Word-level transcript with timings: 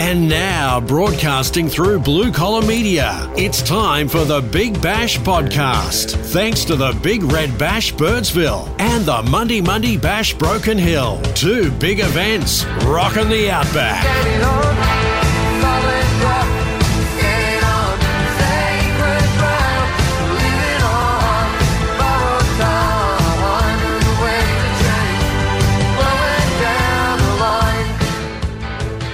And 0.00 0.30
now, 0.30 0.80
broadcasting 0.80 1.68
through 1.68 1.98
Blue 1.98 2.32
Collar 2.32 2.66
Media, 2.66 3.30
it's 3.36 3.60
time 3.60 4.08
for 4.08 4.24
the 4.24 4.40
Big 4.40 4.80
Bash 4.80 5.18
podcast. 5.18 6.16
Thanks 6.32 6.64
to 6.64 6.74
the 6.74 6.98
Big 7.02 7.22
Red 7.22 7.58
Bash 7.58 7.92
Birdsville 7.92 8.74
and 8.80 9.04
the 9.04 9.22
Mundi 9.24 9.60
Mundi 9.60 9.98
Bash 9.98 10.32
Broken 10.32 10.78
Hill. 10.78 11.20
Two 11.34 11.70
big 11.72 12.00
events 12.00 12.64
rocking 12.86 13.28
the 13.28 13.50
Outback. 13.50 14.99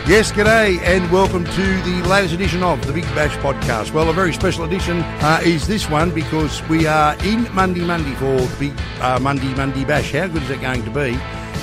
Yes, 0.09 0.31
g'day, 0.31 0.79
and 0.83 1.11
welcome 1.11 1.45
to 1.45 1.81
the 1.83 2.01
latest 2.09 2.33
edition 2.33 2.63
of 2.63 2.87
the 2.87 2.93
Big 2.93 3.03
Bash 3.07 3.37
podcast. 3.39 3.93
Well, 3.93 4.09
a 4.09 4.13
very 4.13 4.33
special 4.33 4.63
edition 4.63 5.01
uh, 5.01 5.41
is 5.45 5.67
this 5.67 5.91
one 5.91 6.15
because 6.15 6.63
we 6.69 6.87
are 6.87 7.17
in 7.25 7.53
Mundi 7.53 7.81
Mundi 7.81 8.15
for 8.15 8.37
the 8.37 8.57
Big 8.57 8.81
uh, 9.01 9.19
Mundi 9.19 9.53
Mundi 9.55 9.85
Bash. 9.85 10.13
How 10.13 10.29
good 10.29 10.45
is 10.45 10.51
it 10.51 10.61
going 10.61 10.85
to 10.85 10.91
be? 10.93 11.19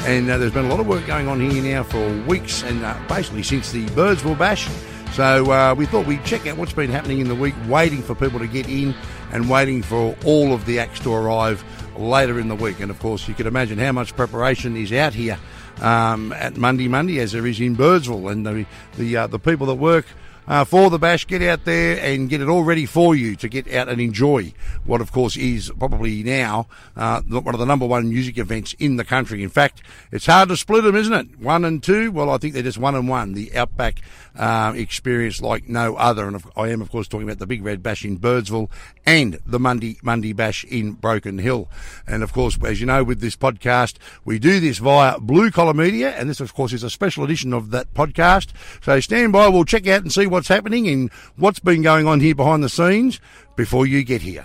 And 0.05 0.29
uh, 0.29 0.37
there's 0.37 0.51
been 0.51 0.65
a 0.65 0.67
lot 0.67 0.81
of 0.81 0.87
work 0.87 1.07
going 1.07 1.29
on 1.29 1.39
here 1.39 1.63
now 1.63 1.83
for 1.83 2.05
weeks 2.23 2.63
and 2.63 2.83
uh, 2.83 2.99
basically 3.07 3.43
since 3.43 3.71
the 3.71 3.85
Birdsville 3.85 4.37
Bash. 4.37 4.67
So 5.13 5.49
uh, 5.49 5.73
we 5.73 5.85
thought 5.85 6.05
we'd 6.05 6.25
check 6.25 6.45
out 6.45 6.57
what's 6.57 6.73
been 6.73 6.91
happening 6.91 7.19
in 7.19 7.29
the 7.29 7.35
week, 7.35 7.55
waiting 7.69 8.03
for 8.03 8.13
people 8.13 8.39
to 8.39 8.47
get 8.47 8.67
in 8.67 8.93
and 9.31 9.49
waiting 9.49 9.81
for 9.81 10.17
all 10.25 10.51
of 10.51 10.65
the 10.65 10.79
acts 10.79 10.99
to 10.99 11.13
arrive 11.13 11.63
later 11.97 12.37
in 12.41 12.49
the 12.49 12.55
week. 12.55 12.81
And 12.81 12.91
of 12.91 12.99
course, 12.99 13.25
you 13.25 13.35
can 13.35 13.47
imagine 13.47 13.77
how 13.77 13.93
much 13.93 14.13
preparation 14.17 14.75
is 14.75 14.91
out 14.91 15.13
here 15.13 15.39
um, 15.81 16.31
at 16.33 16.57
Mundi 16.57 16.87
Mundi 16.87 17.19
as 17.19 17.31
there 17.31 17.45
is 17.45 17.59
in 17.59 17.75
Birdsville, 17.75 18.31
and 18.31 18.45
the 18.45 18.65
the 18.97 19.17
uh, 19.17 19.27
the 19.27 19.39
people 19.39 19.67
that 19.67 19.75
work 19.75 20.05
uh, 20.47 20.63
for 20.65 20.89
the 20.89 20.99
bash, 20.99 21.25
get 21.27 21.41
out 21.41 21.65
there 21.65 21.99
and 21.99 22.29
get 22.29 22.41
it 22.41 22.49
all 22.49 22.63
ready 22.63 22.85
for 22.85 23.15
you 23.15 23.35
to 23.35 23.47
get 23.47 23.71
out 23.73 23.89
and 23.89 24.01
enjoy 24.01 24.53
what, 24.85 25.01
of 25.01 25.11
course, 25.11 25.37
is 25.37 25.71
probably 25.77 26.23
now 26.23 26.67
uh, 26.95 27.21
one 27.21 27.53
of 27.53 27.59
the 27.59 27.65
number 27.65 27.85
one 27.85 28.09
music 28.09 28.37
events 28.37 28.73
in 28.79 28.97
the 28.97 29.03
country. 29.03 29.43
In 29.43 29.49
fact, 29.49 29.81
it's 30.11 30.25
hard 30.25 30.49
to 30.49 30.57
split 30.57 30.83
them, 30.83 30.95
isn't 30.95 31.13
it? 31.13 31.39
One 31.39 31.65
and 31.65 31.81
two. 31.81 32.11
Well, 32.11 32.29
I 32.29 32.37
think 32.37 32.53
they're 32.53 32.63
just 32.63 32.77
one 32.77 32.95
and 32.95 33.07
one. 33.07 33.33
The 33.33 33.55
Outback 33.55 34.01
uh, 34.35 34.73
experience 34.75 35.41
like 35.41 35.69
no 35.69 35.95
other, 35.95 36.27
and 36.27 36.43
I 36.55 36.69
am, 36.69 36.81
of 36.81 36.89
course, 36.89 37.07
talking 37.07 37.27
about 37.27 37.39
the 37.39 37.47
Big 37.47 37.63
Red 37.63 37.83
Bash 37.83 38.03
in 38.03 38.17
Birdsville 38.17 38.69
and 39.05 39.39
the 39.45 39.59
Mundi 39.59 39.97
Mundi 40.01 40.33
Bash 40.33 40.63
in 40.65 40.93
Broken 40.93 41.37
Hill. 41.37 41.69
And 42.07 42.23
of 42.23 42.33
course, 42.33 42.57
as 42.63 42.79
you 42.79 42.87
know, 42.87 43.03
with 43.03 43.19
this 43.19 43.35
podcast, 43.35 43.95
we 44.25 44.39
do 44.39 44.59
this 44.59 44.79
via 44.79 45.19
Blue 45.19 45.51
Collar 45.51 45.73
Media, 45.73 46.11
and 46.11 46.29
this, 46.29 46.39
of 46.39 46.53
course, 46.53 46.73
is 46.73 46.83
a 46.83 46.89
special 46.89 47.23
edition 47.23 47.53
of 47.53 47.71
that 47.71 47.93
podcast. 47.93 48.49
So 48.81 48.99
stand 48.99 49.33
by. 49.33 49.47
We'll 49.47 49.65
check 49.65 49.87
out 49.87 50.01
and 50.01 50.11
see 50.11 50.25
what's 50.33 50.47
happening 50.47 50.87
and 50.87 51.11
what's 51.37 51.59
been 51.59 51.83
going 51.83 52.07
on 52.07 52.19
here 52.19 52.35
behind 52.35 52.63
the 52.63 52.69
scenes 52.69 53.19
before 53.55 53.85
you 53.85 54.03
get 54.03 54.21
here. 54.21 54.41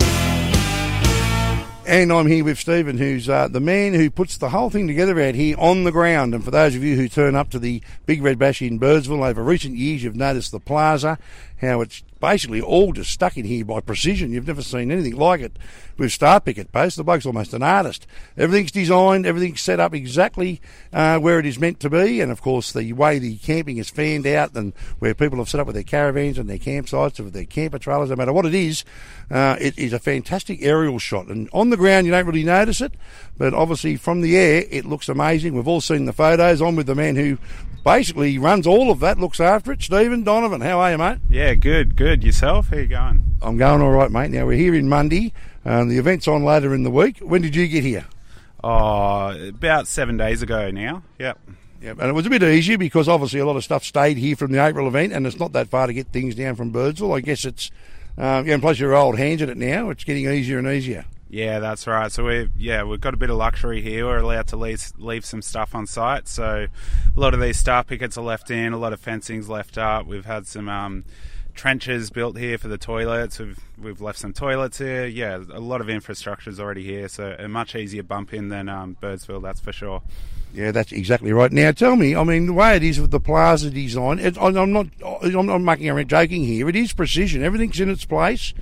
And 1.87 2.13
I'm 2.13 2.27
here 2.27 2.45
with 2.45 2.59
Stephen, 2.59 2.99
who's 2.99 3.31
uh, 3.31 3.49
the 3.49 3.61
man 3.61 3.95
who 3.95 4.11
puts 4.11 4.37
the 4.37 4.51
whole 4.51 4.69
thing 4.69 4.87
together 4.87 5.19
out 5.19 5.35
here 5.35 5.57
on 5.59 5.85
the 5.85 5.91
ground. 5.91 6.35
And 6.35 6.45
for 6.45 6.51
those 6.51 6.75
of 6.75 6.85
you 6.85 6.97
who 6.97 7.09
turn 7.09 7.35
up 7.35 7.49
to 7.51 7.59
the 7.59 7.83
Big 8.05 8.23
Red 8.23 8.39
Bash 8.39 8.61
in 8.61 8.79
Birdsville 8.79 9.27
over 9.27 9.43
recent 9.43 9.77
years, 9.77 10.05
you've 10.05 10.15
noticed 10.15 10.53
the 10.53 10.61
plaza, 10.61 11.19
how 11.63 11.81
it's 11.81 12.03
basically 12.21 12.61
all 12.61 12.93
just 12.93 13.11
stuck 13.11 13.37
in 13.37 13.45
here 13.45 13.65
by 13.65 13.81
precision. 13.81 14.33
You've 14.33 14.47
never 14.47 14.63
seen 14.63 14.91
anything 14.91 15.17
like 15.17 15.41
it 15.41 15.59
with 15.97 16.13
Star 16.13 16.41
Picket 16.41 16.73
Post. 16.73 16.97
The 16.97 17.05
bloke's 17.05 17.27
almost 17.27 17.55
an 17.55 17.63
artist. 17.63 18.07
Everything's 18.37 18.71
designed, 18.71 19.27
everything's 19.27 19.61
set 19.61 19.81
up 19.81 19.95
exactly 19.95 20.61
uh, 20.93 21.19
where 21.19 21.39
it 21.39 21.47
is 21.47 21.59
meant 21.59 21.81
to 21.81 21.91
be. 21.91 22.21
And 22.21 22.31
of 22.31 22.41
course, 22.43 22.73
the 22.73 22.93
way 22.93 23.19
the 23.19 23.37
camping 23.37 23.79
is 23.79 23.91
fanned 23.91 24.27
out 24.27 24.55
and 24.57 24.73
where 24.99 25.15
people 25.15 25.39
have 25.39 25.49
set 25.49 25.61
up 25.61 25.67
with 25.67 25.75
their 25.75 25.83
caravans 25.83 26.39
and 26.39 26.49
their 26.49 26.59
campsites, 26.59 27.21
with 27.21 27.33
their 27.33 27.45
camper 27.45 27.79
trailers, 27.79 28.11
no 28.11 28.17
matter 28.17 28.33
what 28.33 28.47
it 28.47 28.55
is, 28.55 28.85
uh, 29.31 29.57
it 29.61 29.79
is 29.79 29.93
a 29.93 29.99
fantastic 29.99 30.63
aerial 30.63 30.99
shot. 30.99 31.27
And 31.27 31.49
on 31.53 31.71
the 31.71 31.77
ground, 31.77 32.07
you 32.07 32.13
don't 32.13 32.27
really 32.27 32.45
notice 32.45 32.81
it, 32.81 32.95
but 33.37 33.55
obviously 33.55 33.97
from 33.97 34.21
the 34.21 34.37
air, 34.37 34.65
it 34.71 34.85
looks 34.85 35.09
amazing. 35.09 35.55
We've 35.55 35.69
all 35.69 35.81
seen 35.81 36.05
the 36.05 36.13
photos. 36.13 36.61
I'm 36.61 36.77
with 36.77 36.87
the 36.87 36.95
man 36.95 37.17
who 37.17 37.39
basically 37.89 38.39
runs 38.39 38.67
all 38.67 38.91
of 38.91 39.01
that, 39.01 39.19
looks 39.19 39.41
after 39.41 39.73
it. 39.73 39.83
Stephen 39.83 40.23
Donovan, 40.25 40.61
how 40.61 40.81
are 40.81 40.91
you, 40.93 40.99
mate? 40.99 41.19
Yeah, 41.31 41.55
good, 41.55 41.97
good. 41.97 42.23
Yourself? 42.23 42.69
How 42.69 42.77
you 42.77 42.87
going? 42.87 43.23
I'm 43.41 43.57
going 43.57 43.81
all 43.81 43.91
right, 43.91 44.11
mate. 44.11 44.31
Now 44.31 44.47
we're 44.47 44.59
here 44.59 44.75
in 44.75 44.89
Mundi. 44.89 45.33
and 45.65 45.91
the 45.91 45.99
event's 45.99 46.29
on 46.29 46.45
later 46.45 46.75
in 46.75 46.83
the 46.83 46.91
week. 46.91 47.19
When 47.21 47.43
did 47.43 47.55
you 47.57 47.67
get 47.67 47.85
here? 47.85 48.07
Oh, 48.63 49.49
about 49.49 49.87
seven 49.87 50.17
days 50.17 50.43
ago 50.43 50.71
now. 50.71 51.03
Yep. 51.19 51.39
Yeah, 51.81 51.91
and 51.91 52.03
it 52.03 52.13
was 52.13 52.27
a 52.27 52.31
bit 52.31 52.43
easier 52.43 52.77
because 52.77 53.09
obviously 53.09 53.39
a 53.39 53.47
lot 53.47 53.57
of 53.57 53.63
stuff 53.63 53.85
stayed 53.85 54.17
here 54.17 54.35
from 54.35 54.51
the 54.51 54.65
April 54.65 54.89
event, 54.89 55.13
and 55.13 55.27
it's 55.27 55.39
not 55.39 55.53
that 55.53 55.69
far 55.69 55.87
to 55.87 55.93
get 55.93 56.09
things 56.09 56.35
down 56.35 56.57
from 56.57 56.73
Birdsville. 56.73 57.17
I 57.17 57.21
guess 57.21 57.45
it's, 57.45 57.71
um, 58.17 58.47
yeah, 58.47 58.55
and 58.55 58.63
plus 58.63 58.81
you're 58.81 58.97
old 58.97 59.17
hands 59.17 59.43
at 59.43 59.49
it 59.49 59.57
now. 59.57 59.91
It's 59.91 60.03
getting 60.03 60.27
easier 60.29 60.59
and 60.59 60.67
easier. 60.67 61.05
Yeah, 61.31 61.59
that's 61.59 61.87
right. 61.87 62.11
So 62.11 62.25
we 62.25 62.49
yeah 62.57 62.85
we've 62.85 63.01
got 63.01 63.13
a 63.15 63.19
bit 63.19 63.29
of 63.31 63.37
luxury 63.37 63.83
here. 63.83 64.07
We're 64.07 64.19
allowed 64.19 64.47
to 64.49 64.57
leave 64.57 64.93
leave 64.99 65.25
some 65.25 65.43
stuff 65.43 65.75
on 65.75 65.87
site. 65.87 66.27
So 66.27 66.67
a 67.17 67.21
lot 67.21 67.35
of 67.35 67.41
these 67.41 67.59
star 67.59 67.85
pickets 67.85 68.17
are 68.17 68.25
left 68.25 68.51
in. 68.51 68.73
A 68.73 68.79
lot 68.79 68.93
of 68.93 69.01
fencing's 69.01 69.49
left 69.49 69.77
up. 69.77 70.07
We've 70.07 70.25
had 70.25 70.47
some 70.47 70.69
um, 70.71 71.05
trenches 71.55 72.09
built 72.09 72.39
here 72.39 72.57
for 72.57 72.69
the 72.69 72.79
toilets. 72.79 73.39
We've 73.39 73.59
we've 73.77 74.01
left 74.01 74.19
some 74.19 74.33
toilets 74.33 74.79
here. 74.79 75.05
Yeah, 75.05 75.43
a 75.53 75.61
lot 75.61 75.83
of 75.83 75.91
infrastructure 75.91 76.49
is 76.49 76.59
already 76.59 76.85
here. 76.85 77.09
So 77.09 77.37
a 77.39 77.47
much 77.47 77.75
easier 77.75 78.03
bump 78.03 78.33
in 78.33 78.49
than 78.49 78.71
um, 78.71 78.97
Birdsville, 79.03 79.43
that's 79.43 79.61
for 79.61 79.73
sure. 79.73 80.03
Yeah, 80.55 80.73
that's 80.73 80.93
exactly 80.93 81.31
right. 81.33 81.53
Now, 81.53 81.73
tell 81.73 81.95
me, 81.95 82.17
I 82.17 82.25
mean, 82.25 82.47
the 82.47 82.55
way 82.55 82.75
it 82.75 82.83
is 82.83 82.99
with 82.99 83.11
the 83.11 83.21
plaza 83.21 83.71
design, 83.71 84.19
it, 84.19 84.39
I'm 84.41 84.73
not, 84.73 84.87
I'm 85.23 85.45
not 85.47 85.59
making 85.59 85.91
a 85.91 86.05
joking 86.07 86.43
here. 86.43 86.71
It 86.71 86.77
is 86.77 86.95
precision. 86.95 87.43
Everything's 87.43 87.79
in 87.81 87.91
its 87.91 88.07
place. 88.07 88.55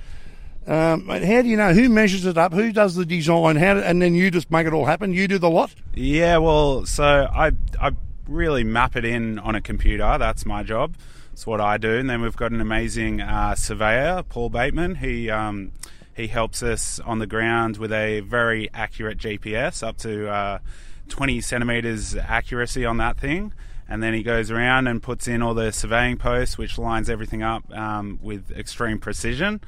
Um, 0.67 1.07
how 1.07 1.41
do 1.41 1.47
you 1.47 1.55
know 1.55 1.73
who 1.73 1.87
measures 1.87 2.25
it 2.25 2.37
up? 2.37 2.53
Who 2.53 2.73
does 2.73 2.95
the 2.95 3.05
design? 3.05 3.55
How 3.55 3.77
and 3.77 4.01
then 4.01 4.15
you 4.15 4.29
just 4.29 4.51
make 4.51 4.67
it 4.67 4.73
all 4.73 4.85
happen? 4.85 5.13
You 5.13 5.27
do 5.27 5.37
the 5.37 5.49
lot? 5.49 5.73
Yeah, 5.95 6.37
well, 6.37 6.85
so 6.85 7.05
I 7.05 7.53
I 7.79 7.91
really 8.27 8.65
map 8.65 8.97
it 8.97 9.05
in 9.05 9.39
on 9.39 9.55
a 9.55 9.61
computer. 9.61 10.17
That's 10.17 10.45
my 10.45 10.63
job. 10.63 10.95
It's 11.31 11.47
what 11.47 11.61
I 11.61 11.77
do. 11.77 11.97
And 11.97 12.09
then 12.09 12.21
we've 12.21 12.35
got 12.35 12.51
an 12.51 12.59
amazing 12.59 13.21
uh, 13.21 13.55
surveyor, 13.55 14.23
Paul 14.27 14.49
Bateman. 14.49 14.95
He 14.95 15.29
um, 15.29 15.71
he 16.13 16.27
helps 16.27 16.61
us 16.61 16.99
on 16.99 17.19
the 17.19 17.27
ground 17.27 17.77
with 17.77 17.93
a 17.93 18.19
very 18.19 18.69
accurate 18.73 19.19
GPS, 19.19 19.87
up 19.87 19.97
to 19.99 20.27
uh, 20.29 20.59
20 21.07 21.39
centimeters 21.39 22.15
accuracy 22.17 22.83
on 22.83 22.97
that 22.97 23.17
thing 23.17 23.53
and 23.89 24.03
then 24.03 24.13
he 24.13 24.21
goes 24.21 24.51
around 24.51 24.87
and 24.87 25.01
puts 25.01 25.27
in 25.27 25.41
all 25.41 25.53
the 25.53 25.71
surveying 25.71 26.17
posts, 26.17 26.57
which 26.57 26.77
lines 26.77 27.09
everything 27.09 27.41
up 27.41 27.63
um, 27.73 28.19
with 28.21 28.51
extreme 28.51 28.99
precision. 28.99 29.61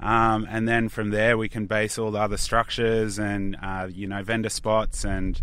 Um, 0.00 0.46
and 0.50 0.68
then 0.68 0.88
from 0.88 1.10
there, 1.10 1.38
we 1.38 1.48
can 1.48 1.66
base 1.66 1.98
all 1.98 2.10
the 2.10 2.20
other 2.20 2.36
structures 2.36 3.18
and 3.18 3.56
uh, 3.62 3.88
you 3.90 4.06
know 4.06 4.22
vendor 4.22 4.50
spots 4.50 5.04
and 5.04 5.40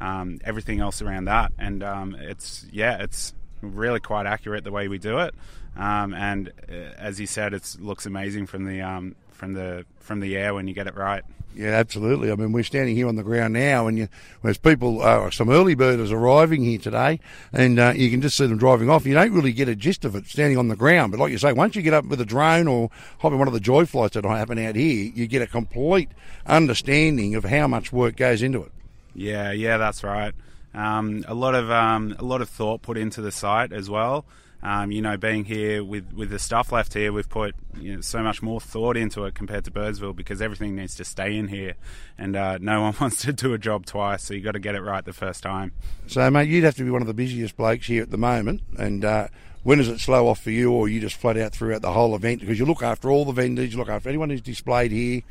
um, 0.00 0.38
everything 0.44 0.80
else 0.80 1.00
around 1.00 1.26
that. 1.26 1.52
And 1.58 1.82
um, 1.82 2.16
it's 2.18 2.66
yeah, 2.72 3.02
it's 3.02 3.32
really 3.60 4.00
quite 4.00 4.26
accurate 4.26 4.64
the 4.64 4.72
way 4.72 4.88
we 4.88 4.98
do 4.98 5.18
it. 5.18 5.34
Um, 5.76 6.12
and 6.14 6.52
uh, 6.68 6.72
as 6.98 7.20
you 7.20 7.26
said, 7.26 7.54
it 7.54 7.76
looks 7.78 8.04
amazing 8.04 8.46
from 8.46 8.64
the 8.64 8.82
um, 8.82 9.14
from 9.42 9.54
the 9.54 9.84
from 9.98 10.20
the 10.20 10.36
air 10.36 10.54
when 10.54 10.68
you 10.68 10.74
get 10.74 10.86
it 10.86 10.94
right. 10.94 11.24
Yeah, 11.56 11.70
absolutely. 11.70 12.30
I 12.30 12.36
mean, 12.36 12.52
we're 12.52 12.62
standing 12.62 12.94
here 12.94 13.08
on 13.08 13.16
the 13.16 13.24
ground 13.24 13.54
now, 13.54 13.88
and 13.88 13.98
you, 13.98 14.08
there's 14.44 14.56
people, 14.56 15.02
uh, 15.02 15.30
some 15.30 15.50
early 15.50 15.74
birders 15.74 16.12
arriving 16.12 16.62
here 16.62 16.78
today, 16.78 17.18
and 17.52 17.78
uh, 17.78 17.92
you 17.94 18.08
can 18.08 18.22
just 18.22 18.36
see 18.36 18.46
them 18.46 18.56
driving 18.56 18.88
off. 18.88 19.04
You 19.04 19.14
don't 19.14 19.32
really 19.32 19.52
get 19.52 19.68
a 19.68 19.74
gist 19.74 20.04
of 20.04 20.14
it 20.14 20.28
standing 20.28 20.58
on 20.58 20.68
the 20.68 20.76
ground, 20.76 21.10
but 21.10 21.18
like 21.18 21.32
you 21.32 21.38
say, 21.38 21.52
once 21.52 21.74
you 21.74 21.82
get 21.82 21.92
up 21.92 22.04
with 22.04 22.20
a 22.20 22.24
drone 22.24 22.68
or 22.68 22.88
hop 23.18 23.32
in 23.32 23.38
one 23.38 23.48
of 23.48 23.52
the 23.52 23.60
joy 23.60 23.84
flights 23.84 24.14
that 24.14 24.24
happen 24.24 24.58
out 24.60 24.76
here, 24.76 25.10
you 25.12 25.26
get 25.26 25.42
a 25.42 25.48
complete 25.48 26.08
understanding 26.46 27.34
of 27.34 27.44
how 27.44 27.66
much 27.66 27.92
work 27.92 28.16
goes 28.16 28.42
into 28.42 28.62
it. 28.62 28.70
Yeah, 29.12 29.50
yeah, 29.50 29.76
that's 29.76 30.04
right. 30.04 30.34
Um, 30.72 31.24
a 31.26 31.34
lot 31.34 31.56
of 31.56 31.68
um, 31.68 32.14
a 32.16 32.24
lot 32.24 32.42
of 32.42 32.48
thought 32.48 32.80
put 32.80 32.96
into 32.96 33.20
the 33.20 33.32
site 33.32 33.72
as 33.72 33.90
well. 33.90 34.24
Um, 34.64 34.92
you 34.92 35.02
know, 35.02 35.16
being 35.16 35.44
here 35.44 35.82
with, 35.82 36.12
with 36.12 36.30
the 36.30 36.38
stuff 36.38 36.70
left 36.70 36.94
here, 36.94 37.12
we've 37.12 37.28
put 37.28 37.54
you 37.78 37.96
know, 37.96 38.00
so 38.00 38.22
much 38.22 38.42
more 38.42 38.60
thought 38.60 38.96
into 38.96 39.24
it 39.24 39.34
compared 39.34 39.64
to 39.64 39.72
Birdsville 39.72 40.14
because 40.14 40.40
everything 40.40 40.76
needs 40.76 40.94
to 40.96 41.04
stay 41.04 41.36
in 41.36 41.48
here, 41.48 41.74
and 42.16 42.36
uh, 42.36 42.58
no 42.60 42.82
one 42.82 42.94
wants 43.00 43.22
to 43.22 43.32
do 43.32 43.54
a 43.54 43.58
job 43.58 43.86
twice, 43.86 44.22
so 44.22 44.34
you've 44.34 44.44
got 44.44 44.52
to 44.52 44.60
get 44.60 44.76
it 44.76 44.80
right 44.82 45.04
the 45.04 45.12
first 45.12 45.42
time. 45.42 45.72
So, 46.06 46.30
mate, 46.30 46.48
you'd 46.48 46.64
have 46.64 46.76
to 46.76 46.84
be 46.84 46.90
one 46.90 47.02
of 47.02 47.08
the 47.08 47.14
busiest 47.14 47.56
blokes 47.56 47.88
here 47.88 48.02
at 48.02 48.10
the 48.10 48.18
moment, 48.18 48.62
and 48.78 49.04
uh, 49.04 49.28
when 49.64 49.78
does 49.78 49.88
it 49.88 49.98
slow 49.98 50.28
off 50.28 50.40
for 50.40 50.50
you, 50.50 50.70
or 50.70 50.88
you 50.88 51.00
just 51.00 51.16
flat 51.16 51.36
out 51.36 51.52
throughout 51.52 51.82
the 51.82 51.92
whole 51.92 52.14
event? 52.14 52.40
Because 52.40 52.58
you 52.58 52.64
look 52.64 52.82
after 52.82 53.10
all 53.10 53.24
the 53.24 53.32
vendors, 53.32 53.72
you 53.72 53.78
look 53.78 53.88
after 53.88 54.08
anyone 54.08 54.30
who's 54.30 54.40
displayed 54.40 54.92
here 54.92 55.22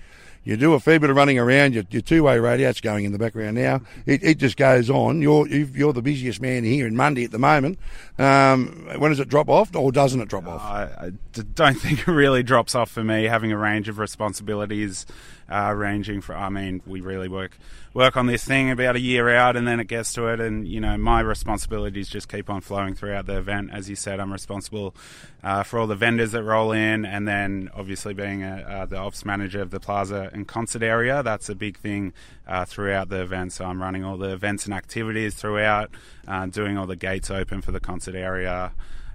you 0.43 0.57
do 0.57 0.73
a 0.73 0.79
fair 0.79 0.99
bit 0.99 1.09
of 1.09 1.15
running 1.15 1.37
around. 1.37 1.73
Your, 1.73 1.83
your 1.91 2.01
two-way 2.01 2.39
radio, 2.39 2.69
it's 2.69 2.81
going 2.81 3.05
in 3.05 3.11
the 3.11 3.19
background 3.19 3.55
now. 3.55 3.81
It, 4.05 4.23
it 4.23 4.37
just 4.39 4.57
goes 4.57 4.89
on. 4.89 5.21
You're 5.21 5.47
you're 5.47 5.93
the 5.93 6.01
busiest 6.01 6.41
man 6.41 6.63
here 6.63 6.87
in 6.87 6.95
Mundi 6.95 7.23
at 7.23 7.31
the 7.31 7.39
moment. 7.39 7.77
Um, 8.17 8.89
when 8.97 9.11
does 9.11 9.19
it 9.19 9.29
drop 9.29 9.49
off, 9.49 9.75
or 9.75 9.91
doesn't 9.91 10.19
it 10.19 10.29
drop 10.29 10.47
off? 10.47 10.61
I, 10.61 11.11
don't 11.53 11.75
think 11.79 12.07
it 12.07 12.07
really 12.07 12.43
drops 12.43 12.73
off 12.73 12.89
for 12.89 13.03
me. 13.03 13.25
Having 13.25 13.51
a 13.51 13.57
range 13.57 13.87
of 13.87 13.99
responsibilities 13.99 15.05
uh, 15.49 15.73
ranging 15.75 16.21
from. 16.21 16.41
I 16.41 16.49
mean, 16.49 16.81
we 16.85 17.01
really 17.01 17.27
work 17.27 17.57
work 17.93 18.15
on 18.15 18.25
this 18.25 18.45
thing 18.45 18.71
about 18.71 18.95
a 18.95 18.99
year 18.99 19.29
out, 19.29 19.57
and 19.57 19.67
then 19.67 19.79
it 19.79 19.87
gets 19.87 20.13
to 20.13 20.27
it, 20.27 20.39
and 20.39 20.67
you 20.67 20.79
know, 20.79 20.97
my 20.97 21.19
responsibilities 21.19 22.09
just 22.09 22.29
keep 22.29 22.49
on 22.49 22.61
flowing 22.61 22.95
throughout 22.95 23.25
the 23.25 23.37
event. 23.37 23.69
As 23.73 23.89
you 23.89 23.95
said, 23.95 24.19
I'm 24.19 24.31
responsible 24.31 24.95
uh, 25.43 25.63
for 25.63 25.79
all 25.79 25.87
the 25.87 25.95
vendors 25.95 26.31
that 26.31 26.43
roll 26.43 26.71
in, 26.71 27.05
and 27.05 27.27
then 27.27 27.69
obviously 27.75 28.13
being 28.13 28.43
a, 28.43 28.57
uh, 28.57 28.85
the 28.85 28.97
ops 28.97 29.25
manager 29.25 29.61
of 29.61 29.71
the 29.71 29.79
plaza 29.79 30.29
and 30.33 30.47
concert 30.47 30.83
area, 30.83 31.21
that's 31.23 31.49
a 31.49 31.55
big 31.55 31.77
thing 31.77 32.13
uh, 32.47 32.65
throughout 32.65 33.09
the 33.09 33.21
event. 33.21 33.53
So 33.53 33.65
I'm 33.65 33.81
running 33.81 34.03
all 34.03 34.17
the 34.17 34.31
events 34.31 34.65
and 34.65 34.73
activities 34.73 35.35
throughout, 35.35 35.91
uh, 36.27 36.45
doing 36.45 36.77
all 36.77 36.87
the 36.87 36.95
gates 36.95 37.29
open 37.29 37.61
for 37.61 37.71
the 37.71 37.79
concert 37.79 38.15
area. 38.15 38.73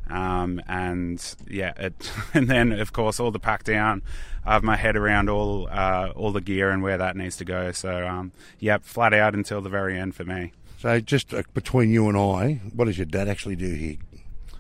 Um, 0.09 0.61
and 0.69 1.23
yeah, 1.49 1.73
it, 1.77 2.13
and 2.35 2.49
then 2.49 2.73
of 2.73 2.93
course 2.93 3.21
all 3.21 3.31
the 3.31 3.41
pack 3.41 3.65
down. 3.65 4.03
I 4.45 4.53
have 4.53 4.63
my 4.63 4.77
head 4.77 4.97
around 4.97 5.29
all 5.29 5.69
uh, 5.71 6.13
all 6.15 6.33
the 6.33 6.41
gear 6.41 6.71
and 6.71 6.83
where 6.83 6.99
that 6.99 7.17
needs 7.17 7.37
to 7.39 7.45
go. 7.45 7.73
So 7.73 8.07
um, 8.07 8.33
yeah, 8.61 8.79
flat 8.81 9.13
out 9.13 9.35
until 9.35 9.61
the 9.61 9.69
very 9.69 9.99
end 9.99 10.15
for 10.15 10.25
me. 10.25 10.53
So 10.79 11.01
just 11.01 11.35
uh, 11.35 11.43
between 11.55 11.91
you 11.91 12.09
and 12.09 12.17
I, 12.17 12.61
what 12.75 12.85
does 12.85 12.99
your 12.99 13.07
dad 13.07 13.29
actually 13.29 13.57
do 13.57 13.73
here? 13.75 13.97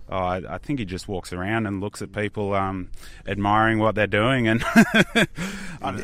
Oh, 0.08 0.16
I, 0.16 0.54
I, 0.54 0.58
think 0.58 0.78
he 0.78 0.84
just 0.84 1.08
walks 1.08 1.32
around 1.32 1.66
and 1.66 1.80
looks 1.80 2.00
at 2.00 2.12
people, 2.12 2.54
um, 2.54 2.90
admiring 3.26 3.80
what 3.80 3.96
they're 3.96 4.06
doing, 4.06 4.46
and 4.46 4.62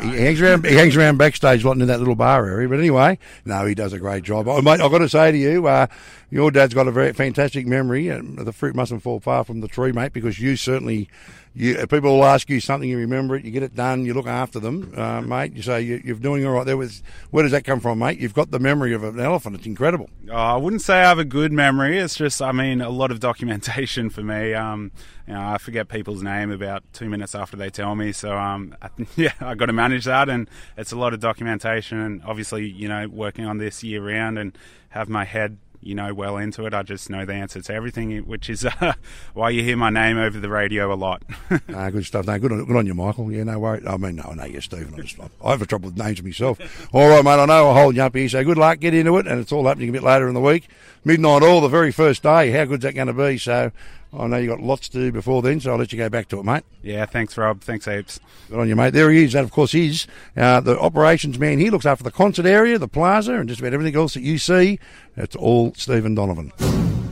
he 0.00 0.16
hangs 0.18 0.40
around. 0.40 0.66
He 0.66 0.74
hangs 0.74 0.96
around 0.96 1.18
backstage, 1.18 1.64
lot 1.64 1.78
in 1.78 1.86
that 1.86 2.00
little 2.00 2.16
bar 2.16 2.44
area. 2.48 2.68
But 2.68 2.80
anyway, 2.80 3.18
no, 3.44 3.64
he 3.64 3.76
does 3.76 3.92
a 3.92 4.00
great 4.00 4.24
job. 4.24 4.48
Oh, 4.48 4.60
mate, 4.60 4.80
I've 4.80 4.90
got 4.90 4.98
to 4.98 5.08
say 5.08 5.30
to 5.30 5.38
you, 5.38 5.68
uh, 5.68 5.86
your 6.30 6.50
dad's 6.50 6.74
got 6.74 6.88
a 6.88 6.90
very 6.90 7.12
fantastic 7.12 7.64
memory, 7.64 8.08
and 8.08 8.38
the 8.38 8.52
fruit 8.52 8.74
mustn't 8.74 9.04
fall 9.04 9.20
far 9.20 9.44
from 9.44 9.60
the 9.60 9.68
tree, 9.68 9.92
mate, 9.92 10.12
because 10.12 10.40
you 10.40 10.56
certainly 10.56 11.08
you, 11.54 11.86
people 11.86 12.16
will 12.16 12.24
ask 12.24 12.48
you 12.48 12.60
something, 12.60 12.88
you 12.88 12.96
remember 12.96 13.36
it, 13.36 13.44
you 13.44 13.50
get 13.50 13.62
it 13.62 13.76
done, 13.76 14.06
you 14.06 14.14
look 14.14 14.26
after 14.26 14.58
them, 14.58 14.92
uh, 14.96 15.20
mate. 15.20 15.52
You 15.54 15.60
say 15.62 15.82
you, 15.82 16.14
are 16.14 16.18
doing 16.18 16.46
all 16.46 16.54
right 16.54 16.64
there. 16.64 16.78
With 16.78 17.02
where 17.30 17.42
does 17.42 17.52
that 17.52 17.64
come 17.64 17.78
from, 17.78 17.98
mate? 17.98 18.18
You've 18.18 18.32
got 18.32 18.50
the 18.50 18.58
memory 18.58 18.94
of 18.94 19.04
an 19.04 19.20
elephant. 19.20 19.56
It's 19.56 19.66
incredible. 19.66 20.08
Oh, 20.30 20.34
I 20.34 20.56
wouldn't 20.56 20.80
say 20.80 21.00
I 21.00 21.08
have 21.08 21.18
a 21.18 21.24
good 21.24 21.52
memory. 21.52 21.98
It's 21.98 22.16
just, 22.16 22.40
I 22.40 22.52
mean, 22.52 22.80
a 22.80 22.88
lot 22.88 23.10
of 23.10 23.20
documentation 23.20 24.08
for 24.08 24.22
me. 24.22 24.54
Um, 24.54 24.92
you 25.26 25.34
know, 25.34 25.42
I 25.42 25.58
forget 25.58 25.88
people's 25.88 26.22
name 26.22 26.50
about 26.50 26.84
two 26.94 27.10
minutes 27.10 27.34
after 27.34 27.56
they 27.56 27.68
tell 27.68 27.94
me. 27.94 28.12
So, 28.12 28.36
um, 28.36 28.74
I, 28.80 28.88
yeah, 29.16 29.32
I 29.40 29.54
got 29.54 29.66
to 29.66 29.74
manage 29.74 30.06
that, 30.06 30.30
and 30.30 30.48
it's 30.78 30.92
a 30.92 30.96
lot 30.96 31.12
of 31.12 31.20
documentation. 31.20 32.00
And 32.00 32.22
obviously, 32.24 32.66
you 32.66 32.88
know, 32.88 33.08
working 33.08 33.44
on 33.44 33.58
this 33.58 33.84
year 33.84 34.02
round 34.02 34.38
and 34.38 34.56
have 34.90 35.10
my 35.10 35.24
head 35.24 35.58
you 35.82 35.94
know 35.94 36.14
well 36.14 36.36
into 36.36 36.64
it. 36.66 36.72
I 36.72 36.82
just 36.82 37.10
know 37.10 37.24
the 37.24 37.34
answer 37.34 37.60
to 37.60 37.74
everything, 37.74 38.16
which 38.20 38.48
is 38.48 38.64
uh, 38.80 38.94
why 39.34 39.50
you 39.50 39.62
hear 39.62 39.76
my 39.76 39.90
name 39.90 40.16
over 40.16 40.38
the 40.38 40.48
radio 40.48 40.92
a 40.92 40.96
lot. 40.96 41.22
ah, 41.74 41.90
good 41.90 42.06
stuff. 42.06 42.26
No, 42.26 42.38
good 42.38 42.52
on, 42.52 42.64
good 42.64 42.76
on 42.76 42.86
you, 42.86 42.94
Michael. 42.94 43.30
Yeah, 43.30 43.44
no 43.44 43.58
worry. 43.58 43.82
I 43.86 43.96
mean, 43.96 44.16
no, 44.16 44.24
I 44.24 44.34
know 44.34 44.44
you, 44.44 44.60
Stephen. 44.60 44.94
I, 44.94 45.02
just, 45.02 45.18
I 45.44 45.50
have 45.50 45.62
a 45.62 45.66
trouble 45.66 45.90
with 45.90 45.98
names 45.98 46.22
myself. 46.22 46.88
all 46.92 47.08
right, 47.08 47.24
mate. 47.24 47.42
I 47.42 47.46
know 47.46 47.68
I'll 47.68 47.74
hold 47.74 47.96
you 47.96 48.02
up 48.02 48.14
here. 48.14 48.28
So 48.28 48.44
good 48.44 48.58
luck. 48.58 48.80
Get 48.80 48.94
into 48.94 49.16
it, 49.18 49.26
and 49.26 49.40
it's 49.40 49.52
all 49.52 49.66
happening 49.66 49.88
a 49.88 49.92
bit 49.92 50.02
later 50.02 50.28
in 50.28 50.34
the 50.34 50.40
week. 50.40 50.68
Midnight 51.04 51.42
Oil 51.42 51.60
the 51.60 51.68
very 51.68 51.92
first 51.92 52.22
day. 52.22 52.50
How 52.52 52.64
good's 52.64 52.84
that 52.84 52.94
going 52.94 53.08
to 53.08 53.12
be? 53.12 53.38
So 53.38 53.72
I 54.14 54.26
know 54.26 54.36
you've 54.36 54.50
got 54.50 54.60
lots 54.60 54.88
to 54.90 54.98
do 54.98 55.10
before 55.10 55.40
then, 55.40 55.58
so 55.60 55.72
I'll 55.72 55.78
let 55.78 55.92
you 55.92 55.98
go 55.98 56.10
back 56.10 56.28
to 56.28 56.38
it, 56.38 56.44
mate. 56.44 56.64
Yeah, 56.82 57.06
thanks, 57.06 57.36
Rob. 57.38 57.62
Thanks, 57.62 57.86
heaps. 57.86 58.20
Good 58.50 58.58
on 58.58 58.68
you, 58.68 58.76
mate. 58.76 58.92
There 58.92 59.10
he 59.10 59.24
is. 59.24 59.32
That, 59.32 59.44
of 59.44 59.50
course, 59.50 59.74
is 59.74 60.06
uh, 60.36 60.60
the 60.60 60.78
operations 60.78 61.38
man. 61.38 61.58
He 61.58 61.70
looks 61.70 61.86
after 61.86 62.04
the 62.04 62.10
concert 62.10 62.44
area, 62.44 62.78
the 62.78 62.88
plaza, 62.88 63.34
and 63.34 63.48
just 63.48 63.60
about 63.60 63.72
everything 63.72 63.96
else 63.96 64.14
that 64.14 64.22
you 64.22 64.36
see. 64.36 64.78
It's 65.16 65.36
all 65.36 65.72
Stephen 65.74 66.14
Donovan. 66.14 66.52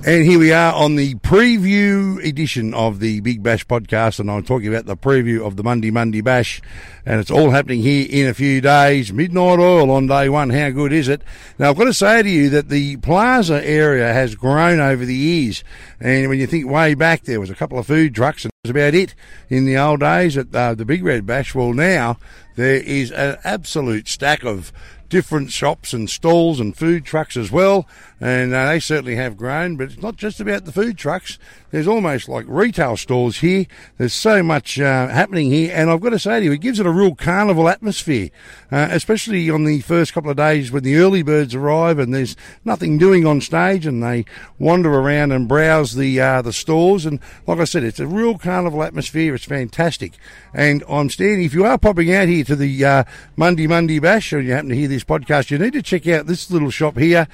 And 0.02 0.24
here 0.24 0.38
we 0.38 0.50
are 0.50 0.72
on 0.72 0.96
the 0.96 1.16
preview 1.16 2.26
edition 2.26 2.72
of 2.72 3.00
the 3.00 3.20
Big 3.20 3.42
Bash 3.42 3.66
podcast, 3.66 4.18
and 4.18 4.30
I'm 4.30 4.42
talking 4.42 4.68
about 4.68 4.86
the 4.86 4.96
preview 4.96 5.46
of 5.46 5.56
the 5.56 5.62
Mundi 5.62 5.90
Mundi 5.90 6.22
Bash, 6.22 6.62
and 7.04 7.20
it's 7.20 7.30
all 7.30 7.50
happening 7.50 7.82
here 7.82 8.06
in 8.08 8.26
a 8.26 8.32
few 8.32 8.62
days. 8.62 9.12
Midnight 9.12 9.58
Oil 9.58 9.90
on 9.90 10.06
day 10.06 10.30
one. 10.30 10.48
How 10.48 10.70
good 10.70 10.94
is 10.94 11.06
it? 11.06 11.20
Now 11.58 11.68
I've 11.68 11.76
got 11.76 11.84
to 11.84 11.92
say 11.92 12.22
to 12.22 12.28
you 12.30 12.48
that 12.48 12.70
the 12.70 12.96
plaza 12.96 13.62
area 13.64 14.10
has 14.14 14.34
grown 14.34 14.80
over 14.80 15.04
the 15.04 15.14
years, 15.14 15.62
and 16.00 16.30
when 16.30 16.38
you 16.38 16.46
think 16.46 16.66
way 16.66 16.94
back, 16.94 17.24
there 17.24 17.38
was 17.38 17.50
a 17.50 17.54
couple 17.54 17.78
of 17.78 17.86
food 17.86 18.14
trucks, 18.14 18.44
and 18.44 18.50
that 18.50 18.68
was 18.68 18.70
about 18.70 18.94
it 18.94 19.14
in 19.50 19.66
the 19.66 19.76
old 19.76 20.00
days 20.00 20.38
at 20.38 20.54
uh, 20.54 20.74
the 20.74 20.86
Big 20.86 21.04
Red 21.04 21.26
Bash. 21.26 21.54
Well, 21.54 21.74
now 21.74 22.16
there 22.60 22.82
is 22.82 23.10
an 23.10 23.38
absolute 23.44 24.08
stack 24.08 24.44
of 24.44 24.72
different 25.08 25.50
shops 25.50 25.92
and 25.92 26.08
stalls 26.08 26.60
and 26.60 26.76
food 26.76 27.04
trucks 27.04 27.36
as 27.36 27.50
well 27.50 27.86
and 28.20 28.52
uh, 28.52 28.66
they 28.66 28.78
certainly 28.78 29.16
have 29.16 29.36
grown. 29.36 29.76
But 29.76 29.84
it's 29.84 30.02
not 30.02 30.16
just 30.16 30.40
about 30.40 30.64
the 30.64 30.72
food 30.72 30.98
trucks. 30.98 31.38
There's 31.70 31.88
almost 31.88 32.28
like 32.28 32.44
retail 32.48 32.96
stores 32.96 33.38
here. 33.38 33.66
There's 33.96 34.12
so 34.12 34.42
much 34.42 34.78
uh, 34.78 35.08
happening 35.08 35.50
here, 35.50 35.72
and 35.74 35.88
I've 35.88 36.00
got 36.00 36.10
to 36.10 36.18
say 36.18 36.40
to 36.40 36.44
you, 36.44 36.52
it 36.52 36.60
gives 36.60 36.80
it 36.80 36.86
a 36.86 36.90
real 36.90 37.14
carnival 37.14 37.68
atmosphere, 37.68 38.30
uh, 38.70 38.88
especially 38.90 39.48
on 39.48 39.64
the 39.64 39.80
first 39.80 40.12
couple 40.12 40.30
of 40.30 40.36
days 40.36 40.70
when 40.70 40.82
the 40.82 40.96
early 40.96 41.22
birds 41.22 41.54
arrive 41.54 41.98
and 41.98 42.12
there's 42.12 42.36
nothing 42.64 42.98
doing 42.98 43.24
on 43.24 43.40
stage, 43.40 43.86
and 43.86 44.02
they 44.02 44.24
wander 44.58 44.92
around 44.92 45.32
and 45.32 45.48
browse 45.48 45.94
the 45.94 46.20
uh, 46.20 46.42
the 46.42 46.52
stores. 46.52 47.06
And 47.06 47.20
like 47.46 47.60
I 47.60 47.64
said, 47.64 47.84
it's 47.84 48.00
a 48.00 48.06
real 48.06 48.36
carnival 48.36 48.82
atmosphere. 48.82 49.34
It's 49.34 49.44
fantastic. 49.44 50.14
And 50.52 50.82
I'm 50.88 51.08
standing. 51.08 51.44
If 51.44 51.54
you 51.54 51.64
are 51.64 51.78
popping 51.78 52.12
out 52.12 52.28
here 52.28 52.44
to 52.50 52.56
the 52.56 52.84
uh, 52.84 53.04
Mundi 53.36 53.68
Mundi 53.68 54.00
Bash, 54.00 54.32
and 54.32 54.44
you 54.44 54.52
happen 54.52 54.70
to 54.70 54.74
hear 54.74 54.88
this 54.88 55.04
podcast, 55.04 55.52
you 55.52 55.58
need 55.58 55.72
to 55.72 55.82
check 55.82 56.08
out 56.08 56.26
this 56.26 56.50
little 56.50 56.70
shop 56.70 56.98
here. 56.98 57.28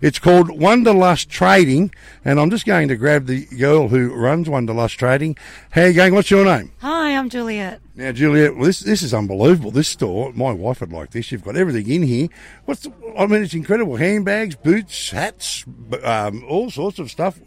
It's 0.00 0.18
called 0.18 0.48
Wonderlust 0.48 1.28
Trading, 1.28 1.94
and 2.24 2.40
I'm 2.40 2.48
just 2.48 2.64
going 2.64 2.88
to 2.88 2.96
grab 2.96 3.26
the 3.26 3.44
girl 3.44 3.88
who 3.88 4.14
runs 4.14 4.48
Wonderlust 4.48 4.96
Trading. 4.96 5.36
How 5.72 5.84
you 5.84 5.92
going? 5.92 6.14
What's 6.14 6.30
your 6.30 6.46
name? 6.46 6.72
Hi, 6.78 7.14
I'm 7.14 7.28
Juliet. 7.28 7.82
Now, 7.94 8.12
Juliet, 8.12 8.56
well, 8.56 8.64
this 8.64 8.80
this 8.80 9.02
is 9.02 9.12
unbelievable. 9.12 9.70
This 9.70 9.88
store, 9.88 10.32
my 10.32 10.52
wife 10.52 10.80
would 10.80 10.90
like 10.90 11.10
this. 11.10 11.30
You've 11.30 11.44
got 11.44 11.56
everything 11.56 11.90
in 11.90 12.02
here. 12.02 12.28
What's 12.64 12.80
the, 12.80 12.92
I 13.18 13.26
mean, 13.26 13.42
it's 13.42 13.52
incredible. 13.52 13.96
Handbags, 13.96 14.56
boots, 14.56 15.10
hats, 15.10 15.66
um, 16.02 16.44
all 16.48 16.70
sorts 16.70 16.98
of 16.98 17.10
stuff. 17.10 17.38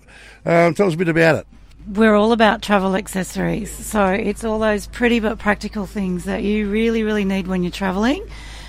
Um, 0.46 0.76
tell 0.76 0.88
us 0.88 0.94
a 0.94 0.98
bit 0.98 1.10
about 1.10 1.38
it 1.38 1.48
we're 1.94 2.16
all 2.16 2.32
about 2.32 2.62
travel 2.62 2.96
accessories. 2.96 3.72
So 3.72 4.08
it's 4.08 4.44
all 4.44 4.60
those 4.60 4.88
pretty 4.88 5.20
but 5.20 5.40
practical 5.40 5.86
things 5.86 6.26
that 6.26 6.44
you 6.44 6.70
really, 6.70 7.04
really 7.04 7.26
need 7.26 7.48
when 7.48 7.64
you're 7.64 7.72
traveling 7.72 8.26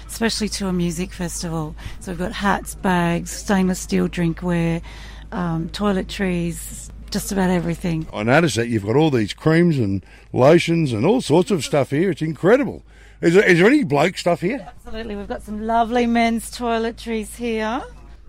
especially 0.06 0.48
to 0.48 0.66
a 0.68 0.72
music 0.72 1.12
festival. 1.12 1.74
So 2.00 2.12
we've 2.12 2.18
got 2.18 2.32
hats, 2.32 2.74
bags, 2.74 3.30
stainless 3.30 3.80
steel 3.80 4.08
drinkware, 4.08 4.82
um, 5.32 5.68
toiletries, 5.70 6.90
just 7.10 7.32
about 7.32 7.50
everything. 7.50 8.06
I 8.12 8.22
noticed 8.22 8.56
that 8.56 8.68
you've 8.68 8.86
got 8.86 8.96
all 8.96 9.10
these 9.10 9.34
creams 9.34 9.78
and 9.78 10.04
lotions 10.32 10.92
and 10.92 11.04
all 11.04 11.20
sorts 11.20 11.50
of 11.50 11.64
stuff 11.64 11.90
here. 11.90 12.10
It's 12.10 12.22
incredible. 12.22 12.82
Is 13.20 13.34
there, 13.34 13.44
is 13.44 13.58
there 13.58 13.66
any 13.66 13.84
bloke 13.84 14.18
stuff 14.18 14.40
here? 14.40 14.66
Absolutely. 14.66 15.16
We've 15.16 15.28
got 15.28 15.42
some 15.42 15.66
lovely 15.66 16.06
men's 16.06 16.50
toiletries 16.50 17.36
here. 17.36 17.82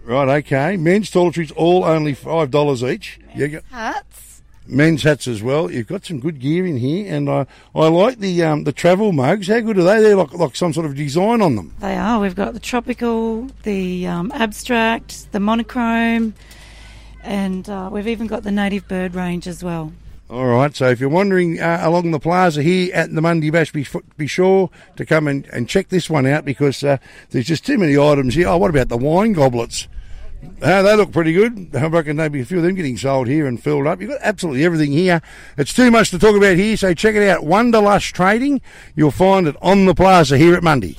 Right, 0.04 0.30
okay. 0.39 0.78
Men's 0.78 1.12
toiletries 1.12 1.51
all 1.56 1.84
only 1.84 2.16
$5 2.16 2.89
each. 2.91 3.20
Men's 3.36 3.53
yeah. 3.53 3.60
hats 3.70 4.26
men's 4.67 5.03
hats 5.03 5.27
as 5.27 5.41
well. 5.41 5.71
You've 5.71 5.88
got 5.88 6.05
some 6.05 6.19
good 6.19 6.39
gear 6.39 6.65
in 6.65 6.77
here, 6.77 7.13
and 7.13 7.29
I, 7.29 7.45
I 7.74 7.88
like 7.88 8.19
the 8.19 8.43
um, 8.43 8.63
the 8.63 8.71
travel 8.71 9.12
mugs. 9.12 9.47
How 9.47 9.59
good 9.59 9.77
are 9.77 9.83
they? 9.83 10.01
They're 10.01 10.15
like 10.15 10.33
like 10.33 10.55
some 10.55 10.74
sort 10.74 10.86
of 10.86 10.95
design 10.95 11.41
on 11.41 11.55
them. 11.55 11.75
They 11.79 11.95
are. 11.95 12.19
We've 12.19 12.36
got 12.36 12.53
the 12.53 12.59
tropical, 12.59 13.47
the 13.63 14.07
um, 14.07 14.31
abstract, 14.33 15.31
the 15.31 15.39
monochrome, 15.39 16.33
and 17.24 17.69
uh, 17.69 17.89
we've 17.91 18.07
even 18.07 18.27
got 18.27 18.43
the 18.43 18.51
native 18.51 18.88
bird 18.88 19.15
range 19.15 19.47
as 19.47 19.63
well. 19.63 19.93
All 20.29 20.45
right, 20.45 20.75
so 20.75 20.89
if 20.89 21.00
you're 21.00 21.07
wandering 21.07 21.62
uh, 21.62 21.79
along 21.83 22.12
the 22.12 22.19
plaza 22.19 22.62
here 22.62 22.93
at 22.93 23.15
the 23.15 23.21
Mundi 23.21 23.50
Bash, 23.50 23.71
be, 23.71 23.88
be 24.17 24.27
sure 24.27 24.69
to 24.97 25.05
come 25.05 25.25
and, 25.25 25.45
and 25.53 25.69
check 25.69 25.88
this 25.88 26.09
one 26.09 26.25
out 26.25 26.43
because 26.43 26.83
uh, 26.83 26.97
there's 27.29 27.45
just 27.45 27.65
too 27.65 27.77
many 27.77 27.97
items 27.97 28.36
here. 28.36 28.50
Oh, 28.50 28.57
what 28.57 28.69
about 28.69 28.89
the 28.89 28.97
wine 28.97 29.31
goblets? 29.31 29.88
Uh, 30.62 30.82
they 30.82 30.96
look 30.96 31.12
pretty 31.12 31.34
good. 31.34 31.75
I 31.75 31.88
reckon 31.88 32.17
maybe 32.17 32.41
a 32.41 32.46
few 32.46 32.58
of 32.58 32.63
them 32.63 32.75
getting 32.75 32.98
sold 32.98 33.27
here 33.27 33.46
and 33.46 33.62
filled 33.62 33.88
up. 33.88 34.01
You've 34.01 34.12
got 34.12 34.20
absolutely 34.22 34.65
everything 34.65 34.91
here. 34.91 35.22
It's 35.58 35.74
too 35.74 35.91
much 35.91 36.10
to 36.12 36.20
talk 36.20 36.36
about 36.36 36.56
here, 36.56 36.77
so 36.77 36.94
check 36.94 37.15
it 37.15 37.27
out. 37.27 37.44
Wanderlust 37.44 38.15
Trading. 38.15 38.62
You'll 38.96 39.12
find 39.12 39.48
it 39.48 39.56
on 39.62 39.86
the 39.86 39.94
plaza 39.94 40.38
here 40.38 40.56
at 40.56 40.63
Mundi. 40.63 40.96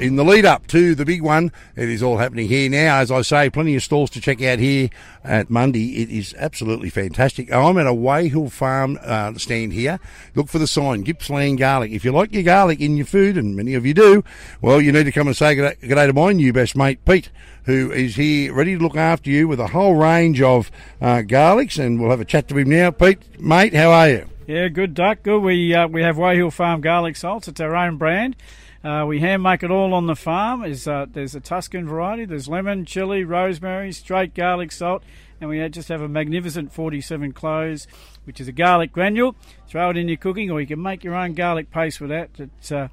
In 0.00 0.16
the 0.16 0.24
lead 0.24 0.46
up 0.46 0.66
to 0.68 0.94
the 0.94 1.04
big 1.04 1.20
one, 1.20 1.52
it 1.76 1.90
is 1.90 2.02
all 2.02 2.16
happening 2.16 2.48
here 2.48 2.70
now. 2.70 2.96
As 3.00 3.10
I 3.10 3.20
say, 3.20 3.50
plenty 3.50 3.76
of 3.76 3.82
stalls 3.82 4.08
to 4.10 4.20
check 4.20 4.40
out 4.40 4.58
here 4.58 4.88
at 5.22 5.50
Mundi. 5.50 6.00
It 6.00 6.08
is 6.08 6.34
absolutely 6.38 6.88
fantastic. 6.88 7.52
I'm 7.52 7.76
at 7.76 7.86
a 7.86 7.92
Wayhill 7.92 8.50
Farm 8.50 8.98
uh, 9.02 9.34
stand 9.34 9.74
here. 9.74 10.00
Look 10.34 10.48
for 10.48 10.58
the 10.58 10.66
sign, 10.66 11.02
Gippsland 11.02 11.58
Garlic. 11.58 11.92
If 11.92 12.06
you 12.06 12.12
like 12.12 12.32
your 12.32 12.44
garlic 12.44 12.80
in 12.80 12.96
your 12.96 13.04
food, 13.04 13.36
and 13.36 13.54
many 13.54 13.74
of 13.74 13.84
you 13.84 13.92
do, 13.92 14.24
well, 14.62 14.80
you 14.80 14.90
need 14.90 15.04
to 15.04 15.12
come 15.12 15.26
and 15.26 15.36
say 15.36 15.54
good 15.54 15.76
day 15.78 16.06
to 16.06 16.12
my 16.14 16.32
new 16.32 16.54
best 16.54 16.74
mate, 16.74 17.04
Pete 17.04 17.30
who 17.64 17.92
is 17.92 18.16
here 18.16 18.54
ready 18.54 18.78
to 18.78 18.82
look 18.82 18.96
after 18.96 19.28
you 19.28 19.46
with 19.46 19.60
a 19.60 19.68
whole 19.68 19.94
range 19.94 20.40
of 20.40 20.70
uh, 21.02 21.18
garlics, 21.18 21.78
and 21.78 22.00
we'll 22.00 22.10
have 22.10 22.22
a 22.22 22.24
chat 22.24 22.48
to 22.48 22.56
him 22.56 22.70
now. 22.70 22.90
Pete, 22.90 23.20
mate, 23.38 23.74
how 23.74 23.90
are 23.90 24.08
you? 24.08 24.26
Yeah, 24.46 24.68
good, 24.68 24.94
Duck. 24.94 25.22
Good. 25.22 25.40
We 25.40 25.74
uh, 25.74 25.86
we 25.86 26.02
have 26.02 26.16
Wayhill 26.16 26.52
Farm 26.52 26.80
garlic 26.80 27.16
salts. 27.16 27.48
It's 27.48 27.60
our 27.60 27.76
own 27.76 27.98
brand. 27.98 28.34
Uh, 28.82 29.04
we 29.06 29.20
hand 29.20 29.42
make 29.42 29.62
it 29.62 29.70
all 29.70 29.92
on 29.92 30.06
the 30.06 30.16
farm. 30.16 30.64
Is 30.64 30.88
uh, 30.88 31.06
there's 31.10 31.34
a 31.34 31.40
Tuscan 31.40 31.86
variety. 31.86 32.24
There's 32.24 32.48
lemon, 32.48 32.84
chili, 32.86 33.24
rosemary, 33.24 33.92
straight 33.92 34.34
garlic 34.34 34.72
salt, 34.72 35.02
and 35.40 35.50
we 35.50 35.68
just 35.68 35.88
have 35.88 36.00
a 36.00 36.08
magnificent 36.08 36.72
47 36.72 37.32
cloves, 37.32 37.86
which 38.24 38.40
is 38.40 38.48
a 38.48 38.52
garlic 38.52 38.92
granule. 38.92 39.36
Throw 39.68 39.90
it 39.90 39.96
in 39.96 40.08
your 40.08 40.16
cooking, 40.16 40.50
or 40.50 40.60
you 40.60 40.66
can 40.66 40.80
make 40.80 41.04
your 41.04 41.14
own 41.14 41.34
garlic 41.34 41.70
paste 41.70 42.00
with 42.00 42.10
that. 42.10 42.30
It's 42.38 42.72
uh, 42.72 42.88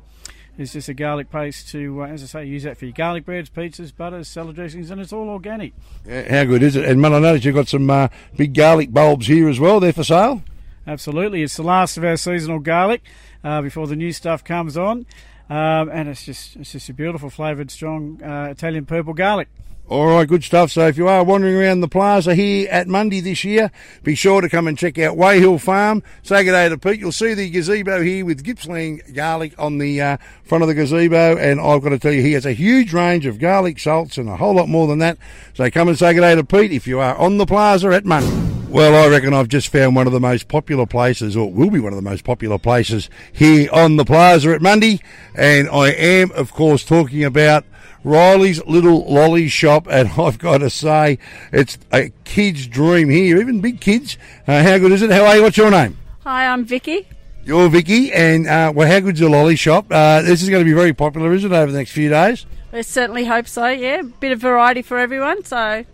It's 0.58 0.74
just 0.74 0.90
a 0.90 0.94
garlic 0.94 1.30
paste 1.32 1.70
to, 1.70 2.02
uh, 2.02 2.08
as 2.08 2.24
I 2.24 2.26
say, 2.26 2.46
use 2.46 2.64
that 2.64 2.78
for 2.78 2.86
your 2.86 2.94
garlic 2.94 3.26
breads, 3.26 3.50
pizzas, 3.50 3.96
butters, 3.96 4.28
salad 4.28 4.56
dressings, 4.56 4.90
and 4.90 5.00
it's 5.00 5.14
all 5.14 5.30
organic. 5.30 5.74
How 6.06 6.46
good 6.46 6.64
is 6.64 6.76
it? 6.76 6.84
And 6.84 7.00
man, 7.00 7.14
I 7.14 7.20
noticed 7.20 7.46
you've 7.46 7.56
got 7.56 7.68
some 7.68 7.90
uh, 7.90 8.08
big 8.36 8.56
garlic 8.56 8.92
bulbs 8.92 9.28
here 9.28 9.48
as 9.48 9.60
well. 9.60 9.80
They're 9.80 9.94
for 9.94 10.04
sale. 10.04 10.42
Absolutely, 10.88 11.44
it's 11.44 11.58
the 11.58 11.64
last 11.64 11.98
of 11.98 12.04
our 12.04 12.18
seasonal 12.18 12.60
garlic 12.60 13.04
uh, 13.44 13.62
before 13.62 13.88
the 13.88 13.96
new 13.96 14.12
stuff 14.12 14.44
comes 14.44 14.78
on, 14.78 15.06
um, 15.50 15.90
and 15.90 16.10
it's 16.10 16.26
just 16.26 16.56
it's 16.56 16.72
just 16.72 16.90
a 16.90 16.94
beautiful 16.94 17.30
flavoured, 17.30 17.72
strong 17.72 18.22
uh, 18.24 18.48
Italian 18.52 18.86
purple 18.86 19.14
garlic. 19.14 19.48
All 19.90 20.08
right, 20.08 20.28
good 20.28 20.44
stuff. 20.44 20.72
So 20.72 20.86
if 20.88 20.98
you 20.98 21.08
are 21.08 21.24
wandering 21.24 21.56
around 21.56 21.80
the 21.80 21.88
plaza 21.88 22.36
here 22.36 22.68
at 22.70 22.90
Mundi 22.90 23.22
this 23.22 23.46
year, 23.46 23.72
be 24.04 24.16
sure 24.16 24.42
to 24.42 24.50
come 24.50 24.68
and 24.68 24.78
check 24.78 25.00
out 25.00 25.16
Wayhill 25.16 25.62
Farm. 25.62 26.04
Say 26.24 26.44
good 26.44 26.52
day 26.52 26.68
to 26.68 26.78
Pete. 26.78 27.00
You'll 27.00 27.14
see 27.14 27.34
the 27.34 27.50
gazebo 27.50 28.02
here 28.02 28.26
with 28.26 28.44
Gippsland 28.44 29.16
garlic 29.16 29.54
on 29.58 29.78
the 29.78 30.02
uh, 30.02 30.18
front 30.44 30.62
of 30.62 30.68
the 30.68 30.74
gazebo, 30.74 31.38
and 31.38 31.62
I've 31.62 31.82
got 31.82 31.90
to 31.90 32.00
tell 32.00 32.12
you, 32.12 32.22
he 32.22 32.34
has 32.34 32.46
a 32.46 32.52
huge 32.52 32.92
range 32.92 33.26
of 33.26 33.40
garlic 33.40 33.80
salts 33.80 34.18
and 34.18 34.28
a 34.28 34.36
whole 34.36 34.56
lot 34.56 34.68
more 34.68 34.88
than 34.88 35.00
that. 35.00 35.18
So 35.54 35.72
come 35.72 35.88
and 35.88 35.98
say 35.98 36.14
good 36.14 36.20
day 36.20 36.36
to 36.36 36.44
Pete 36.44 36.74
if 36.74 36.86
you 36.86 37.00
are 37.00 37.16
on 37.16 37.38
the 37.38 37.46
plaza 37.46 37.88
at 37.92 38.04
Mundi. 38.04 38.47
Well, 38.70 38.96
I 38.96 39.08
reckon 39.08 39.34
I've 39.34 39.48
just 39.48 39.70
found 39.70 39.96
one 39.96 40.08
of 40.08 40.14
the 40.14 40.20
most 40.20 40.50
popular 40.50 40.86
places, 40.86 41.38
or 41.38 41.52
will 41.52 41.70
be 41.70 41.80
one 41.80 41.94
of 41.94 41.96
the 41.96 42.08
most 42.08 42.26
popular 42.26 42.58
places 42.58 43.10
here 43.32 43.70
on 43.72 43.96
the 43.96 44.04
plaza 44.04 44.52
at 44.52 44.62
Mundi, 44.62 45.00
and 45.36 45.70
I 45.70 45.92
am, 45.92 46.32
of 46.34 46.52
course, 46.52 46.84
talking 46.84 47.24
about 47.24 47.64
Riley's 48.04 48.64
Little 48.66 49.06
Lolly 49.12 49.48
Shop, 49.48 49.88
and 49.90 50.10
I've 50.18 50.38
got 50.38 50.58
to 50.60 50.70
say, 50.70 51.18
it's 51.54 51.78
a 51.94 52.12
kid's 52.26 52.68
dream 52.68 53.10
here, 53.10 53.40
even 53.40 53.62
big 53.62 53.80
kids. 53.80 54.18
Uh, 54.46 54.62
how 54.62 54.78
good 54.78 54.92
is 54.92 55.02
it? 55.02 55.12
How 55.12 55.26
are 55.26 55.38
you? 55.38 55.44
What's 55.44 55.58
your 55.58 55.72
name? 55.72 55.98
Hi, 56.26 56.46
I'm 56.46 56.66
Vicky. 56.66 57.08
You're 57.46 57.70
Vicky, 57.70 58.12
and 58.12 58.48
uh, 58.48 58.74
well, 58.76 58.88
how 58.88 59.00
good's 59.00 59.22
your 59.22 59.30
lolly 59.30 59.56
shop? 59.56 59.86
Uh, 59.90 60.22
this 60.24 60.44
is 60.44 60.50
going 60.50 60.62
to 60.64 60.70
be 60.70 60.76
very 60.76 60.94
popular, 60.94 61.34
isn't 61.34 61.52
it, 61.52 61.56
over 61.56 61.72
the 61.72 61.78
next 61.78 61.92
few 61.92 62.10
days? 62.10 62.46
I 62.74 62.82
certainly 62.82 63.24
hope 63.24 63.48
so. 63.48 63.68
Yeah, 63.68 64.02
A 64.02 64.04
bit 64.04 64.34
of 64.34 64.40
variety 64.40 64.82
for 64.82 64.98
everyone. 64.98 65.46
So 65.46 65.86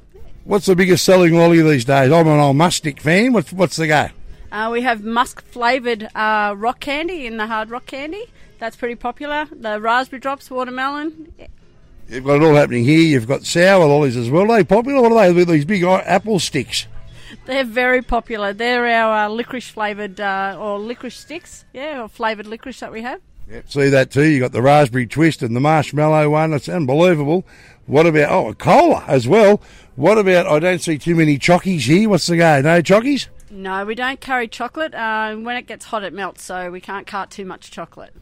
What's 0.45 0.65
the 0.65 0.75
biggest 0.75 1.05
selling 1.05 1.35
lolly 1.35 1.61
these 1.61 1.85
days? 1.85 2.11
I'm 2.11 2.27
an 2.27 2.39
old 2.39 2.57
mustic 2.57 2.99
fan. 2.99 3.31
What's, 3.31 3.53
what's 3.53 3.77
the 3.77 3.87
go? 3.87 4.09
uh, 4.51 4.69
we 4.71 4.81
have 4.81 5.03
musk 5.03 5.43
flavoured 5.43 6.09
uh, 6.13 6.53
rock 6.57 6.79
candy 6.79 7.25
in 7.25 7.37
the 7.37 7.47
hard 7.47 7.69
rock 7.69 7.85
candy. 7.85 8.25
That's 8.59 8.75
pretty 8.75 8.95
popular. 8.95 9.47
The 9.51 9.81
raspberry 9.81 10.19
drops, 10.19 10.51
watermelon. 10.51 11.33
You've 12.07 12.25
got 12.25 12.35
it 12.35 12.43
all 12.43 12.55
happening 12.55 12.83
here. 12.83 13.01
You've 13.01 13.27
got 13.27 13.45
sour 13.45 13.85
lollies 13.85 14.15
as 14.15 14.29
well. 14.29 14.51
Are 14.51 14.57
they 14.57 14.63
popular? 14.63 15.01
What 15.01 15.11
are 15.13 15.33
they? 15.33 15.43
These 15.43 15.65
big 15.65 15.83
uh, 15.83 15.95
apple 16.05 16.39
sticks. 16.39 16.87
They're 17.45 17.63
very 17.63 18.01
popular. 18.01 18.53
They're 18.53 18.85
our 18.85 19.25
uh, 19.25 19.29
licorice 19.29 19.69
flavoured 19.69 20.19
uh, 20.19 20.57
or 20.59 20.77
licorice 20.77 21.17
sticks. 21.17 21.65
Yeah, 21.73 22.03
or 22.03 22.09
flavoured 22.09 22.47
licorice 22.47 22.79
that 22.81 22.91
we 22.91 23.01
have. 23.01 23.21
Yep. 23.49 23.71
See 23.71 23.89
that 23.89 24.11
too. 24.11 24.23
You 24.23 24.39
got 24.39 24.51
the 24.51 24.61
raspberry 24.61 25.07
twist 25.07 25.41
and 25.41 25.55
the 25.55 25.59
marshmallow 25.59 26.29
one. 26.29 26.53
It's 26.53 26.69
unbelievable. 26.69 27.45
What 27.85 28.05
about 28.05 28.31
oh 28.31 28.49
a 28.49 28.55
cola 28.55 29.03
as 29.07 29.27
well? 29.27 29.61
What 29.95 30.17
about 30.17 30.47
I 30.47 30.59
don't 30.59 30.79
see 30.79 30.97
too 30.97 31.15
many 31.15 31.37
chockies 31.37 31.81
here. 31.81 32.09
What's 32.09 32.27
the 32.27 32.37
go? 32.37 32.61
No 32.61 32.81
chockies. 32.81 33.27
No, 33.51 33.85
we 33.85 33.93
don't 33.93 34.19
carry 34.19 34.47
chocolate. 34.47 34.95
Uh, 34.95 35.35
when 35.35 35.55
it 35.55 35.67
gets 35.67 35.85
hot, 35.85 36.03
it 36.03 36.13
melts, 36.13 36.43
so 36.43 36.71
we 36.71 36.81
can't 36.81 37.05
cart 37.05 37.29
too 37.29 37.45
much 37.45 37.69
chocolate. 37.69 38.13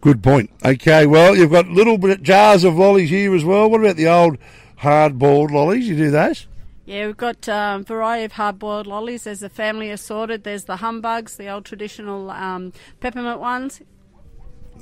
Good 0.00 0.22
point. 0.22 0.50
Okay, 0.64 1.06
well 1.06 1.34
you've 1.34 1.50
got 1.50 1.66
little 1.66 1.98
bit 1.98 2.22
jars 2.22 2.62
of 2.62 2.76
lollies 2.76 3.10
here 3.10 3.34
as 3.34 3.44
well. 3.44 3.68
What 3.68 3.80
about 3.80 3.96
the 3.96 4.08
old 4.08 4.38
hard 4.76 5.18
boiled 5.18 5.50
lollies? 5.50 5.88
You 5.88 5.96
do 5.96 6.10
those? 6.10 6.46
Yeah, 6.86 7.06
we've 7.06 7.16
got 7.16 7.48
um, 7.48 7.84
variety 7.84 8.24
of 8.26 8.32
hard-boiled 8.32 8.86
lollies. 8.86 9.24
There's 9.24 9.40
the 9.40 9.48
family 9.48 9.90
assorted. 9.90 10.44
There's 10.44 10.66
the 10.66 10.76
humbugs, 10.76 11.36
the 11.36 11.48
old 11.48 11.64
traditional 11.64 12.30
um, 12.30 12.72
peppermint 13.00 13.40
ones. 13.40 13.80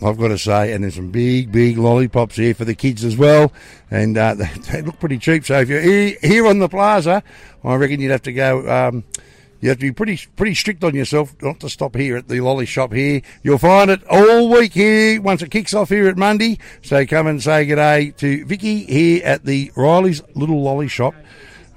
I've 0.03 0.19
got 0.19 0.29
to 0.29 0.39
say, 0.39 0.73
and 0.73 0.85
there's 0.85 0.97
some 0.97 1.11
big, 1.11 1.53
big 1.53 1.79
lollipops 1.79 2.37
here 2.37 2.55
for 2.55 2.65
the 2.65 2.75
kids 2.75 3.05
as 3.05 3.17
well, 3.17 3.53
and 3.91 4.17
uh, 4.17 4.35
they, 4.35 4.45
they 4.73 4.83
look 4.83 4.99
pretty 4.99 5.19
cheap. 5.19 5.45
So 5.45 5.61
if 5.61 5.69
you're 5.69 5.81
here, 5.81 6.47
on 6.47 6.59
the 6.59 6.69
plaza, 6.69 7.23
I 7.63 7.75
reckon 7.77 8.01
you'd 8.01 8.11
have 8.11 8.23
to 8.23 8.33
go. 8.33 8.69
Um, 8.69 9.05
you 9.61 9.71
have 9.71 9.79
to 9.79 9.87
be 9.87 9.93
pretty, 9.93 10.21
pretty 10.37 10.55
strict 10.55 10.85
on 10.85 10.95
yourself 10.95 11.35
not 11.41 11.61
to 11.61 11.71
stop 11.71 11.97
here 11.97 12.19
at 12.19 12.29
the 12.29 12.41
lolly 12.41 12.67
shop 12.67 12.93
here. 12.93 13.23
You'll 13.43 13.57
find 13.57 13.91
it 13.91 14.05
all 14.11 14.51
week 14.51 14.75
here 14.75 15.23
once 15.23 15.41
it 15.41 15.51
kicks 15.51 15.73
off 15.73 15.89
here 15.89 16.07
at 16.07 16.19
Mundi. 16.19 16.59
So 16.83 17.07
come 17.07 17.27
and 17.29 17.43
say 17.43 17.65
good 17.65 17.77
day 17.77 18.11
to 18.19 18.45
Vicky 18.45 18.85
here 18.85 19.23
at 19.25 19.47
the 19.47 19.73
Riley's 19.75 20.23
Little 20.35 20.63
Lolly 20.63 20.89
Shop, 20.89 21.15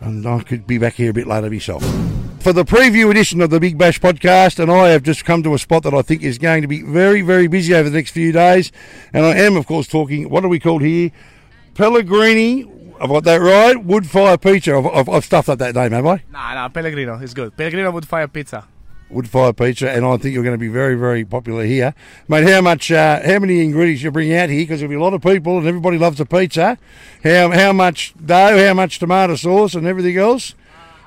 and 0.02 0.26
I 0.28 0.44
could 0.44 0.68
be 0.68 0.78
back 0.78 0.96
here 0.96 1.12
a 1.12 1.14
bit 1.14 1.28
later 1.28 1.50
myself 1.50 2.07
for 2.48 2.54
the 2.54 2.64
preview 2.64 3.12
edition 3.12 3.42
of 3.42 3.50
the 3.50 3.60
Big 3.60 3.78
Bash 3.78 4.00
podcast, 4.00 4.58
and 4.58 4.72
I 4.72 4.88
have 4.88 5.04
just 5.04 5.26
come 5.26 5.44
to 5.44 5.54
a 5.54 5.60
spot 5.60 5.84
that 5.84 5.94
I 5.94 6.02
think 6.02 6.24
is 6.24 6.38
going 6.38 6.62
to 6.62 6.68
be 6.70 6.82
very, 6.82 7.20
very 7.20 7.48
busy 7.48 7.76
over 7.76 7.90
the 7.90 7.98
next 7.98 8.12
few 8.12 8.32
days. 8.32 8.72
And 9.12 9.26
I 9.26 9.36
am, 9.36 9.58
of 9.58 9.68
course, 9.68 9.86
talking. 9.86 10.30
What 10.30 10.46
are 10.46 10.48
we 10.48 10.58
called 10.58 10.82
here? 10.82 11.12
Pellegrini. 11.74 12.66
I've 13.02 13.10
got 13.10 13.26
that 13.26 13.42
right. 13.42 13.84
Wood 13.84 14.10
fire 14.10 14.38
pizza. 14.38 14.78
I've, 14.78 14.86
I've, 14.86 15.10
I've 15.10 15.26
stuffed 15.26 15.50
up 15.50 15.60
that 15.60 15.76
name, 15.76 15.92
have 15.92 16.06
I? 16.06 16.24
Nah, 16.32 16.54
nah, 16.54 16.70
Pellegrino 16.70 17.20
is 17.20 17.34
good. 17.34 17.58
Pellegrino 17.58 17.92
wood 17.92 18.08
fire 18.08 18.30
pizza. 18.30 18.66
Wood 19.10 19.28
fire 19.28 19.52
pizza, 19.52 19.92
and 19.92 20.06
I 20.06 20.16
think 20.16 20.34
you're 20.34 20.46
going 20.46 20.56
to 20.56 20.58
be 20.58 20.70
very, 20.70 20.96
very 20.96 21.26
popular 21.26 21.66
here, 21.66 21.94
mate. 22.30 22.48
How 22.48 22.62
much? 22.62 22.90
Uh, 22.90 23.20
how 23.26 23.40
many 23.40 23.62
ingredients 23.62 24.04
you 24.04 24.12
bring 24.12 24.34
out 24.34 24.48
here? 24.50 24.62
Because 24.62 24.80
there'll 24.80 24.90
be 24.90 24.96
a 24.96 25.04
lot 25.04 25.14
of 25.14 25.22
people, 25.22 25.58
and 25.58 25.68
everybody 25.68 25.98
loves 25.98 26.22
a 26.22 26.26
pizza. 26.26 26.78
How 27.26 27.52
how 27.52 27.74
much 27.74 28.14
dough? 28.26 28.66
How 28.66 28.74
much 28.74 29.00
tomato 29.00 29.36
sauce 29.36 29.76
and 29.76 29.86
everything 29.86 30.16
else? 30.16 30.56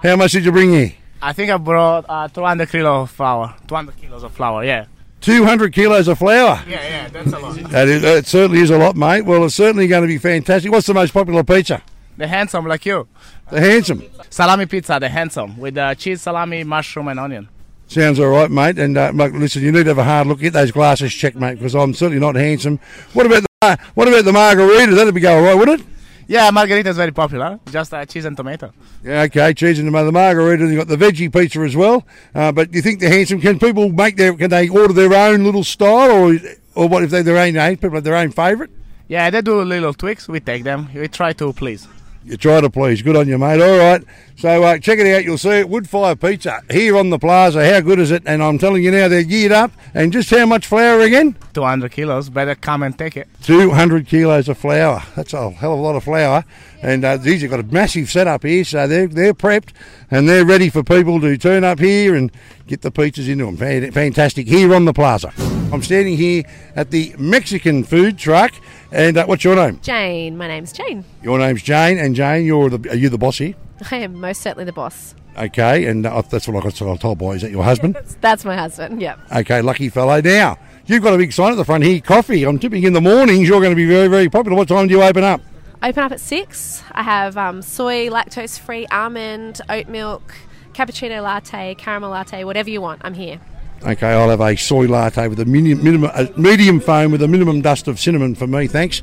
How 0.03 0.17
much 0.17 0.33
did 0.33 0.45
you 0.45 0.53
bring 0.53 0.75
here? 0.75 0.93
I 1.23 1.33
think 1.33 1.51
I 1.51 1.57
brought 1.57 2.07
uh, 2.09 2.29
200 2.29 2.71
kilo 2.71 3.03
of 3.03 3.11
flour. 3.11 3.55
200 3.67 3.97
kilos 3.97 4.23
of 4.23 4.33
flour, 4.33 4.65
yeah. 4.65 4.87
200 5.21 5.73
kilos 5.73 6.09
of 6.09 6.19
flour. 6.19 6.63
Yeah, 6.67 6.83
yeah, 6.83 7.09
that's 7.09 7.33
a 7.33 7.39
lot. 7.39 7.57
That, 7.71 7.89
is, 7.89 8.03
that 8.03 8.27
certainly 8.27 8.63
is 8.63 8.71
a 8.71 8.79
lot, 8.79 8.97
mate. 8.97 9.23
Well, 9.23 9.45
it's 9.45 9.55
certainly 9.55 9.87
going 9.87 10.03
to 10.03 10.09
be 10.09 10.19
fantastic. 10.19 10.73
What's 10.73 10.87
the 10.87 10.95
most 10.95 11.13
popular 11.13 11.45
pizza? 11.45 11.83
the 12.21 12.29
handsome 12.29 12.67
like 12.67 12.87
you. 12.87 13.09
The 13.51 13.61
handsome. 13.61 14.05
Salami 14.29 14.67
pizza, 14.67 14.99
the 15.01 15.09
handsome, 15.09 15.59
with 15.59 15.77
uh, 15.77 15.95
cheese, 15.95 16.21
salami, 16.23 16.63
mushroom, 16.63 17.09
and 17.09 17.19
onion. 17.19 17.49
Sounds 17.89 18.21
all 18.21 18.29
right, 18.29 18.51
mate. 18.51 18.79
And 18.79 18.97
uh, 18.97 19.11
look, 19.13 19.33
listen, 19.33 19.63
you 19.63 19.73
need 19.73 19.85
to 19.85 19.91
have 19.91 19.99
a 19.99 20.05
hard 20.05 20.29
look. 20.29 20.39
Get 20.39 20.53
those 20.53 20.71
glasses 20.71 21.13
checked, 21.13 21.37
mate, 21.37 21.55
because 21.55 21.75
I'm 21.75 21.93
certainly 21.95 22.21
not 22.21 22.37
handsome. 22.37 22.79
What 23.15 23.27
about 23.27 23.43
the 23.43 23.49
uh, 23.63 23.77
what 23.95 24.07
about 24.07 24.25
the 24.25 24.33
margarita? 24.33 24.95
That'd 24.95 25.15
be 25.15 25.21
go 25.21 25.37
all 25.37 25.43
right, 25.43 25.55
wouldn't 25.55 25.81
it? 25.81 25.87
Yeah, 26.31 26.49
margarita 26.53 26.89
is 26.89 26.97
very 26.97 27.11
popular. 27.11 27.59
Just 27.73 27.93
uh, 27.93 28.07
cheese 28.07 28.25
and 28.25 28.37
tomato. 28.37 28.73
Yeah, 29.03 29.23
okay, 29.23 29.53
cheese 29.53 29.81
and 29.81 29.93
the 29.93 30.03
the 30.05 30.13
margarita. 30.13 30.65
You've 30.65 30.79
got 30.79 30.87
the 30.87 30.95
veggie 30.95 31.33
pizza 31.33 31.59
as 31.63 31.75
well. 31.75 32.07
Uh, 32.33 32.53
but 32.53 32.71
do 32.71 32.77
you 32.77 32.83
think 32.83 33.01
the 33.01 33.09
handsome 33.09 33.41
can 33.41 33.59
people 33.59 33.89
make 33.89 34.15
their 34.15 34.33
can 34.35 34.49
they 34.49 34.69
order 34.69 34.93
their 34.93 35.13
own 35.13 35.43
little 35.43 35.65
style 35.65 36.13
or 36.13 36.39
or 36.77 36.89
what 36.89 37.03
if 37.03 37.11
they're 37.11 37.25
their 37.25 37.37
own 37.37 37.57
eh? 37.57 37.71
people 37.71 37.97
have 37.97 38.05
their 38.05 38.15
own 38.15 38.31
favourite? 38.31 38.71
Yeah, 39.09 39.29
they 39.31 39.43
do 39.43 39.61
little 39.63 39.93
tweaks. 39.93 40.29
We 40.29 40.39
take 40.39 40.63
them. 40.63 40.89
We 40.95 41.09
try 41.09 41.33
to 41.33 41.53
please. 41.53 41.89
You 42.25 42.37
try 42.37 42.61
to 42.61 42.69
please. 42.69 43.01
Good 43.01 43.17
on 43.17 43.29
you, 43.29 43.39
mate. 43.39 43.63
All 43.63 43.79
right. 43.79 44.05
So 44.37 44.63
uh, 44.63 44.79
check 44.79 44.99
it 44.99 45.07
out. 45.15 45.25
You'll 45.25 45.39
see 45.39 45.51
it. 45.51 45.69
Woodfire 45.69 46.21
Pizza 46.21 46.61
here 46.71 46.97
on 46.99 47.09
the 47.09 47.19
plaza. 47.19 47.65
How 47.65 47.81
good 47.81 47.99
is 47.99 48.11
it? 48.11 48.23
And 48.27 48.43
I'm 48.43 48.59
telling 48.59 48.83
you 48.83 48.91
now, 48.91 49.09
they're 49.09 49.23
geared 49.23 49.53
up. 49.53 49.73
And 49.95 50.13
just 50.13 50.29
how 50.31 50.45
much 50.45 50.67
flour 50.67 51.01
again? 51.01 51.35
200 51.55 51.91
kilos. 51.93 52.29
Better 52.29 52.55
come 52.55 52.83
and 52.83 52.99
take 52.99 53.17
it. 53.17 53.27
200 53.43 54.07
kilos 54.07 54.49
of 54.49 54.59
flour. 54.59 55.03
That's 55.17 55.33
a 55.33 55.51
hell 55.51 55.73
of 55.73 55.79
a 55.79 55.83
lot 55.83 55.97
of 55.97 56.05
flour. 56.05 56.45
And 56.83 57.05
uh, 57.05 57.17
these 57.17 57.41
have 57.41 57.51
got 57.51 57.61
a 57.61 57.65
massive 57.65 58.11
setup 58.11 58.43
here, 58.43 58.65
so 58.65 58.87
they're 58.87 59.07
they're 59.07 59.35
prepped 59.35 59.73
and 60.11 60.27
they're 60.27 60.47
ready 60.47 60.71
for 60.71 60.83
people 60.83 61.21
to 61.21 61.37
turn 61.37 61.63
up 61.63 61.79
here 61.79 62.15
and 62.15 62.31
get 62.67 62.81
the 62.81 62.91
pizzas 62.91 63.29
into 63.29 63.45
them. 63.45 63.93
Fantastic 63.93 64.47
here 64.47 64.75
on 64.75 64.87
the 64.87 64.95
plaza. 64.95 65.33
I'm 65.73 65.83
standing 65.83 66.17
here 66.17 66.45
at 66.75 66.91
the 66.91 67.15
Mexican 67.19 67.85
food 67.85 68.19
truck. 68.19 68.53
And 68.93 69.17
uh, 69.17 69.27
what's 69.27 69.45
your 69.45 69.55
name? 69.57 69.81
Jane, 69.83 70.37
my 70.37 70.49
name's 70.49 70.73
Jane. 70.73 71.05
Your 71.23 71.39
name's 71.39 71.63
Jane, 71.63 71.99
and 71.99 72.15
Jane, 72.17 72.45
you're 72.45 72.71
the 72.71 72.91
are 72.91 72.97
you 72.97 73.09
the 73.09 73.19
boss 73.19 73.39
here? 73.39 73.55
I 73.91 73.97
am 73.99 74.15
most 74.15 74.43
certainly 74.43 74.65
the 74.65 74.73
boss. 74.73 75.15
Okay, 75.39 75.87
and 75.87 76.05
uh, 76.05 76.23
that's 76.23 76.49
what 76.49 76.57
I 76.57 76.61
got 76.69 76.83
I 76.83 76.97
told 76.97 77.19
by. 77.19 77.29
Is 77.29 77.43
that 77.43 77.53
your 77.53 77.63
husband? 77.63 77.97
That's 78.21 78.45
my 78.45 78.57
husband, 78.57 79.01
yep. 79.01 79.19
Okay, 79.35 79.63
lucky 79.63 79.89
fellow. 79.89 80.21
Now, 80.21 80.59
you've 80.87 81.03
got 81.03 81.15
a 81.15 81.19
big 81.19 81.33
sign 81.33 81.53
at 81.53 81.55
the 81.55 81.65
front 81.65 81.85
here, 81.85 82.01
coffee. 82.01 82.45
I'm 82.45 82.59
tipping 82.59 82.83
in 82.83 82.93
the 82.93 83.01
mornings 83.01 83.49
you're 83.49 83.61
going 83.61 83.71
to 83.71 83.77
be 83.77 83.87
very, 83.87 84.09
very 84.09 84.29
popular. 84.29 84.57
What 84.57 84.69
time 84.69 84.89
do 84.89 84.95
you 84.95 85.03
open 85.03 85.23
up? 85.23 85.41
Open 85.83 86.03
up 86.03 86.13
at 86.13 86.21
six. 86.21 86.83
I 86.93 87.03
have 87.03 87.37
um, 87.37 87.63
soy, 87.63 88.09
lactose 88.09 88.59
free, 88.59 88.87
almond, 88.89 89.61
oat 89.71 89.89
milk, 89.89 90.35
cappuccino 90.73 91.23
latte, 91.23 91.75
caramel 91.77 92.11
latte, 92.11 92.45
whatever 92.45 92.69
you 92.69 92.81
want. 92.81 93.01
I'm 93.05 93.15
here. 93.15 93.41
Okay, 93.83 94.09
I'll 94.09 94.29
have 94.29 94.43
a 94.43 94.57
soy 94.57 94.87
latte 94.87 95.27
with 95.29 95.41
a 95.41 95.47
medium, 95.47 95.83
minimum, 95.83 96.11
a 96.15 96.31
medium 96.39 96.81
foam 96.81 97.13
with 97.13 97.23
a 97.23 97.29
minimum 97.29 97.63
dust 97.63 97.89
of 97.89 97.99
cinnamon 97.99 98.35
for 98.35 98.47
me, 98.47 98.67
thanks. 98.67 99.03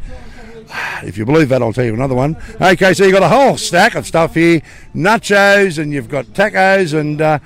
If 1.01 1.17
you 1.17 1.25
believe 1.25 1.49
that, 1.49 1.61
I'll 1.63 1.73
tell 1.73 1.85
you 1.85 1.93
another 1.93 2.13
one. 2.13 2.37
Okay, 2.61 2.93
so 2.93 3.03
you've 3.03 3.13
got 3.13 3.23
a 3.23 3.27
whole 3.27 3.57
stack 3.57 3.95
of 3.95 4.05
stuff 4.05 4.35
here 4.35 4.61
nachos, 4.93 5.81
and 5.81 5.91
you've 5.91 6.09
got 6.09 6.25
tacos, 6.27 6.97
and 6.97 7.21
uh, 7.21 7.39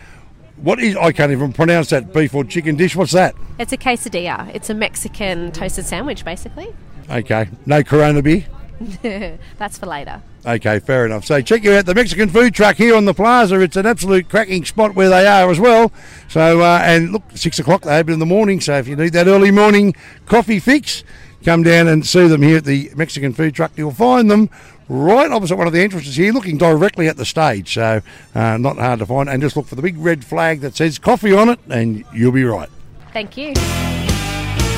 what 0.58 0.80
is, 0.80 0.96
I 0.98 1.12
can't 1.14 1.32
even 1.32 1.54
pronounce 1.54 1.90
that 1.92 2.14
beef 2.14 2.34
or 2.36 2.44
chicken 2.44 2.76
dish. 2.76 2.96
What's 2.96 3.14
that? 3.14 3.36
It's 3.60 3.72
a 3.72 3.78
quesadilla. 3.78 4.54
It's 4.54 4.70
a 4.70 4.74
Mexican 4.74 5.52
toasted 5.52 5.86
sandwich, 5.86 6.26
basically. 6.26 6.74
Okay, 7.10 7.48
no 7.66 7.84
Corona 7.84 8.22
beer. 8.22 8.46
That's 9.58 9.78
for 9.78 9.86
later. 9.86 10.22
Okay, 10.46 10.80
fair 10.80 11.06
enough. 11.06 11.26
So 11.26 11.40
check 11.42 11.64
you 11.64 11.74
out 11.74 11.86
the 11.86 11.94
Mexican 11.94 12.30
food 12.30 12.54
truck 12.54 12.76
here 12.76 12.96
on 12.96 13.06
the 13.06 13.14
plaza. 13.14 13.60
It's 13.60 13.76
an 13.76 13.86
absolute 13.86 14.30
cracking 14.30 14.66
spot 14.66 14.96
where 14.96 15.10
they 15.10 15.28
are 15.28 15.50
as 15.50 15.60
well. 15.60 15.92
So 16.28 16.62
uh, 16.62 16.82
and 16.84 17.12
look, 17.12 17.24
six 17.36 17.60
o'clock 17.60 17.84
they 17.84 17.98
open 17.98 18.14
in 18.14 18.20
the 18.20 18.26
morning. 18.26 18.60
So 18.60 18.78
if 18.78 18.88
you 18.88 18.96
need 18.96 19.14
that 19.14 19.28
early 19.28 19.52
morning 19.52 19.94
coffee 20.26 20.60
fix, 20.60 21.04
come 21.44 21.64
down 21.64 21.88
and 21.88 22.06
see 22.06 22.28
them 22.28 22.42
here 22.42 22.58
at 22.58 22.66
the 22.66 22.92
Mexican 22.96 23.34
food 23.34 23.54
truck. 23.54 23.72
You'll 23.76 23.92
find 23.92 24.32
them 24.32 24.50
right 24.90 25.32
opposite 25.32 25.56
one 25.56 25.68
of 25.68 25.74
the 25.74 25.82
entrances 25.82 26.16
here, 26.16 26.34
looking 26.34 26.58
directly 26.58 27.08
at 27.08 27.18
the 27.18 27.26
stage. 27.26 27.74
So 27.74 28.02
uh, 28.36 28.58
not 28.58 28.78
hard 28.78 29.00
to 29.00 29.06
find. 29.06 29.30
And 29.30 29.42
just 29.42 29.56
look 29.56 29.68
for 29.68 29.76
the 29.76 29.82
big 29.82 29.98
red 29.98 30.26
flag 30.26 30.62
that 30.62 30.76
says 30.76 31.00
coffee 31.00 31.34
on 31.34 31.50
it, 31.50 31.60
and 31.70 32.04
you'll 32.14 32.32
be 32.32 32.44
right. 32.44 32.70
Thank 33.14 33.38
you. 33.38 33.54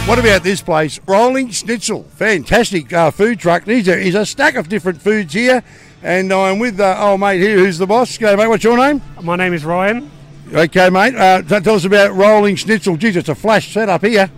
What 0.06 0.20
about 0.20 0.44
this 0.44 0.62
place? 0.62 1.00
Rolling 1.08 1.50
Schnitzel. 1.50 2.04
Fantastic 2.04 2.92
uh, 2.92 3.10
food 3.10 3.40
truck. 3.40 3.64
There's 3.64 3.88
a, 3.88 3.98
is 3.98 4.16
a 4.16 4.26
stack 4.26 4.56
of 4.56 4.68
different 4.68 5.02
foods 5.02 5.34
here. 5.34 5.64
And 6.04 6.32
I'm 6.34 6.60
with 6.60 6.78
uh, 6.78 6.98
old 7.00 7.22
mate 7.22 7.40
here 7.40 7.58
who's 7.58 7.78
the 7.78 7.88
boss. 7.88 8.18
Go, 8.18 8.36
mate, 8.36 8.48
what's 8.48 8.66
your 8.66 8.78
name? 8.78 9.02
My 9.22 9.38
name 9.38 9.54
is 9.54 9.64
Ryan. 9.64 10.12
Okay, 10.54 10.90
mate. 10.90 11.16
Uh, 11.16 11.42
tell 11.42 11.76
us 11.76 11.86
about 11.86 12.14
Rolling 12.16 12.58
Schnitzel. 12.58 12.98
Geez, 12.98 13.16
it's 13.16 13.30
a 13.30 13.34
flash 13.34 13.74
setup 13.74 14.04
here. 14.04 14.30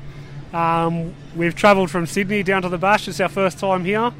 Um, 0.53 1.15
we've 1.35 1.55
travelled 1.55 1.89
from 1.89 2.05
Sydney 2.05 2.43
down 2.43 2.61
to 2.61 2.69
the 2.69 2.77
Bash. 2.77 3.07
It's 3.07 3.19
our 3.19 3.27
first 3.27 3.57
time 3.57 3.83
here. 3.83 4.13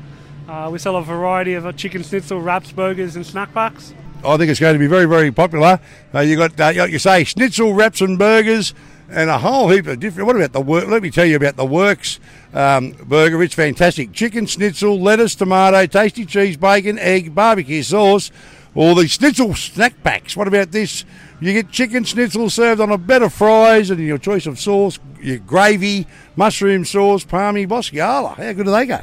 Uh, 0.49 0.69
we 0.71 0.79
sell 0.79 0.95
a 0.95 1.03
variety 1.03 1.53
of 1.53 1.67
uh, 1.67 1.71
chicken 1.73 2.01
schnitzel, 2.01 2.41
wraps, 2.41 2.71
burgers, 2.71 3.15
and 3.15 3.25
snack 3.25 3.53
packs. 3.53 3.93
I 4.25 4.35
think 4.37 4.49
it's 4.49 4.59
going 4.59 4.73
to 4.73 4.79
be 4.79 4.87
very, 4.87 5.05
very 5.05 5.31
popular. 5.31 5.79
Uh, 6.11 6.21
you 6.21 6.37
got, 6.37 6.59
uh, 6.59 6.73
like 6.75 6.91
you 6.91 6.97
say, 6.97 7.23
schnitzel, 7.23 7.75
wraps, 7.75 8.01
and 8.01 8.17
burgers, 8.17 8.73
and 9.09 9.29
a 9.29 9.37
whole 9.37 9.69
heap 9.69 9.87
of 9.87 9.99
different. 9.99 10.27
What 10.27 10.35
about 10.35 10.53
the 10.53 10.61
work? 10.61 10.87
Let 10.87 11.01
me 11.01 11.11
tell 11.11 11.25
you 11.25 11.35
about 11.35 11.55
the 11.55 11.65
works 11.65 12.19
um, 12.53 12.91
burger. 12.91 13.41
It's 13.43 13.53
fantastic. 13.53 14.13
Chicken 14.13 14.45
schnitzel, 14.45 14.99
lettuce, 14.99 15.35
tomato, 15.35 15.85
tasty 15.85 16.25
cheese, 16.25 16.57
bacon, 16.57 16.97
egg, 16.99 17.35
barbecue 17.35 17.83
sauce. 17.83 18.31
All 18.73 18.93
the 18.95 19.07
schnitzel 19.07 19.55
snack 19.55 20.03
packs. 20.03 20.35
What 20.35 20.47
about 20.47 20.71
this? 20.71 21.05
You 21.39 21.53
get 21.53 21.71
chicken 21.71 22.03
schnitzel 22.03 22.49
served 22.49 22.81
on 22.81 22.91
a 22.91 22.97
bed 22.97 23.21
of 23.21 23.33
fries 23.33 23.89
and 23.89 23.99
your 23.99 24.17
choice 24.17 24.45
of 24.47 24.59
sauce, 24.59 24.99
your 25.21 25.37
gravy, 25.37 26.07
mushroom 26.35 26.83
sauce, 26.83 27.23
palmy, 27.23 27.67
boscaiola. 27.67 28.35
How 28.35 28.53
good 28.53 28.65
do 28.65 28.71
they 28.71 28.85
go? 28.85 29.01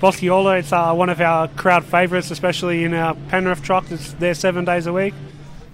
Boscaiola, 0.00 0.58
it's 0.58 0.72
uh, 0.72 0.92
one 0.92 1.08
of 1.08 1.20
our 1.20 1.48
crowd 1.48 1.84
favourites, 1.84 2.30
especially 2.30 2.84
in 2.84 2.92
our 2.92 3.14
Penrith 3.28 3.62
truck. 3.62 3.90
It's 3.90 4.12
there 4.14 4.34
seven 4.34 4.64
days 4.64 4.86
a 4.86 4.92
week. 4.92 5.14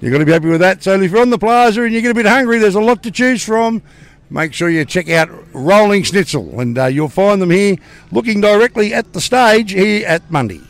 You've 0.00 0.12
got 0.12 0.18
to 0.18 0.24
be 0.24 0.32
happy 0.32 0.48
with 0.48 0.60
that. 0.60 0.82
So 0.82 0.98
if 1.00 1.10
you're 1.10 1.20
on 1.20 1.30
the 1.30 1.38
plaza 1.38 1.82
and 1.82 1.92
you 1.92 2.00
get 2.00 2.10
a 2.10 2.14
bit 2.14 2.26
hungry, 2.26 2.58
there's 2.58 2.74
a 2.74 2.80
lot 2.80 3.02
to 3.02 3.10
choose 3.10 3.44
from. 3.44 3.82
Make 4.30 4.54
sure 4.54 4.70
you 4.70 4.84
check 4.84 5.10
out 5.10 5.28
Rolling 5.52 6.04
Schnitzel, 6.04 6.60
and 6.60 6.78
uh, 6.78 6.86
you'll 6.86 7.08
find 7.08 7.42
them 7.42 7.50
here 7.50 7.76
looking 8.12 8.40
directly 8.40 8.94
at 8.94 9.12
the 9.12 9.20
stage 9.20 9.72
here 9.72 10.06
at 10.06 10.30
Mundi. 10.30 10.62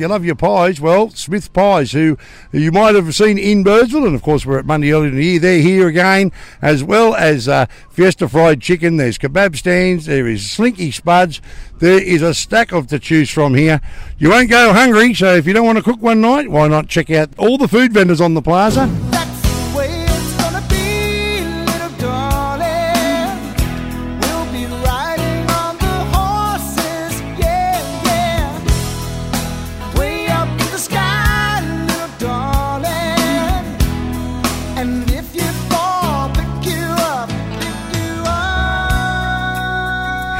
You 0.00 0.08
love 0.08 0.24
your 0.24 0.34
pies, 0.34 0.80
well, 0.80 1.10
Smith 1.10 1.52
Pies, 1.52 1.92
who 1.92 2.16
you 2.52 2.72
might 2.72 2.94
have 2.94 3.14
seen 3.14 3.36
in 3.36 3.62
Birdsville, 3.62 4.06
and 4.06 4.14
of 4.14 4.22
course 4.22 4.46
we're 4.46 4.58
at 4.58 4.64
Mundi 4.64 4.90
earlier 4.94 5.10
in 5.10 5.16
the 5.16 5.22
year, 5.22 5.38
they're 5.38 5.60
here 5.60 5.88
again, 5.88 6.32
as 6.62 6.82
well 6.82 7.14
as 7.14 7.46
uh, 7.46 7.66
Fiesta 7.90 8.26
Fried 8.26 8.62
Chicken. 8.62 8.96
There's 8.96 9.18
kebab 9.18 9.56
stands, 9.56 10.06
there 10.06 10.26
is 10.26 10.50
Slinky 10.50 10.90
Spuds, 10.90 11.42
there 11.80 12.02
is 12.02 12.22
a 12.22 12.32
stack 12.32 12.72
of 12.72 12.86
to 12.86 12.98
choose 12.98 13.28
from 13.28 13.54
here. 13.54 13.82
You 14.18 14.30
won't 14.30 14.48
go 14.48 14.72
hungry, 14.72 15.12
so 15.12 15.34
if 15.34 15.46
you 15.46 15.52
don't 15.52 15.66
want 15.66 15.76
to 15.76 15.84
cook 15.84 16.00
one 16.00 16.22
night, 16.22 16.50
why 16.50 16.66
not 16.68 16.88
check 16.88 17.10
out 17.10 17.28
all 17.36 17.58
the 17.58 17.68
food 17.68 17.92
vendors 17.92 18.22
on 18.22 18.32
the 18.32 18.40
plaza? 18.40 19.09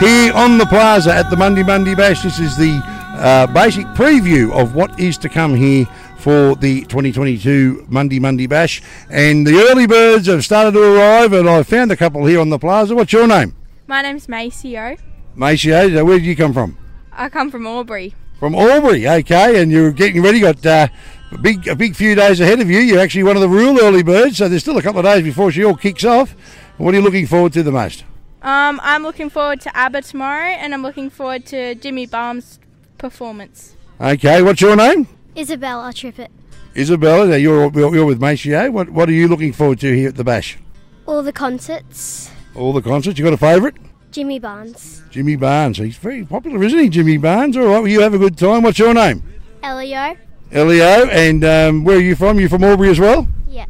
Here 0.00 0.32
on 0.32 0.56
the 0.56 0.64
plaza 0.64 1.14
at 1.14 1.28
the 1.28 1.36
Mundi 1.36 1.62
Mundi 1.62 1.94
Bash, 1.94 2.22
this 2.22 2.38
is 2.38 2.56
the 2.56 2.80
uh, 3.18 3.46
basic 3.48 3.84
preview 3.88 4.50
of 4.50 4.74
what 4.74 4.98
is 4.98 5.18
to 5.18 5.28
come 5.28 5.54
here 5.54 5.84
for 6.16 6.54
the 6.54 6.80
2022 6.86 7.84
Mundi 7.86 8.18
Mundi 8.18 8.46
Bash. 8.46 8.80
And 9.10 9.46
the 9.46 9.58
early 9.70 9.86
birds 9.86 10.26
have 10.26 10.42
started 10.42 10.72
to 10.72 10.96
arrive, 10.96 11.34
and 11.34 11.46
I 11.46 11.62
found 11.64 11.92
a 11.92 11.98
couple 11.98 12.24
here 12.24 12.40
on 12.40 12.48
the 12.48 12.58
plaza. 12.58 12.94
What's 12.94 13.12
your 13.12 13.26
name? 13.26 13.54
My 13.88 14.00
name's 14.00 14.26
Maceo. 14.26 14.96
Maceo, 15.34 16.02
where 16.02 16.16
did 16.18 16.24
you 16.24 16.34
come 16.34 16.54
from? 16.54 16.78
I 17.12 17.28
come 17.28 17.50
from 17.50 17.66
Albury. 17.66 18.14
From 18.38 18.54
Albury, 18.54 19.06
okay, 19.06 19.60
and 19.60 19.70
you're 19.70 19.92
getting 19.92 20.22
ready. 20.22 20.40
Got 20.40 20.64
uh, 20.64 20.88
a 21.30 21.36
big, 21.36 21.68
a 21.68 21.76
big 21.76 21.94
few 21.94 22.14
days 22.14 22.40
ahead 22.40 22.60
of 22.60 22.70
you. 22.70 22.78
You're 22.78 23.00
actually 23.00 23.24
one 23.24 23.36
of 23.36 23.42
the 23.42 23.50
real 23.50 23.78
early 23.78 24.02
birds, 24.02 24.38
so 24.38 24.48
there's 24.48 24.62
still 24.62 24.78
a 24.78 24.82
couple 24.82 25.00
of 25.00 25.04
days 25.04 25.22
before 25.22 25.52
she 25.52 25.62
all 25.62 25.76
kicks 25.76 26.04
off. 26.04 26.34
What 26.78 26.94
are 26.94 26.96
you 26.96 27.04
looking 27.04 27.26
forward 27.26 27.52
to 27.52 27.62
the 27.62 27.70
most? 27.70 28.04
Um, 28.42 28.80
I'm 28.82 29.02
looking 29.02 29.28
forward 29.28 29.60
to 29.62 29.76
ABBA 29.76 30.02
tomorrow, 30.02 30.48
and 30.48 30.72
I'm 30.72 30.82
looking 30.82 31.10
forward 31.10 31.44
to 31.46 31.74
Jimmy 31.74 32.06
Barnes' 32.06 32.58
performance. 32.96 33.76
Okay, 34.00 34.40
what's 34.42 34.60
your 34.62 34.76
name? 34.76 35.06
Isabella 35.36 35.92
Trippett. 35.92 36.28
Isabella. 36.76 37.26
Now 37.26 37.34
you're 37.34 37.70
you're 37.72 38.06
with 38.06 38.20
Maceo. 38.20 38.70
What 38.70 38.90
what 38.90 39.08
are 39.08 39.12
you 39.12 39.28
looking 39.28 39.52
forward 39.52 39.80
to 39.80 39.94
here 39.94 40.08
at 40.08 40.16
the 40.16 40.24
Bash? 40.24 40.58
All 41.06 41.22
the 41.22 41.32
concerts. 41.32 42.30
All 42.54 42.72
the 42.72 42.80
concerts. 42.82 43.18
You 43.18 43.24
got 43.24 43.34
a 43.34 43.36
favourite? 43.36 43.76
Jimmy 44.10 44.38
Barnes. 44.38 45.02
Jimmy 45.10 45.36
Barnes. 45.36 45.78
He's 45.78 45.96
very 45.96 46.24
popular, 46.24 46.62
isn't 46.64 46.78
he, 46.78 46.88
Jimmy 46.88 47.16
Barnes? 47.16 47.56
All 47.56 47.64
right. 47.64 47.80
Well, 47.80 47.88
you 47.88 48.00
have 48.00 48.14
a 48.14 48.18
good 48.18 48.38
time. 48.38 48.62
What's 48.62 48.78
your 48.78 48.94
name? 48.94 49.22
Elio. 49.62 50.16
Elio. 50.50 51.06
And 51.08 51.44
um, 51.44 51.84
where 51.84 51.96
are 51.96 52.00
you 52.00 52.16
from? 52.16 52.40
You're 52.40 52.48
from 52.48 52.64
Albury 52.64 52.90
as 52.90 52.98
well? 52.98 53.28
Yep. 53.48 53.68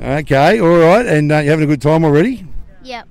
Okay. 0.00 0.60
All 0.60 0.78
right. 0.78 1.06
And 1.06 1.32
uh, 1.32 1.38
you 1.38 1.50
having 1.50 1.64
a 1.64 1.68
good 1.68 1.82
time 1.82 2.04
already? 2.04 2.46
Yep. 2.82 3.08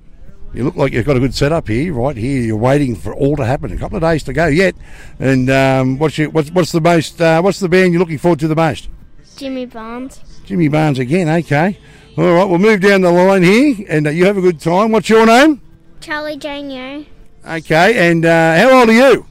You 0.52 0.64
look 0.64 0.74
like 0.74 0.92
you've 0.92 1.06
got 1.06 1.16
a 1.16 1.20
good 1.20 1.34
setup 1.34 1.68
here, 1.68 1.92
right 1.94 2.16
here. 2.16 2.42
You're 2.42 2.56
waiting 2.56 2.96
for 2.96 3.14
all 3.14 3.36
to 3.36 3.44
happen. 3.44 3.72
A 3.72 3.76
couple 3.76 3.96
of 3.96 4.02
days 4.02 4.24
to 4.24 4.32
go 4.32 4.46
yet. 4.46 4.74
And 5.20 5.48
um, 5.48 5.98
what's 5.98 6.18
your, 6.18 6.30
what's 6.30 6.50
what's 6.50 6.72
the 6.72 6.80
most? 6.80 7.20
Uh, 7.20 7.40
what's 7.40 7.60
the 7.60 7.68
band 7.68 7.92
you're 7.92 8.00
looking 8.00 8.18
forward 8.18 8.40
to 8.40 8.48
the 8.48 8.56
most? 8.56 8.88
Jimmy 9.36 9.66
Barnes. 9.66 10.20
Jimmy 10.44 10.66
Barnes 10.66 10.98
again. 10.98 11.28
Okay. 11.28 11.78
All 12.18 12.34
right. 12.34 12.44
We'll 12.44 12.58
move 12.58 12.80
down 12.80 13.02
the 13.02 13.12
line 13.12 13.44
here, 13.44 13.86
and 13.88 14.08
uh, 14.08 14.10
you 14.10 14.24
have 14.24 14.36
a 14.36 14.40
good 14.40 14.58
time. 14.58 14.90
What's 14.90 15.08
your 15.08 15.24
name? 15.24 15.62
Charlie 16.00 16.36
Janio. 16.36 17.06
Okay. 17.46 18.10
And 18.10 18.24
uh, 18.24 18.56
how 18.56 18.80
old 18.80 18.88
are 18.88 18.92
you? 18.92 19.26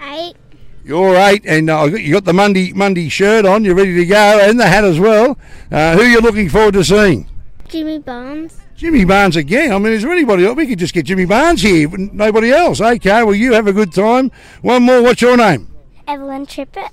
Eight. 0.00 0.36
You're 0.84 1.16
eight, 1.16 1.44
and 1.44 1.68
uh, 1.68 1.84
you 1.84 2.14
got 2.14 2.24
the 2.24 2.32
Mundi 2.32 2.72
Mundi 2.72 3.10
shirt 3.10 3.44
on. 3.44 3.62
You're 3.62 3.74
ready 3.74 3.94
to 3.96 4.06
go, 4.06 4.40
and 4.40 4.58
the 4.58 4.66
hat 4.66 4.84
as 4.84 4.98
well. 4.98 5.36
Uh, 5.70 5.96
who 5.96 6.00
are 6.00 6.08
you 6.08 6.20
looking 6.20 6.48
forward 6.48 6.74
to 6.74 6.84
seeing? 6.84 7.28
Jimmy 7.68 7.98
Barnes. 7.98 8.62
Jimmy 8.76 9.06
Barnes 9.06 9.36
again. 9.36 9.72
I 9.72 9.78
mean, 9.78 9.94
is 9.94 10.02
there 10.02 10.12
anybody 10.12 10.44
else? 10.44 10.56
We 10.56 10.66
could 10.66 10.78
just 10.78 10.92
get 10.92 11.06
Jimmy 11.06 11.24
Barnes 11.24 11.62
here, 11.62 11.88
nobody 11.88 12.52
else. 12.52 12.80
Okay, 12.80 13.22
well, 13.22 13.34
you 13.34 13.54
have 13.54 13.66
a 13.66 13.72
good 13.72 13.92
time. 13.92 14.30
One 14.60 14.82
more. 14.82 15.02
What's 15.02 15.22
your 15.22 15.36
name? 15.36 15.74
Evelyn 16.06 16.46
Trippett. 16.46 16.90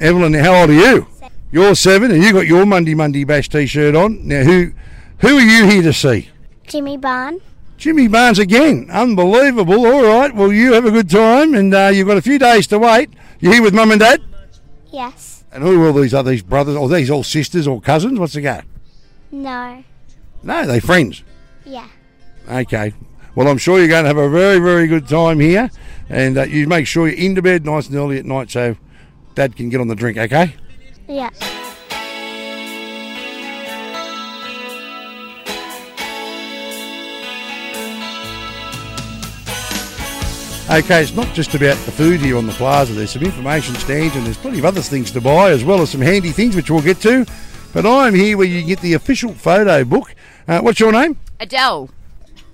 Evelyn, 0.00 0.32
how 0.34 0.62
old 0.62 0.70
are 0.70 0.72
you? 0.72 1.06
Seven. 1.12 1.36
You're 1.52 1.74
seven, 1.74 2.10
and 2.10 2.22
you 2.22 2.32
got 2.32 2.46
your 2.46 2.64
Mundi 2.64 2.94
Mundi 2.94 3.24
Bash 3.24 3.48
T-shirt 3.50 3.94
on. 3.94 4.26
Now, 4.26 4.44
who 4.44 4.72
who 5.18 5.36
are 5.36 5.40
you 5.40 5.66
here 5.66 5.82
to 5.82 5.92
see? 5.92 6.30
Jimmy 6.66 6.96
Barnes. 6.96 7.42
Jimmy 7.76 8.08
Barnes 8.08 8.38
again. 8.38 8.88
Unbelievable. 8.90 9.86
All 9.86 10.04
right. 10.04 10.34
Well, 10.34 10.50
you 10.50 10.72
have 10.72 10.86
a 10.86 10.90
good 10.90 11.10
time, 11.10 11.54
and 11.54 11.74
uh, 11.74 11.90
you've 11.92 12.08
got 12.08 12.16
a 12.16 12.22
few 12.22 12.38
days 12.38 12.66
to 12.68 12.78
wait. 12.78 13.10
You 13.40 13.52
here 13.52 13.62
with 13.62 13.74
mum 13.74 13.90
and 13.90 14.00
dad? 14.00 14.22
Yes. 14.90 15.44
And 15.52 15.62
who 15.62 15.82
are 15.82 15.88
all 15.88 15.92
these? 15.92 16.14
Are 16.14 16.22
these 16.22 16.42
brothers? 16.42 16.76
Or 16.76 16.88
these 16.88 17.10
all 17.10 17.22
sisters 17.22 17.66
or 17.66 17.82
cousins? 17.82 18.18
What's 18.18 18.32
the 18.32 18.40
go? 18.40 18.62
No. 19.30 19.84
No, 20.42 20.66
they 20.66 20.80
friends. 20.80 21.22
Yeah. 21.66 21.88
Okay. 22.48 22.94
Well, 23.34 23.48
I'm 23.48 23.58
sure 23.58 23.78
you're 23.78 23.88
going 23.88 24.04
to 24.04 24.08
have 24.08 24.16
a 24.16 24.30
very, 24.30 24.58
very 24.58 24.86
good 24.86 25.06
time 25.08 25.40
here, 25.40 25.68
and 26.08 26.38
uh, 26.38 26.44
you 26.44 26.66
make 26.66 26.86
sure 26.86 27.06
you're 27.06 27.18
into 27.18 27.42
bed 27.42 27.66
nice 27.66 27.88
and 27.88 27.96
early 27.96 28.18
at 28.18 28.24
night 28.24 28.50
so 28.50 28.76
Dad 29.34 29.56
can 29.56 29.68
get 29.68 29.80
on 29.80 29.88
the 29.88 29.94
drink. 29.94 30.16
Okay. 30.16 30.54
Yeah. 31.06 31.30
Okay, 40.68 41.00
it's 41.00 41.14
not 41.14 41.32
just 41.32 41.54
about 41.54 41.76
the 41.84 41.92
food 41.92 42.20
here 42.20 42.36
on 42.36 42.46
the 42.46 42.52
plaza. 42.52 42.92
There's 42.92 43.12
some 43.12 43.22
information 43.22 43.74
stands 43.76 44.16
and 44.16 44.26
there's 44.26 44.36
plenty 44.36 44.58
of 44.58 44.64
other 44.64 44.80
things 44.80 45.10
to 45.12 45.20
buy, 45.20 45.50
as 45.50 45.62
well 45.62 45.80
as 45.80 45.90
some 45.90 46.00
handy 46.00 46.32
things 46.32 46.56
which 46.56 46.70
we'll 46.70 46.82
get 46.82 47.00
to. 47.02 47.24
But 47.72 47.86
I'm 47.86 48.14
here 48.14 48.36
where 48.36 48.46
you 48.46 48.64
get 48.64 48.80
the 48.80 48.94
official 48.94 49.32
photo 49.32 49.84
book. 49.84 50.14
Uh, 50.48 50.60
what's 50.60 50.80
your 50.80 50.90
name? 50.90 51.18
Adele. 51.40 51.90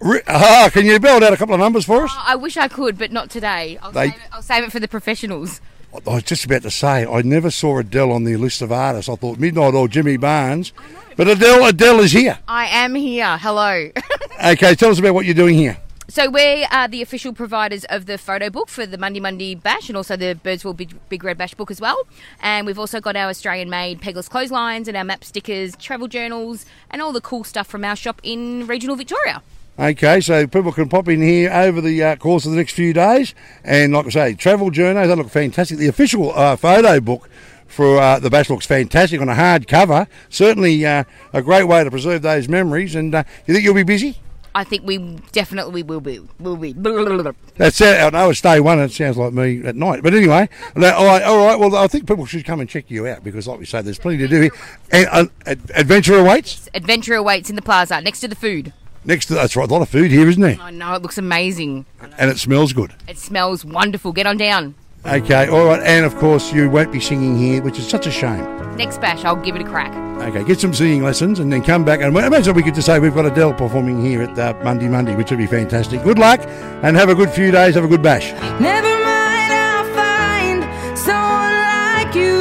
Re- 0.00 0.22
ah, 0.26 0.68
can 0.72 0.84
you 0.86 0.98
belt 0.98 1.22
out 1.22 1.32
a 1.32 1.36
couple 1.36 1.54
of 1.54 1.60
numbers 1.60 1.84
for 1.84 2.04
us? 2.04 2.10
Oh, 2.12 2.22
I 2.26 2.34
wish 2.36 2.56
I 2.56 2.68
could, 2.68 2.98
but 2.98 3.12
not 3.12 3.30
today. 3.30 3.78
I'll, 3.82 3.92
They- 3.92 4.08
save, 4.10 4.16
it, 4.16 4.22
I'll 4.32 4.42
save 4.42 4.64
it 4.64 4.72
for 4.72 4.80
the 4.80 4.88
professionals. 4.88 5.60
I 5.94 6.14
was 6.14 6.22
just 6.22 6.44
about 6.46 6.62
to 6.62 6.70
say, 6.70 7.04
I 7.04 7.20
never 7.20 7.50
saw 7.50 7.78
Adele 7.78 8.12
on 8.12 8.24
the 8.24 8.36
list 8.36 8.62
of 8.62 8.72
artists. 8.72 9.10
I 9.10 9.14
thought 9.16 9.38
Midnight 9.38 9.74
Oil 9.74 9.88
Jimmy 9.88 10.16
Barnes. 10.16 10.72
But 11.16 11.28
Adele, 11.28 11.66
Adele 11.66 12.00
is 12.00 12.12
here. 12.12 12.38
I 12.48 12.64
am 12.66 12.94
here. 12.94 13.36
Hello. 13.38 13.90
Okay, 14.44 14.74
tell 14.74 14.90
us 14.90 14.98
about 14.98 15.14
what 15.14 15.24
you're 15.24 15.36
doing 15.36 15.54
here. 15.54 15.76
So 16.08 16.28
we 16.28 16.64
are 16.64 16.88
the 16.88 17.00
official 17.00 17.32
providers 17.32 17.84
of 17.84 18.06
the 18.06 18.18
photo 18.18 18.50
book 18.50 18.68
for 18.68 18.84
the 18.84 18.98
Mundi 18.98 19.20
Mundi 19.20 19.54
Bash 19.54 19.88
and 19.88 19.96
also 19.96 20.16
the 20.16 20.38
Birdsville 20.42 20.76
Big, 20.76 20.94
Big 21.08 21.22
Red 21.22 21.38
Bash 21.38 21.54
book 21.54 21.70
as 21.70 21.80
well. 21.80 21.96
And 22.40 22.66
we've 22.66 22.78
also 22.78 23.00
got 23.00 23.16
our 23.16 23.28
Australian-made 23.28 24.02
pegless 24.02 24.28
clotheslines 24.28 24.88
and 24.88 24.96
our 24.96 25.04
map 25.04 25.24
stickers, 25.24 25.76
travel 25.76 26.08
journals, 26.08 26.66
and 26.90 27.00
all 27.00 27.12
the 27.12 27.20
cool 27.20 27.44
stuff 27.44 27.68
from 27.68 27.84
our 27.84 27.96
shop 27.96 28.20
in 28.22 28.66
regional 28.66 28.96
Victoria. 28.96 29.42
Okay, 29.78 30.20
so 30.20 30.46
people 30.46 30.72
can 30.72 30.88
pop 30.88 31.08
in 31.08 31.22
here 31.22 31.50
over 31.50 31.80
the 31.80 32.02
uh, 32.02 32.16
course 32.16 32.44
of 32.44 32.50
the 32.50 32.58
next 32.58 32.74
few 32.74 32.92
days, 32.92 33.34
and 33.64 33.94
like 33.94 34.04
I 34.06 34.10
say, 34.10 34.34
travel 34.34 34.70
journals 34.70 35.08
they 35.08 35.14
look 35.14 35.30
fantastic. 35.30 35.78
The 35.78 35.88
official 35.88 36.30
uh, 36.32 36.56
photo 36.56 37.00
book 37.00 37.30
for 37.68 37.98
uh, 37.98 38.18
the 38.18 38.28
bash 38.28 38.50
looks 38.50 38.66
fantastic 38.66 39.18
on 39.20 39.30
a 39.30 39.34
hard 39.34 39.66
cover. 39.66 40.06
Certainly 40.28 40.84
uh, 40.84 41.04
a 41.32 41.40
great 41.40 41.64
way 41.64 41.82
to 41.82 41.90
preserve 41.90 42.20
those 42.20 42.48
memories. 42.48 42.94
And 42.94 43.14
uh, 43.14 43.24
you 43.46 43.54
think 43.54 43.64
you'll 43.64 43.74
be 43.74 43.82
busy? 43.82 44.18
I 44.54 44.64
think 44.64 44.86
we 44.86 44.98
definitely 45.32 45.82
will 45.82 46.00
be. 46.00 46.20
Will 46.38 46.56
be. 46.56 46.72
That's 47.56 47.80
it. 47.80 48.00
I 48.00 48.10
know 48.10 48.30
it's 48.30 48.40
day 48.40 48.60
one. 48.60 48.78
It 48.80 48.92
sounds 48.92 49.16
like 49.16 49.32
me 49.32 49.64
at 49.64 49.76
night. 49.76 50.02
But 50.02 50.14
anyway, 50.14 50.48
all, 50.76 50.82
right, 50.82 51.22
all 51.22 51.46
right. 51.46 51.58
Well, 51.58 51.74
I 51.76 51.86
think 51.86 52.06
people 52.06 52.26
should 52.26 52.44
come 52.44 52.60
and 52.60 52.68
check 52.68 52.90
you 52.90 53.06
out 53.06 53.24
because, 53.24 53.46
like 53.48 53.58
we 53.58 53.64
say, 53.64 53.80
there's 53.82 53.98
plenty 53.98 54.18
to 54.18 54.28
do 54.28 54.40
here. 54.42 54.50
And 54.90 55.08
uh, 55.10 55.26
ad- 55.46 55.70
adventure 55.74 56.16
awaits 56.16 56.68
Adventure 56.74 57.14
awaits 57.14 57.48
in 57.50 57.56
the 57.56 57.62
plaza 57.62 58.00
next 58.00 58.20
to 58.20 58.28
the 58.28 58.34
food. 58.36 58.72
next 59.04 59.26
to. 59.26 59.34
That's 59.34 59.56
right. 59.56 59.68
A 59.68 59.72
lot 59.72 59.82
of 59.82 59.88
food 59.88 60.10
here, 60.10 60.28
isn't 60.28 60.42
there? 60.42 60.58
I 60.60 60.70
know 60.70 60.94
it 60.94 61.02
looks 61.02 61.18
amazing. 61.18 61.86
And 62.18 62.30
it 62.30 62.38
smells 62.38 62.72
good. 62.72 62.92
It 63.08 63.18
smells 63.18 63.64
wonderful. 63.64 64.12
Get 64.12 64.26
on 64.26 64.36
down. 64.36 64.74
Okay. 65.04 65.48
All 65.48 65.66
right. 65.66 65.82
And 65.82 66.04
of 66.04 66.16
course, 66.16 66.52
you 66.52 66.70
won't 66.70 66.92
be 66.92 67.00
singing 67.00 67.36
here, 67.36 67.62
which 67.62 67.78
is 67.78 67.88
such 67.88 68.06
a 68.06 68.10
shame. 68.10 68.44
Next 68.76 69.00
bash, 69.00 69.24
I'll 69.24 69.36
give 69.36 69.54
it 69.54 69.62
a 69.62 69.64
crack. 69.64 69.92
Okay, 70.22 70.44
get 70.44 70.60
some 70.60 70.72
singing 70.72 71.02
lessons 71.02 71.40
and 71.40 71.52
then 71.52 71.62
come 71.62 71.84
back. 71.84 72.00
And 72.00 72.16
imagine 72.16 72.54
we 72.54 72.62
could 72.62 72.74
just 72.74 72.86
say 72.86 72.98
we've 72.98 73.14
got 73.14 73.26
Adele 73.26 73.52
performing 73.54 74.02
here 74.02 74.22
at 74.22 74.38
uh, 74.38 74.54
Mundi 74.64 74.88
Mundi, 74.88 75.14
which 75.14 75.30
would 75.30 75.38
be 75.38 75.46
fantastic. 75.46 76.02
Good 76.02 76.18
luck 76.18 76.40
and 76.82 76.96
have 76.96 77.10
a 77.10 77.14
good 77.14 77.28
few 77.30 77.50
days. 77.50 77.74
Have 77.74 77.84
a 77.84 77.88
good 77.88 78.02
bash. 78.02 78.32
Never 78.60 78.88
mind, 78.88 79.52
I'll 79.52 79.84
find 79.94 80.64
someone 80.96 81.52
like 81.52 82.14
you. 82.14 82.38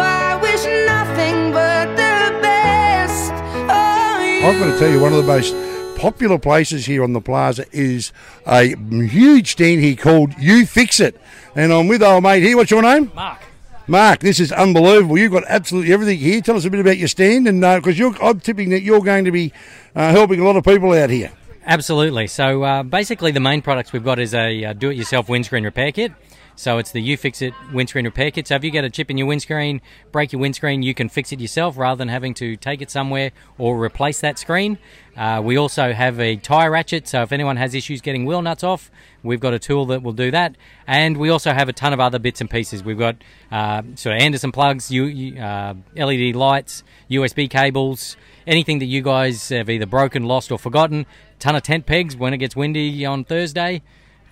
I 0.00 0.38
wish 0.40 0.64
nothing 0.86 1.52
but 1.52 1.90
the 1.90 2.40
best. 2.40 3.32
Oh, 3.68 4.22
you. 4.22 4.46
I've 4.46 4.58
got 4.58 4.72
to 4.72 4.78
tell 4.78 4.90
you, 4.90 5.00
one 5.00 5.12
of 5.12 5.18
the 5.18 5.30
most 5.30 5.54
popular 5.98 6.38
places 6.38 6.86
here 6.86 7.02
on 7.02 7.12
the 7.12 7.20
plaza 7.20 7.66
is 7.72 8.12
a 8.46 8.76
huge 8.76 9.52
stand 9.52 9.80
here 9.80 9.96
called 9.96 10.32
You 10.38 10.64
Fix 10.64 11.00
It. 11.00 11.20
And 11.56 11.72
I'm 11.72 11.88
with 11.88 12.02
old 12.02 12.22
mate 12.22 12.42
here. 12.42 12.56
What's 12.56 12.70
your 12.70 12.82
name? 12.82 13.10
Mark. 13.14 13.40
Mark, 13.88 14.20
this 14.20 14.38
is 14.38 14.52
unbelievable. 14.52 15.18
You've 15.18 15.32
got 15.32 15.44
absolutely 15.48 15.92
everything 15.92 16.18
here. 16.18 16.40
Tell 16.40 16.56
us 16.56 16.64
a 16.64 16.70
bit 16.70 16.78
about 16.78 16.98
your 16.98 17.08
stand, 17.08 17.48
and 17.48 17.60
because 17.60 17.98
you're, 17.98 18.14
I'm 18.22 18.38
tipping 18.38 18.68
that 18.70 18.82
you're 18.82 19.00
going 19.00 19.24
to 19.24 19.32
be 19.32 19.52
uh, 19.96 20.10
helping 20.12 20.40
a 20.40 20.44
lot 20.44 20.56
of 20.56 20.64
people 20.64 20.92
out 20.92 21.10
here. 21.10 21.32
Absolutely. 21.66 22.26
So 22.28 22.62
uh, 22.62 22.82
basically, 22.82 23.32
the 23.32 23.40
main 23.40 23.60
products 23.60 23.92
we've 23.92 24.04
got 24.04 24.18
is 24.18 24.34
a 24.34 24.66
uh, 24.66 24.72
do-it-yourself 24.74 25.28
windscreen 25.28 25.64
repair 25.64 25.90
kit. 25.90 26.12
So 26.58 26.78
it's 26.78 26.90
the 26.90 27.00
You 27.00 27.16
Fix 27.16 27.40
It 27.40 27.54
windscreen 27.72 28.04
repair 28.04 28.32
kit. 28.32 28.48
So 28.48 28.56
if 28.56 28.64
you 28.64 28.72
get 28.72 28.82
a 28.82 28.90
chip 28.90 29.12
in 29.12 29.16
your 29.16 29.28
windscreen, 29.28 29.80
break 30.10 30.32
your 30.32 30.40
windscreen, 30.40 30.82
you 30.82 30.92
can 30.92 31.08
fix 31.08 31.30
it 31.30 31.38
yourself 31.38 31.78
rather 31.78 31.96
than 31.96 32.08
having 32.08 32.34
to 32.34 32.56
take 32.56 32.82
it 32.82 32.90
somewhere 32.90 33.30
or 33.58 33.80
replace 33.80 34.20
that 34.22 34.40
screen. 34.40 34.76
Uh, 35.16 35.40
we 35.40 35.56
also 35.56 35.92
have 35.92 36.18
a 36.18 36.34
tyre 36.34 36.72
ratchet. 36.72 37.06
So 37.06 37.22
if 37.22 37.30
anyone 37.30 37.58
has 37.58 37.76
issues 37.76 38.00
getting 38.00 38.24
wheel 38.24 38.42
nuts 38.42 38.64
off, 38.64 38.90
we've 39.22 39.38
got 39.38 39.54
a 39.54 39.60
tool 39.60 39.86
that 39.86 40.02
will 40.02 40.12
do 40.12 40.32
that. 40.32 40.56
And 40.84 41.16
we 41.16 41.28
also 41.28 41.52
have 41.52 41.68
a 41.68 41.72
ton 41.72 41.92
of 41.92 42.00
other 42.00 42.18
bits 42.18 42.40
and 42.40 42.50
pieces. 42.50 42.82
We've 42.82 42.98
got 42.98 43.22
uh, 43.52 43.82
sort 43.94 44.16
of 44.16 44.22
Anderson 44.22 44.50
plugs, 44.50 44.90
U- 44.90 45.04
U- 45.04 45.40
uh, 45.40 45.74
LED 45.94 46.34
lights, 46.34 46.82
USB 47.08 47.48
cables, 47.48 48.16
anything 48.48 48.80
that 48.80 48.86
you 48.86 49.00
guys 49.00 49.50
have 49.50 49.70
either 49.70 49.86
broken, 49.86 50.24
lost, 50.24 50.50
or 50.50 50.58
forgotten. 50.58 51.06
Ton 51.38 51.54
of 51.54 51.62
tent 51.62 51.86
pegs 51.86 52.16
when 52.16 52.34
it 52.34 52.38
gets 52.38 52.56
windy 52.56 53.06
on 53.06 53.22
Thursday. 53.22 53.80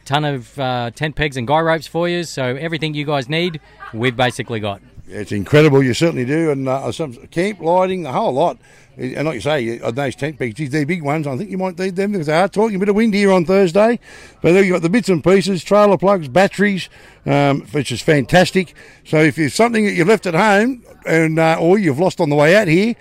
Ton 0.06 0.24
of 0.24 0.58
uh, 0.58 0.92
tent 0.92 1.16
pegs 1.16 1.36
and 1.36 1.46
guy 1.48 1.60
ropes 1.60 1.88
for 1.88 2.08
you. 2.08 2.22
So 2.22 2.44
everything 2.44 2.94
you 2.94 3.04
guys 3.04 3.28
need, 3.28 3.60
we've 3.92 4.16
basically 4.16 4.60
got. 4.60 4.80
It's 5.08 5.32
incredible, 5.32 5.82
you 5.82 5.94
certainly 5.94 6.24
do. 6.24 6.50
And 6.50 6.68
uh, 6.68 6.90
some 6.92 7.14
camp 7.26 7.60
lighting, 7.60 8.04
the 8.04 8.12
whole 8.12 8.32
lot. 8.32 8.56
And 8.96 9.26
like 9.26 9.34
you 9.34 9.40
say, 9.40 9.78
those 9.78 10.14
tent 10.14 10.38
pegs, 10.38 10.70
they're 10.70 10.86
big 10.86 11.02
ones. 11.02 11.26
I 11.26 11.36
think 11.36 11.50
you 11.50 11.58
might 11.58 11.78
need 11.78 11.96
them 11.96 12.12
because 12.12 12.28
they 12.28 12.38
are 12.38 12.48
talking 12.48 12.76
a 12.76 12.78
bit 12.78 12.88
of 12.88 12.94
wind 12.94 13.14
here 13.14 13.30
on 13.30 13.44
Thursday. 13.44 13.98
But 14.40 14.52
then 14.52 14.64
you've 14.64 14.74
got 14.74 14.82
the 14.82 14.88
bits 14.88 15.08
and 15.08 15.22
pieces, 15.22 15.62
trailer 15.62 15.98
plugs, 15.98 16.28
batteries, 16.28 16.88
um, 17.26 17.62
which 17.72 17.92
is 17.92 18.00
fantastic. 18.00 18.74
So 19.04 19.18
if 19.18 19.38
it's 19.38 19.54
something 19.54 19.84
that 19.84 19.92
you've 19.92 20.08
left 20.08 20.24
at 20.26 20.34
home 20.34 20.84
and 21.04 21.38
uh, 21.38 21.58
or 21.60 21.78
you've 21.78 21.98
lost 21.98 22.20
on 22.20 22.30
the 22.30 22.36
way 22.36 22.56
out 22.56 22.68
here, 22.68 22.94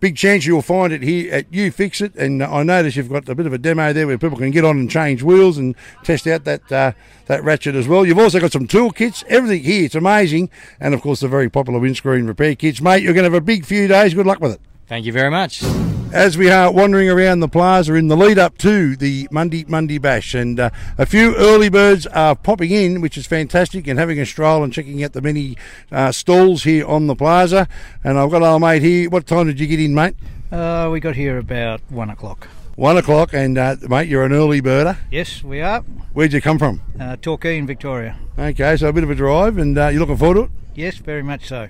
big 0.00 0.16
chance 0.16 0.46
you'll 0.46 0.62
find 0.62 0.92
it 0.92 1.02
here 1.02 1.32
at 1.32 1.52
You 1.52 1.70
Fix 1.70 2.00
It. 2.00 2.14
And 2.16 2.42
I 2.42 2.62
notice 2.62 2.96
you've 2.96 3.08
got 3.08 3.28
a 3.28 3.34
bit 3.34 3.46
of 3.46 3.52
a 3.52 3.58
demo 3.58 3.92
there 3.92 4.06
where 4.06 4.18
people 4.18 4.38
can 4.38 4.50
get 4.50 4.64
on 4.64 4.78
and 4.78 4.90
change 4.90 5.22
wheels 5.22 5.58
and 5.58 5.76
test 6.02 6.26
out 6.26 6.44
that 6.44 6.72
uh, 6.72 6.92
that 7.26 7.44
ratchet 7.44 7.74
as 7.74 7.86
well. 7.86 8.04
You've 8.04 8.18
also 8.18 8.40
got 8.40 8.52
some 8.52 8.66
tool 8.66 8.90
kits, 8.90 9.22
everything 9.28 9.62
here. 9.62 9.84
It's 9.84 9.94
amazing. 9.94 10.50
And 10.80 10.94
of 10.94 11.02
course, 11.02 11.20
the 11.20 11.28
very 11.28 11.48
popular 11.48 11.78
windscreen 11.78 12.26
repair 12.26 12.54
kits. 12.54 12.80
Mate, 12.80 13.02
you're 13.02 13.14
going 13.14 13.24
to 13.24 13.30
have 13.30 13.42
a 13.42 13.44
big 13.44 13.64
few 13.64 13.86
days. 13.86 14.14
Good 14.14 14.26
luck 14.26 14.40
with 14.40 14.52
it. 14.52 14.60
Thank 14.86 15.06
you 15.06 15.12
very 15.12 15.30
much. 15.30 15.62
As 16.12 16.36
we 16.36 16.50
are 16.50 16.72
wandering 16.72 17.08
around 17.08 17.38
the 17.38 17.48
plaza 17.48 17.94
in 17.94 18.08
the 18.08 18.16
lead 18.16 18.36
up 18.36 18.58
to 18.58 18.96
the 18.96 19.28
Mundi 19.30 19.64
Mundi 19.66 19.96
Bash, 19.96 20.34
and 20.34 20.58
uh, 20.58 20.70
a 20.98 21.06
few 21.06 21.36
early 21.36 21.68
birds 21.68 22.04
are 22.08 22.34
popping 22.34 22.72
in, 22.72 23.00
which 23.00 23.16
is 23.16 23.28
fantastic, 23.28 23.86
and 23.86 23.96
having 23.96 24.18
a 24.18 24.26
stroll 24.26 24.64
and 24.64 24.72
checking 24.72 25.04
out 25.04 25.12
the 25.12 25.22
many 25.22 25.56
uh, 25.92 26.10
stalls 26.10 26.64
here 26.64 26.84
on 26.84 27.06
the 27.06 27.14
plaza. 27.14 27.68
And 28.02 28.18
I've 28.18 28.30
got 28.30 28.42
our 28.42 28.58
mate 28.58 28.82
here. 28.82 29.08
What 29.08 29.28
time 29.28 29.46
did 29.46 29.60
you 29.60 29.68
get 29.68 29.78
in, 29.78 29.94
mate? 29.94 30.16
Uh, 30.50 30.88
we 30.90 30.98
got 30.98 31.14
here 31.14 31.38
about 31.38 31.80
one 31.88 32.10
o'clock. 32.10 32.48
One 32.74 32.96
o'clock, 32.96 33.32
and 33.32 33.56
uh, 33.56 33.76
mate, 33.88 34.08
you're 34.08 34.24
an 34.24 34.32
early 34.32 34.60
birder. 34.60 34.96
Yes, 35.12 35.44
we 35.44 35.60
are. 35.60 35.82
Where'd 36.12 36.32
you 36.32 36.40
come 36.40 36.58
from? 36.58 36.80
Uh, 36.98 37.16
Torquay 37.16 37.56
in 37.56 37.68
Victoria. 37.68 38.18
Okay, 38.36 38.76
so 38.76 38.88
a 38.88 38.92
bit 38.92 39.04
of 39.04 39.10
a 39.10 39.14
drive, 39.14 39.58
and 39.58 39.78
uh, 39.78 39.88
you're 39.88 40.00
looking 40.00 40.16
forward 40.16 40.34
to 40.34 40.42
it. 40.42 40.50
Yes, 40.74 40.96
very 40.96 41.22
much 41.22 41.46
so. 41.46 41.68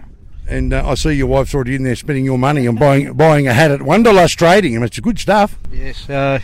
And 0.51 0.73
uh, 0.75 0.83
I 0.85 0.95
see 0.95 1.13
your 1.13 1.29
wife's 1.29 1.55
already 1.55 1.77
in 1.77 1.85
there 1.85 1.95
spending 1.95 2.25
your 2.25 2.39
money 2.39 2.67
on 2.67 2.75
buying 2.75 3.13
buying 3.13 3.47
a 3.47 3.53
hat 3.53 3.71
at 3.71 3.81
Wonderlust 3.81 4.37
Trading, 4.37 4.75
and 4.75 4.85
it's 4.85 4.99
good 4.99 5.19
stuff. 5.19 5.57
Yes, 5.71 6.11
uh, 6.11 6.41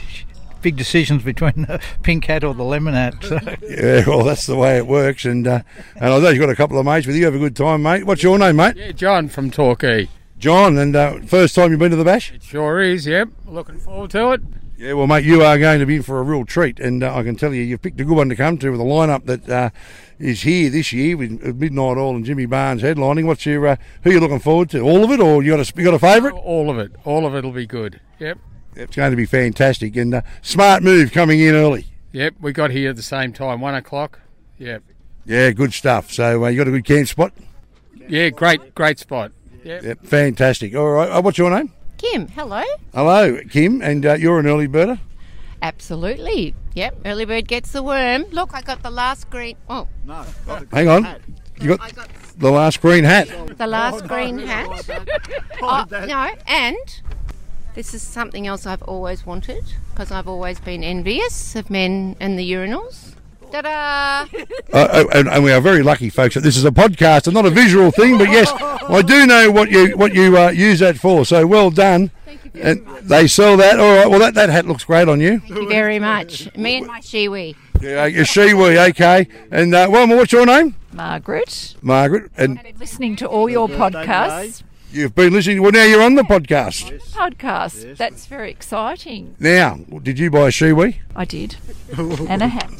big 0.62 0.76
decisions 0.76 1.24
between 1.24 1.62
the 1.62 1.82
pink 2.02 2.24
hat 2.26 2.44
or 2.44 2.54
the 2.54 2.62
lemon 2.62 2.94
hat. 2.94 3.14
So. 3.22 3.38
Yeah, 3.68 4.04
well, 4.06 4.24
that's 4.24 4.46
the 4.46 4.56
way 4.56 4.76
it 4.76 4.86
works. 4.86 5.24
And 5.24 5.46
uh, 5.46 5.62
and 5.96 6.14
I 6.14 6.18
know 6.20 6.28
you've 6.28 6.40
got 6.40 6.50
a 6.50 6.56
couple 6.56 6.78
of 6.78 6.86
mates 6.86 7.06
with 7.06 7.16
you. 7.16 7.24
Have 7.24 7.34
a 7.34 7.38
good 7.38 7.56
time, 7.56 7.82
mate. 7.82 8.04
What's 8.04 8.22
your 8.22 8.38
name, 8.38 8.56
mate? 8.56 8.76
Yeah, 8.76 8.92
John 8.92 9.28
from 9.28 9.50
Torquay. 9.50 10.08
John, 10.38 10.78
and 10.78 10.94
uh, 10.94 11.20
first 11.20 11.54
time 11.54 11.70
you've 11.70 11.80
been 11.80 11.90
to 11.90 11.96
the 11.96 12.04
bash? 12.04 12.30
It 12.30 12.42
sure 12.42 12.80
is, 12.80 13.06
yep. 13.06 13.28
Looking 13.46 13.78
forward 13.78 14.10
to 14.10 14.32
it. 14.32 14.42
Yeah, 14.78 14.92
well, 14.92 15.06
mate, 15.06 15.24
you 15.24 15.42
are 15.42 15.58
going 15.58 15.80
to 15.80 15.86
be 15.86 15.96
in 15.96 16.02
for 16.02 16.18
a 16.18 16.22
real 16.22 16.44
treat, 16.44 16.78
and 16.78 17.02
uh, 17.02 17.14
I 17.14 17.22
can 17.22 17.34
tell 17.34 17.54
you, 17.54 17.62
you've 17.62 17.80
picked 17.80 17.98
a 17.98 18.04
good 18.04 18.16
one 18.16 18.28
to 18.28 18.36
come 18.36 18.58
to 18.58 18.70
with 18.70 18.80
a 18.80 18.84
lineup 18.84 19.24
that 19.24 19.48
uh, 19.48 19.70
is 20.18 20.42
here 20.42 20.68
this 20.68 20.92
year 20.92 21.16
with 21.16 21.42
Midnight 21.56 21.96
Oil 21.96 22.14
and 22.14 22.26
Jimmy 22.26 22.44
Barnes 22.44 22.82
headlining. 22.82 23.24
What's 23.24 23.46
your 23.46 23.66
uh, 23.66 23.76
who 24.02 24.10
are 24.10 24.12
you 24.12 24.20
looking 24.20 24.38
forward 24.38 24.68
to? 24.70 24.80
All 24.80 25.02
of 25.02 25.10
it, 25.10 25.20
or 25.20 25.42
you 25.42 25.56
got 25.56 25.66
a 25.66 25.72
you 25.76 25.84
got 25.84 25.94
a 25.94 25.98
favourite? 25.98 26.34
All 26.34 26.68
of 26.70 26.78
it. 26.78 26.92
All 27.04 27.26
of 27.26 27.34
it'll 27.34 27.52
be 27.52 27.66
good. 27.66 28.00
Yep. 28.18 28.38
It's 28.74 28.96
going 28.96 29.12
to 29.12 29.16
be 29.16 29.24
fantastic, 29.24 29.96
and 29.96 30.14
uh, 30.14 30.22
smart 30.42 30.82
move 30.82 31.10
coming 31.10 31.40
in 31.40 31.54
early. 31.54 31.86
Yep. 32.12 32.34
We 32.40 32.52
got 32.52 32.70
here 32.70 32.90
at 32.90 32.96
the 32.96 33.02
same 33.02 33.32
time, 33.32 33.62
one 33.62 33.74
o'clock. 33.74 34.20
Yep. 34.58 34.82
Yeah, 35.24 35.52
good 35.52 35.72
stuff. 35.72 36.12
So 36.12 36.44
uh, 36.44 36.48
you 36.48 36.58
got 36.58 36.68
a 36.68 36.70
good 36.70 36.84
camp 36.84 37.08
spot. 37.08 37.32
Yeah, 38.08 38.28
great, 38.28 38.74
great 38.74 38.98
spot. 38.98 39.32
Yep. 39.64 39.82
Yep, 39.82 40.04
fantastic. 40.04 40.76
All 40.76 40.90
right, 40.90 41.10
uh, 41.10 41.22
what's 41.22 41.38
your 41.38 41.50
name? 41.50 41.72
Kim, 41.98 42.28
hello. 42.28 42.62
Hello, 42.92 43.40
Kim, 43.48 43.80
and 43.80 44.04
uh, 44.04 44.14
you're 44.14 44.38
an 44.38 44.46
early 44.46 44.68
birder. 44.68 44.98
Absolutely. 45.62 46.54
Yep, 46.74 47.00
early 47.06 47.24
bird 47.24 47.48
gets 47.48 47.72
the 47.72 47.82
worm. 47.82 48.24
Look, 48.32 48.54
I 48.54 48.60
got 48.60 48.82
the 48.82 48.90
last 48.90 49.30
green. 49.30 49.56
Oh, 49.68 49.88
no. 50.04 50.26
Hang 50.72 50.88
on, 50.88 51.22
you 51.58 51.76
got, 51.76 52.08
the 52.36 52.50
last 52.50 52.82
green 52.82 53.04
hat. 53.04 53.28
The 53.56 53.66
last 53.66 54.06
green 54.06 54.38
hat. 54.38 54.68
oh, 55.62 55.86
no, 55.90 56.34
and 56.46 56.76
this 57.74 57.94
is 57.94 58.02
something 58.02 58.46
else 58.46 58.66
I've 58.66 58.82
always 58.82 59.24
wanted 59.24 59.64
because 59.90 60.10
I've 60.10 60.28
always 60.28 60.60
been 60.60 60.84
envious 60.84 61.56
of 61.56 61.70
men 61.70 62.14
and 62.20 62.38
the 62.38 62.52
urinals. 62.52 63.05
Ta-da! 63.52 64.26
Uh, 64.72 65.04
and, 65.12 65.28
and 65.28 65.44
we 65.44 65.52
are 65.52 65.60
very 65.60 65.82
lucky, 65.82 66.10
folks, 66.10 66.34
that 66.34 66.40
this 66.40 66.56
is 66.56 66.64
a 66.64 66.70
podcast 66.70 67.26
and 67.26 67.34
not 67.34 67.46
a 67.46 67.50
visual 67.50 67.90
thing. 67.90 68.18
But 68.18 68.28
yes, 68.30 68.50
I 68.52 69.02
do 69.02 69.26
know 69.26 69.50
what 69.50 69.70
you 69.70 69.96
what 69.96 70.14
you 70.14 70.36
uh, 70.36 70.50
use 70.50 70.80
that 70.80 70.98
for. 70.98 71.24
So 71.24 71.46
well 71.46 71.70
done. 71.70 72.10
Thank 72.24 72.44
you 72.44 72.50
very 72.50 72.70
and 72.70 72.86
they 73.08 73.26
sell 73.26 73.56
that. 73.56 73.78
All 73.78 73.96
right. 73.96 74.10
Well, 74.10 74.18
that, 74.18 74.34
that 74.34 74.48
hat 74.48 74.66
looks 74.66 74.84
great 74.84 75.08
on 75.08 75.20
you. 75.20 75.40
Thank 75.40 75.54
you 75.54 75.68
very 75.68 75.98
much. 75.98 76.54
Me 76.56 76.78
and 76.78 76.86
my 76.86 77.00
Shewee. 77.00 77.54
Yeah, 77.80 78.06
your 78.06 78.24
Shewee, 78.24 78.88
okay. 78.90 79.28
And 79.50 79.74
uh, 79.74 79.88
well, 79.90 80.08
what's 80.08 80.32
your 80.32 80.46
name? 80.46 80.74
Margaret. 80.92 81.76
Margaret. 81.82 82.30
And 82.36 82.60
Listening 82.78 83.16
to 83.16 83.26
all 83.26 83.48
your 83.48 83.68
podcasts. 83.68 84.62
You've 84.92 85.14
been 85.14 85.32
listening. 85.32 85.62
Well, 85.62 85.72
now 85.72 85.82
you're 85.84 86.02
on 86.02 86.14
the 86.14 86.22
podcast. 86.22 87.00
Podcast. 87.10 87.96
That's 87.96 88.26
very 88.26 88.50
exciting. 88.50 89.34
Now, 89.38 89.80
did 90.02 90.18
you 90.18 90.30
buy 90.30 90.48
a 90.48 90.50
Shewee? 90.50 90.96
I 91.14 91.24
did. 91.24 91.56
and 91.98 92.42
a 92.42 92.48
hat. 92.48 92.70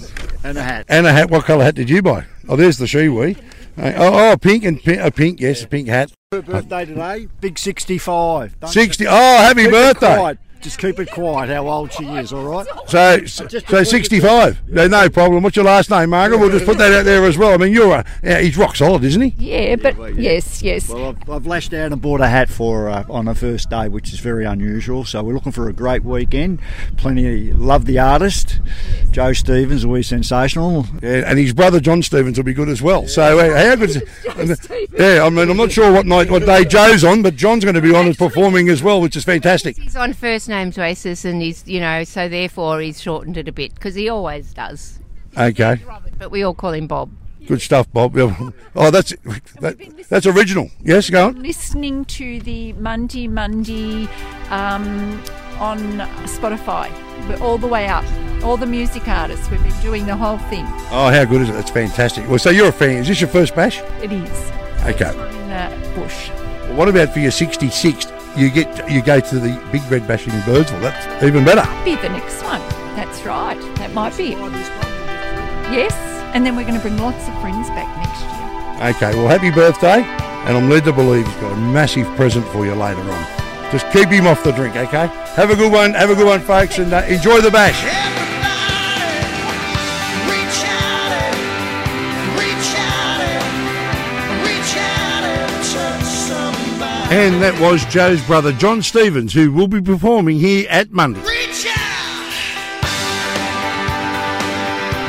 And 0.44 0.56
a 0.56 0.62
hat. 0.62 0.86
And 0.88 1.06
a 1.06 1.12
hat. 1.12 1.30
What 1.30 1.44
colour 1.44 1.64
hat 1.64 1.74
did 1.74 1.90
you 1.90 2.02
buy? 2.02 2.24
Oh, 2.48 2.56
there's 2.56 2.78
the 2.78 2.86
Shewee. 2.86 3.36
Oh, 3.78 4.32
oh, 4.32 4.36
pink 4.38 4.64
and 4.64 4.82
pi- 4.82 4.92
a 4.92 5.10
pink. 5.10 5.40
Yes, 5.40 5.62
a 5.62 5.68
pink 5.68 5.88
hat. 5.88 6.12
Her 6.32 6.40
birthday 6.42 6.86
today, 6.86 7.28
big 7.40 7.58
65. 7.58 8.58
Don't 8.60 8.70
60. 8.70 9.06
Oh, 9.06 9.10
happy 9.10 9.64
keep 9.64 9.68
it 9.68 9.72
birthday. 9.72 10.38
Quiet. 10.66 10.76
just 10.76 10.78
keep 10.78 10.98
it 10.98 11.12
quiet 11.12 11.50
how 11.50 11.68
old 11.68 11.92
she 11.92 12.04
is, 12.04 12.32
all 12.32 12.44
right? 12.44 12.66
So, 12.86 13.24
so 13.26 13.82
65. 13.82 14.68
No, 14.68 14.86
no 14.86 15.08
problem. 15.10 15.42
What's 15.42 15.56
your 15.56 15.64
last 15.64 15.90
name, 15.90 16.10
Margaret? 16.10 16.38
We'll 16.38 16.50
just 16.50 16.64
put 16.64 16.78
that 16.78 16.92
out 16.92 17.04
there 17.04 17.24
as 17.24 17.36
well. 17.36 17.52
I 17.52 17.56
mean, 17.56 17.72
you're 17.72 17.92
a, 17.92 18.04
yeah, 18.22 18.38
he's 18.38 18.56
rock 18.56 18.76
solid, 18.76 19.02
isn't 19.02 19.20
he? 19.20 19.34
Yeah, 19.38 19.74
but 19.76 20.14
yes, 20.14 20.62
yes. 20.62 20.88
Well, 20.88 21.08
I've, 21.08 21.30
I've 21.30 21.46
lashed 21.46 21.74
out 21.74 21.92
and 21.92 22.00
bought 22.00 22.20
a 22.20 22.28
hat 22.28 22.48
for 22.48 22.82
her 22.82 22.90
uh, 22.90 23.04
on 23.10 23.24
the 23.24 23.34
first 23.34 23.68
day, 23.70 23.88
which 23.88 24.12
is 24.12 24.20
very 24.20 24.44
unusual. 24.44 25.04
So 25.04 25.22
we're 25.24 25.34
looking 25.34 25.50
for 25.52 25.68
a 25.68 25.72
great 25.72 26.04
weekend. 26.04 26.60
Plenty. 26.96 27.50
of, 27.50 27.60
Love 27.60 27.86
the 27.86 27.98
artist, 27.98 28.60
Joe 29.10 29.32
Stevens, 29.32 29.84
always 29.84 30.06
sensational. 30.06 30.86
Yeah, 31.02 31.24
and 31.26 31.38
his 31.38 31.52
brother 31.52 31.80
John 31.80 32.02
Stevens 32.02 32.38
will 32.38 32.44
be 32.44 32.54
good 32.54 32.68
as 32.68 32.80
well. 32.80 33.08
So 33.08 33.38
uh, 33.38 33.56
how 33.56 33.74
good? 33.74 33.90
Is, 33.90 34.02
yeah, 34.96 35.24
I 35.24 35.30
mean, 35.30 35.50
I'm 35.50 35.56
not 35.56 35.72
sure 35.72 35.92
what 35.92 36.06
night, 36.06 36.30
what 36.30 36.46
day 36.46 36.64
Joe's 36.64 37.02
on, 37.02 37.22
but 37.22 37.34
John's 37.34 37.64
going 37.64 37.74
to 37.74 37.82
be 37.82 37.94
on 37.94 38.06
as 38.06 38.16
performing 38.16 38.68
as 38.68 38.82
well, 38.82 39.00
which 39.00 39.16
is 39.16 39.24
fantastic. 39.24 39.76
He's 39.76 39.96
on 39.96 40.12
first 40.12 40.48
names 40.56 40.76
basis, 40.76 41.24
and 41.24 41.40
he's 41.42 41.66
you 41.66 41.80
know 41.80 42.04
so 42.04 42.28
therefore 42.28 42.80
he's 42.80 43.00
shortened 43.00 43.36
it 43.36 43.48
a 43.48 43.52
bit 43.52 43.74
because 43.74 43.94
he 43.94 44.08
always 44.08 44.52
does. 44.54 44.98
Okay, 45.36 45.80
But 46.18 46.30
we 46.30 46.42
all 46.42 46.54
call 46.54 46.72
him 46.72 46.86
Bob. 46.86 47.10
good 47.46 47.60
stuff, 47.60 47.90
Bob. 47.92 48.16
Oh, 48.78 48.90
that's 48.90 49.10
that, 49.60 49.76
that's 50.10 50.26
original. 50.26 50.70
Yes, 50.82 51.10
go 51.10 51.26
on. 51.28 51.42
Listening 51.42 52.04
to 52.06 52.40
the 52.40 52.72
Mundi 52.74 53.26
Mundi 53.28 54.08
um, 54.50 55.20
on 55.58 55.78
Spotify, 56.26 56.90
We're 57.28 57.42
all 57.42 57.58
the 57.58 57.66
way 57.66 57.86
up. 57.86 58.04
All 58.42 58.56
the 58.58 58.66
music 58.66 59.08
artists, 59.08 59.50
we've 59.50 59.62
been 59.62 59.80
doing 59.82 60.06
the 60.06 60.14
whole 60.16 60.38
thing. 60.50 60.64
Oh, 60.90 61.10
how 61.10 61.24
good 61.24 61.40
is 61.42 61.48
it? 61.48 61.52
That's 61.52 61.70
fantastic. 61.70 62.28
Well, 62.28 62.38
so 62.38 62.50
you're 62.50 62.68
a 62.68 62.72
fan. 62.72 62.98
Is 62.98 63.08
this 63.08 63.20
your 63.20 63.28
first 63.30 63.54
bash? 63.54 63.80
It 64.02 64.12
is 64.12 64.52
Okay. 64.84 65.10
in 65.10 65.48
the 65.48 65.92
bush. 65.96 66.28
What 66.76 66.88
about 66.88 67.08
for 67.14 67.20
your 67.20 67.30
66th? 67.32 68.12
You 68.36 68.50
get 68.50 68.90
you 68.90 69.00
go 69.00 69.18
to 69.18 69.38
the 69.38 69.58
Big 69.72 69.82
Red 69.90 70.06
bashing 70.06 70.32
Birdsville. 70.44 70.82
That's 70.82 71.22
even 71.22 71.44
better. 71.44 71.64
Be 71.84 71.94
the 71.96 72.10
next 72.10 72.42
one. 72.42 72.60
That's 72.94 73.24
right. 73.24 73.58
That 73.76 73.94
might 73.94 74.16
be 74.16 74.32
it. 74.32 74.38
Yes, 75.72 75.94
and 76.34 76.44
then 76.44 76.54
we're 76.54 76.64
going 76.64 76.74
to 76.74 76.80
bring 76.80 76.98
lots 76.98 77.26
of 77.26 77.40
friends 77.40 77.68
back 77.70 77.88
next 77.96 78.20
year. 78.20 79.10
Okay, 79.10 79.18
well, 79.18 79.26
happy 79.26 79.50
birthday, 79.50 80.02
and 80.02 80.56
I'm 80.56 80.68
led 80.68 80.84
to 80.84 80.92
believe 80.92 81.26
he's 81.26 81.36
got 81.36 81.52
a 81.52 81.56
massive 81.56 82.06
present 82.16 82.46
for 82.48 82.66
you 82.66 82.74
later 82.74 83.00
on. 83.00 83.26
Just 83.72 83.90
keep 83.90 84.10
him 84.10 84.26
off 84.26 84.44
the 84.44 84.52
drink, 84.52 84.76
okay? 84.76 85.06
Have 85.34 85.50
a 85.50 85.56
good 85.56 85.72
one, 85.72 85.94
have 85.94 86.10
a 86.10 86.14
good 86.14 86.26
one, 86.26 86.40
folks, 86.40 86.78
and 86.78 86.92
uh, 86.92 87.02
enjoy 87.08 87.40
the 87.40 87.50
bash. 87.50 87.95
And 97.08 97.40
that 97.40 97.58
was 97.60 97.84
Joe's 97.86 98.20
brother, 98.26 98.52
John 98.52 98.82
Stevens, 98.82 99.32
who 99.32 99.52
will 99.52 99.68
be 99.68 99.80
performing 99.80 100.38
here 100.38 100.66
at 100.68 100.90
Mundi. 100.90 101.20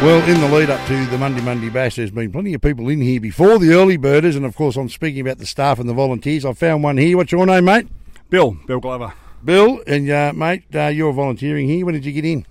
Well, 0.04 0.30
in 0.30 0.40
the 0.40 0.48
lead 0.56 0.70
up 0.70 0.86
to 0.90 1.06
the 1.08 1.18
Mundi 1.18 1.42
Mundi 1.42 1.70
Bash, 1.70 1.96
there's 1.96 2.12
been 2.12 2.32
plenty 2.32 2.54
of 2.54 2.62
people 2.62 2.88
in 2.88 3.02
here 3.02 3.20
before 3.20 3.58
the 3.58 3.74
early 3.74 3.98
birders, 3.98 4.36
and 4.36 4.46
of 4.46 4.56
course, 4.56 4.76
I'm 4.76 4.90
speaking 4.90 5.22
about 5.22 5.40
the 5.40 5.48
staff 5.48 5.80
and 5.80 5.90
the 5.90 5.94
volunteers. 5.96 6.46
I 6.46 6.54
found 6.54 6.84
one 6.84 6.98
here. 6.98 7.18
What's 7.18 7.32
your 7.32 7.48
name, 7.48 7.66
mate? 7.66 7.88
Bill, 8.30 8.56
Bill 8.68 8.80
Glover. 8.80 9.14
Bill, 9.44 9.82
and 9.88 10.08
uh, 10.08 10.34
mate, 10.36 10.66
uh, 10.76 10.88
you're 10.90 11.14
volunteering 11.14 11.68
here. 11.68 11.84
When 11.84 11.96
did 11.96 12.06
you 12.06 12.12
get 12.12 12.26
in? 12.26 12.46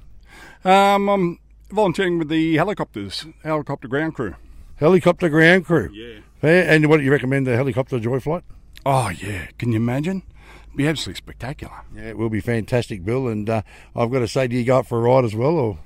Um, 0.65 1.09
I'm 1.09 1.39
volunteering 1.71 2.19
with 2.19 2.31
the 2.31 2.57
helicopters, 2.57 3.27
helicopter 3.45 3.87
ground 3.87 4.17
crew. 4.17 4.35
Helicopter 4.75 5.29
ground 5.29 5.67
crew. 5.67 5.89
Yeah. 5.93 6.19
And 6.43 6.89
what 6.89 6.97
do 6.97 7.05
you 7.05 7.13
recommend 7.13 7.47
the 7.47 7.55
helicopter 7.55 8.01
joy 8.01 8.19
flight? 8.19 8.43
Oh 8.89 9.09
yeah, 9.09 9.49
can 9.59 9.73
you 9.73 9.79
imagine? 9.79 10.23
Be 10.77 10.87
absolutely 10.87 11.17
spectacular. 11.17 11.75
Yeah, 11.93 12.05
it 12.05 12.17
will 12.17 12.31
be 12.31 12.39
fantastic, 12.39 13.05
Bill. 13.05 13.27
And 13.27 13.51
uh, 13.51 13.63
I've 13.97 14.13
got 14.13 14.21
to 14.21 14.29
say, 14.29 14.47
do 14.47 14.55
you 14.55 14.63
go 14.63 14.79
up 14.79 14.87
for 14.87 14.99
a 14.99 15.01
ride 15.01 15.25
as 15.25 15.35
well, 15.35 15.57
or? 15.57 15.79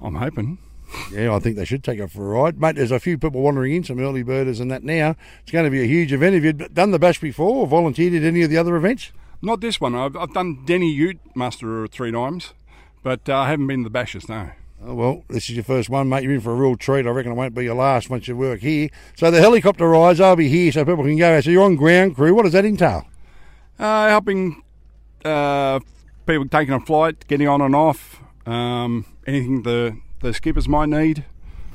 I'm 0.00 0.14
hoping. 0.14 0.58
Yeah, 1.10 1.34
I 1.34 1.40
think 1.40 1.56
they 1.56 1.64
should 1.64 1.82
take 1.82 1.98
up 1.98 2.12
for 2.12 2.22
a 2.22 2.42
ride, 2.42 2.60
mate. 2.60 2.76
There's 2.76 2.92
a 2.92 3.00
few 3.00 3.18
people 3.18 3.42
wandering 3.42 3.74
in, 3.74 3.82
some 3.82 3.98
early 3.98 4.22
birders 4.22 4.60
and 4.60 4.70
that. 4.70 4.84
Now 4.84 5.16
it's 5.42 5.50
going 5.50 5.64
to 5.64 5.70
be 5.70 5.82
a 5.82 5.86
huge 5.86 6.12
event. 6.12 6.34
Have 6.34 6.44
you 6.44 6.52
done 6.52 6.92
the 6.92 7.00
bash 7.00 7.20
before, 7.20 7.56
or 7.56 7.66
volunteered 7.66 8.14
at 8.14 8.22
any 8.22 8.42
of 8.42 8.50
the 8.50 8.58
other 8.58 8.76
events? 8.76 9.10
Not 9.42 9.60
this 9.60 9.80
one. 9.80 9.96
I've, 9.96 10.16
I've 10.16 10.32
done 10.32 10.64
Deni 10.64 10.94
Ute 10.94 11.18
Muster 11.34 11.88
three 11.88 12.12
times, 12.12 12.52
but 13.02 13.28
uh, 13.28 13.36
I 13.36 13.48
haven't 13.48 13.66
been 13.66 13.80
to 13.80 13.84
the 13.84 13.90
bashes. 13.90 14.28
No. 14.28 14.50
Oh, 14.86 14.94
well, 14.94 15.24
this 15.28 15.48
is 15.48 15.56
your 15.56 15.64
first 15.64 15.88
one, 15.88 16.10
mate. 16.10 16.24
You're 16.24 16.34
in 16.34 16.40
for 16.40 16.50
a 16.52 16.54
real 16.54 16.76
treat. 16.76 17.06
I 17.06 17.10
reckon 17.10 17.32
it 17.32 17.36
won't 17.36 17.54
be 17.54 17.64
your 17.64 17.74
last 17.74 18.10
once 18.10 18.28
you 18.28 18.36
work 18.36 18.60
here. 18.60 18.90
So 19.16 19.30
the 19.30 19.40
helicopter 19.40 19.88
rides, 19.88 20.20
I'll 20.20 20.36
be 20.36 20.48
here 20.48 20.70
so 20.72 20.84
people 20.84 21.04
can 21.04 21.16
go. 21.16 21.40
So 21.40 21.50
you're 21.50 21.62
on 21.64 21.76
ground 21.76 22.16
crew. 22.16 22.34
What 22.34 22.42
does 22.42 22.52
that 22.52 22.66
entail? 22.66 23.06
Uh, 23.78 24.08
helping 24.08 24.62
uh, 25.24 25.80
people 26.26 26.46
taking 26.48 26.74
a 26.74 26.80
flight, 26.80 27.26
getting 27.28 27.48
on 27.48 27.62
and 27.62 27.74
off, 27.74 28.20
um, 28.46 29.06
anything 29.26 29.62
the 29.62 29.98
the 30.20 30.32
skippers 30.32 30.66
might 30.68 30.88
need, 30.88 31.24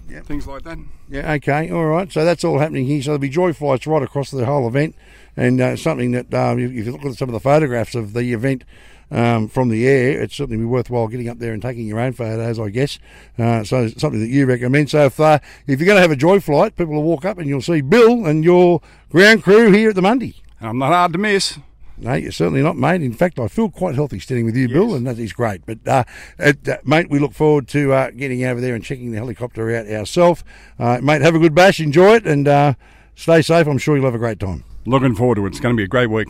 Yeah. 0.10 0.22
things 0.22 0.48
like 0.48 0.64
that. 0.64 0.78
Yeah, 1.08 1.34
okay, 1.34 1.70
all 1.70 1.86
right. 1.86 2.12
So 2.12 2.26
that's 2.26 2.44
all 2.44 2.58
happening 2.58 2.86
here. 2.86 3.02
So 3.02 3.10
there'll 3.12 3.20
be 3.20 3.30
joy 3.30 3.54
flights 3.54 3.86
right 3.86 4.02
across 4.02 4.32
the 4.32 4.46
whole 4.46 4.68
event, 4.68 4.96
and 5.38 5.60
uh, 5.62 5.76
something 5.76 6.12
that 6.12 6.34
um, 6.34 6.58
if 6.58 6.72
you 6.72 6.92
look 6.92 7.06
at 7.06 7.14
some 7.16 7.30
of 7.30 7.34
the 7.34 7.40
photographs 7.40 7.94
of 7.96 8.14
the 8.14 8.34
event 8.34 8.64
um, 9.12 9.48
from 9.48 9.70
the 9.70 9.88
air, 9.88 10.22
it's 10.22 10.36
certainly 10.36 10.58
be 10.58 10.66
worthwhile 10.66 11.08
getting 11.08 11.30
up 11.30 11.40
there 11.40 11.54
and 11.54 11.62
taking 11.62 11.88
your 11.88 12.00
own 12.00 12.14
photos, 12.14 12.60
I 12.60 12.70
guess. 12.70 13.00
Uh, 13.38 13.64
so 13.64 13.88
something 13.90 14.20
that 14.20 14.30
you 14.30 14.46
recommend. 14.46 14.90
So 14.90 15.06
if 15.06 15.20
uh, 15.20 15.40
if 15.68 15.80
you're 15.80 15.88
going 15.88 15.98
to 15.98 16.02
have 16.02 16.12
a 16.12 16.16
joy 16.16 16.40
flight, 16.40 16.76
people 16.76 16.94
will 16.94 17.04
walk 17.04 17.26
up 17.26 17.38
and 17.38 17.48
you'll 17.48 17.62
see 17.62 17.82
Bill 17.82 18.26
and 18.26 18.44
your 18.44 18.82
ground 19.10 19.44
crew 19.44 19.72
here 19.72 19.90
at 19.90 19.96
the 19.96 20.02
Mundi. 20.02 20.36
I'm 20.62 20.78
not 20.78 20.94
hard 20.94 21.14
to 21.14 21.20
miss. 21.20 21.58
No, 22.02 22.14
you're 22.14 22.32
certainly 22.32 22.62
not, 22.62 22.78
mate. 22.78 23.02
In 23.02 23.14
fact, 23.14 23.40
I 23.40 23.50
feel 23.50 23.70
quite 23.70 23.96
healthy 23.96 24.20
standing 24.20 24.46
with 24.46 24.56
you, 24.56 24.70
Bill, 24.70 24.96
and 24.96 25.06
that 25.06 25.20
is 25.20 25.34
great. 25.34 25.66
But, 25.66 25.86
uh, 25.86 26.06
it, 26.38 26.68
uh, 26.68 26.78
mate, 26.86 27.10
we 27.10 27.20
look 27.20 27.34
forward 27.34 27.68
to 27.70 27.92
uh, 27.92 28.12
getting 28.12 28.44
over 28.46 28.62
there 28.62 28.74
and 28.74 28.84
checking 28.84 29.12
the 29.12 29.18
helicopter 29.18 29.76
out 29.76 29.86
ourselves. 29.88 30.46
Uh, 30.78 31.00
mate, 31.02 31.22
have 31.22 31.36
a 31.36 31.40
good 31.40 31.54
bash, 31.54 31.82
enjoy 31.82 32.16
it, 32.16 32.26
and 32.26 32.48
uh, 32.48 32.74
stay 33.16 33.42
safe. 33.42 33.68
I'm 33.68 33.78
sure 33.78 33.98
you'll 33.98 34.06
have 34.06 34.16
a 34.16 34.20
great 34.20 34.40
time. 34.40 34.64
Looking 34.86 35.14
forward 35.14 35.36
to 35.36 35.46
it. 35.46 35.50
It's 35.50 35.60
going 35.60 35.76
to 35.76 35.78
be 35.78 35.84
a 35.84 35.88
great 35.88 36.10
week. 36.10 36.30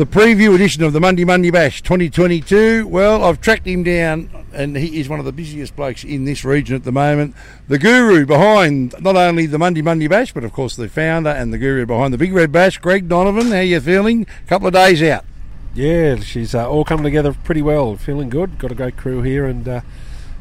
The 0.00 0.06
preview 0.06 0.54
edition 0.54 0.82
of 0.82 0.94
the 0.94 1.00
Mundi 1.00 1.26
Mundi 1.26 1.50
Bash 1.50 1.82
2022. 1.82 2.86
Well, 2.86 3.22
I've 3.22 3.38
tracked 3.38 3.66
him 3.66 3.82
down, 3.82 4.30
and 4.50 4.74
he 4.74 4.98
is 4.98 5.10
one 5.10 5.18
of 5.18 5.26
the 5.26 5.30
busiest 5.30 5.76
blokes 5.76 6.04
in 6.04 6.24
this 6.24 6.42
region 6.42 6.74
at 6.74 6.84
the 6.84 6.90
moment. 6.90 7.34
The 7.68 7.78
guru 7.78 8.24
behind 8.24 8.94
not 8.98 9.16
only 9.16 9.44
the 9.44 9.58
Mundi 9.58 9.82
Mundi 9.82 10.08
Bash, 10.08 10.32
but 10.32 10.42
of 10.42 10.54
course 10.54 10.74
the 10.74 10.88
founder 10.88 11.28
and 11.28 11.52
the 11.52 11.58
guru 11.58 11.84
behind 11.84 12.14
the 12.14 12.16
Big 12.16 12.32
Red 12.32 12.50
Bash, 12.50 12.78
Greg 12.78 13.10
Donovan. 13.10 13.48
How 13.48 13.60
you 13.60 13.78
feeling? 13.78 14.22
A 14.22 14.48
couple 14.48 14.66
of 14.66 14.72
days 14.72 15.02
out. 15.02 15.26
Yeah, 15.74 16.16
she's 16.16 16.54
uh, 16.54 16.66
all 16.66 16.86
come 16.86 17.02
together 17.02 17.34
pretty 17.44 17.60
well. 17.60 17.94
Feeling 17.96 18.30
good. 18.30 18.58
Got 18.58 18.72
a 18.72 18.74
great 18.74 18.96
crew 18.96 19.20
here, 19.20 19.44
and 19.44 19.68
uh, 19.68 19.80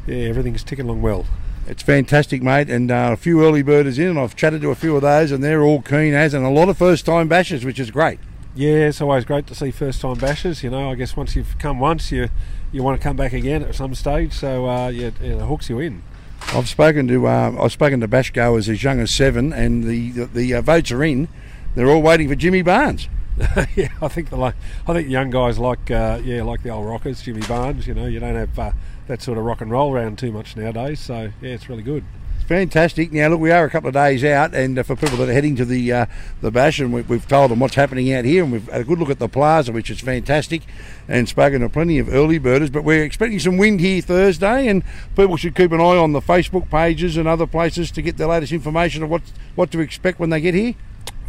yeah, 0.08 0.20
everything's 0.20 0.64
ticking 0.64 0.86
along 0.86 1.02
well. 1.02 1.26
It's 1.68 1.84
fantastic, 1.84 2.42
mate, 2.42 2.70
and 2.70 2.90
uh, 2.90 3.10
a 3.12 3.18
few 3.18 3.44
early 3.44 3.64
birders 3.64 4.00
in, 4.00 4.08
and 4.08 4.20
I've 4.20 4.38
chatted 4.38 4.62
to 4.62 4.72
a 4.72 4.76
few 4.76 4.96
of 4.96 5.02
those, 5.02 5.34
and 5.34 5.44
they're 5.44 5.64
all 5.64 5.82
keen 5.82 6.14
as, 6.14 6.34
and 6.34 6.46
a 6.46 6.50
lot 6.50 6.70
of 6.70 6.78
first-time 6.78 7.28
bashers, 7.28 7.66
which 7.66 7.78
is 7.78 7.92
great. 7.92 8.20
Yeah, 8.60 8.90
it's 8.90 9.00
always 9.00 9.24
great 9.24 9.48
to 9.48 9.56
see 9.56 9.72
first-time 9.72 10.18
bashers. 10.18 10.64
You 10.64 10.70
know, 10.70 10.92
I 10.92 10.96
guess 10.96 11.16
once 11.16 11.34
you've 11.34 11.58
come 11.60 11.80
once, 11.80 12.12
you 12.12 12.28
you 12.74 12.84
want 12.84 13.00
to 13.00 13.02
come 13.02 13.16
back 13.16 13.32
again 13.32 13.64
at 13.64 13.74
some 13.74 13.96
stage. 13.96 14.34
So 14.34 14.68
uh, 14.68 14.90
yeah, 14.90 15.12
yeah, 15.22 15.36
it 15.36 15.46
hooks 15.46 15.70
you 15.70 15.80
in. 15.80 16.04
I've 16.48 16.68
spoken 16.68 17.08
to 17.08 17.26
uh, 17.26 17.56
I've 17.58 17.72
spoken 17.72 18.02
to 18.02 18.08
bash 18.10 18.32
goers 18.32 18.68
as 18.68 18.84
young 18.84 19.00
as 19.00 19.12
seven, 19.12 19.54
and 19.54 19.86
the 19.86 20.12
the, 20.12 20.26
the 20.26 20.54
uh, 20.56 20.62
votes 20.62 20.92
are 20.92 21.02
in. 21.06 21.30
They're 21.74 21.90
all 21.90 22.02
waiting 22.02 22.28
for 22.28 22.36
Jimmy 22.36 22.62
Barnes. 22.62 23.08
yeah, 23.78 23.94
I 24.02 24.10
think 24.10 24.30
the 24.30 24.36
like, 24.36 24.56
I 24.86 24.92
think 24.92 25.08
young 25.08 25.30
guys 25.30 25.58
like 25.58 25.90
uh, 25.90 26.20
yeah 26.22 26.44
like 26.44 26.62
the 26.62 26.70
old 26.70 26.86
rockers, 26.86 27.22
Jimmy 27.22 27.48
Barnes. 27.48 27.88
You 27.88 27.94
know, 27.94 28.08
you 28.08 28.20
don't 28.20 28.36
have 28.36 28.60
uh, 28.60 28.72
that 29.08 29.22
sort 29.22 29.38
of 29.38 29.46
rock 29.46 29.62
and 29.62 29.72
roll 29.72 29.94
around 29.94 30.18
too 30.18 30.34
much 30.34 30.58
nowadays. 30.58 31.00
So 31.00 31.32
yeah, 31.42 31.52
it's 31.52 31.70
really 31.70 31.84
good. 31.84 32.04
Fantastic. 32.50 33.12
Now, 33.12 33.28
look, 33.28 33.42
we 33.42 33.52
are 33.52 33.64
a 33.64 33.70
couple 33.70 33.90
of 33.90 33.94
days 33.94 34.24
out, 34.24 34.56
and 34.56 34.80
uh, 34.80 34.82
for 34.82 34.96
people 34.96 35.18
that 35.18 35.30
are 35.30 35.34
heading 35.34 35.56
to 35.58 35.66
the 35.66 35.94
uh, 35.94 36.06
the 36.42 36.50
bash, 36.50 36.80
and 36.80 36.92
we, 36.92 37.04
we've 37.04 37.28
told 37.28 37.52
them 37.52 37.60
what's 37.60 37.76
happening 37.76 38.12
out 38.12 38.26
here, 38.26 38.42
and 38.42 38.52
we've 38.52 38.68
had 38.68 38.82
a 38.82 38.84
good 38.84 38.98
look 38.98 39.12
at 39.12 39.20
the 39.20 39.30
plaza, 39.30 39.72
which 39.72 39.92
is 39.92 40.00
fantastic, 40.00 40.64
and 41.08 41.30
spoken 41.30 41.62
to 41.62 41.70
plenty 41.70 42.00
of 42.00 42.12
early 42.12 42.40
birders. 42.40 42.72
But 42.72 42.84
we're 42.84 43.04
expecting 43.04 43.38
some 43.38 43.58
wind 43.58 43.82
here 43.82 44.02
Thursday, 44.02 44.68
and 44.68 44.84
people 45.16 45.38
should 45.38 45.54
keep 45.54 45.72
an 45.72 45.80
eye 45.80 45.98
on 45.98 46.14
the 46.14 46.22
Facebook 46.22 46.72
pages 46.72 47.18
and 47.18 47.28
other 47.28 47.46
places 47.46 47.92
to 47.92 48.02
get 48.02 48.18
the 48.18 48.26
latest 48.26 48.52
information 48.52 49.04
of 49.04 49.12
what 49.12 49.22
what 49.54 49.70
to 49.70 49.80
expect 49.80 50.20
when 50.20 50.32
they 50.32 50.42
get 50.42 50.56
here. 50.56 50.74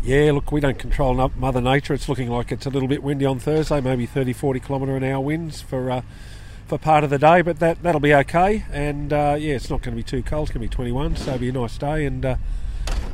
Yeah, 0.03 0.33
look, 0.33 0.51
we 0.51 0.63
don't 0.63 0.79
control 0.79 1.29
Mother 1.37 1.61
Nature. 1.61 1.93
It's 1.93 2.09
looking 2.09 2.31
like 2.31 2.51
it's 2.51 2.65
a 2.65 2.71
little 2.71 2.89
bit 2.89 3.03
windy 3.03 3.27
on 3.27 3.39
Thursday, 3.39 3.83
maybe 3.83 4.07
30, 4.07 4.33
40 4.33 4.61
kilometre 4.61 4.97
an 4.97 5.05
hour 5.05 5.21
winds 5.21 5.61
for 5.61 5.91
uh, 5.91 6.01
for 6.71 6.79
part 6.79 7.03
of 7.03 7.11
the 7.11 7.19
day, 7.19 7.43
but 7.43 7.59
that 7.59 7.83
that'll 7.83 8.01
be 8.01 8.15
okay. 8.15 8.65
And 8.73 9.13
uh, 9.13 9.37
yeah, 9.37 9.57
it's 9.57 9.69
not 9.69 9.83
going 9.83 9.93
to 9.93 9.97
be 9.97 10.05
too 10.05 10.23
cold. 10.23 10.49
It's 10.49 10.55
going 10.57 10.65
to 10.65 10.71
be 10.71 10.75
21, 10.75 11.17
so 11.17 11.31
it'll 11.31 11.41
be 11.41 11.49
a 11.49 11.53
nice 11.53 11.77
day. 11.77 12.07
And 12.07 12.25
uh, 12.25 12.37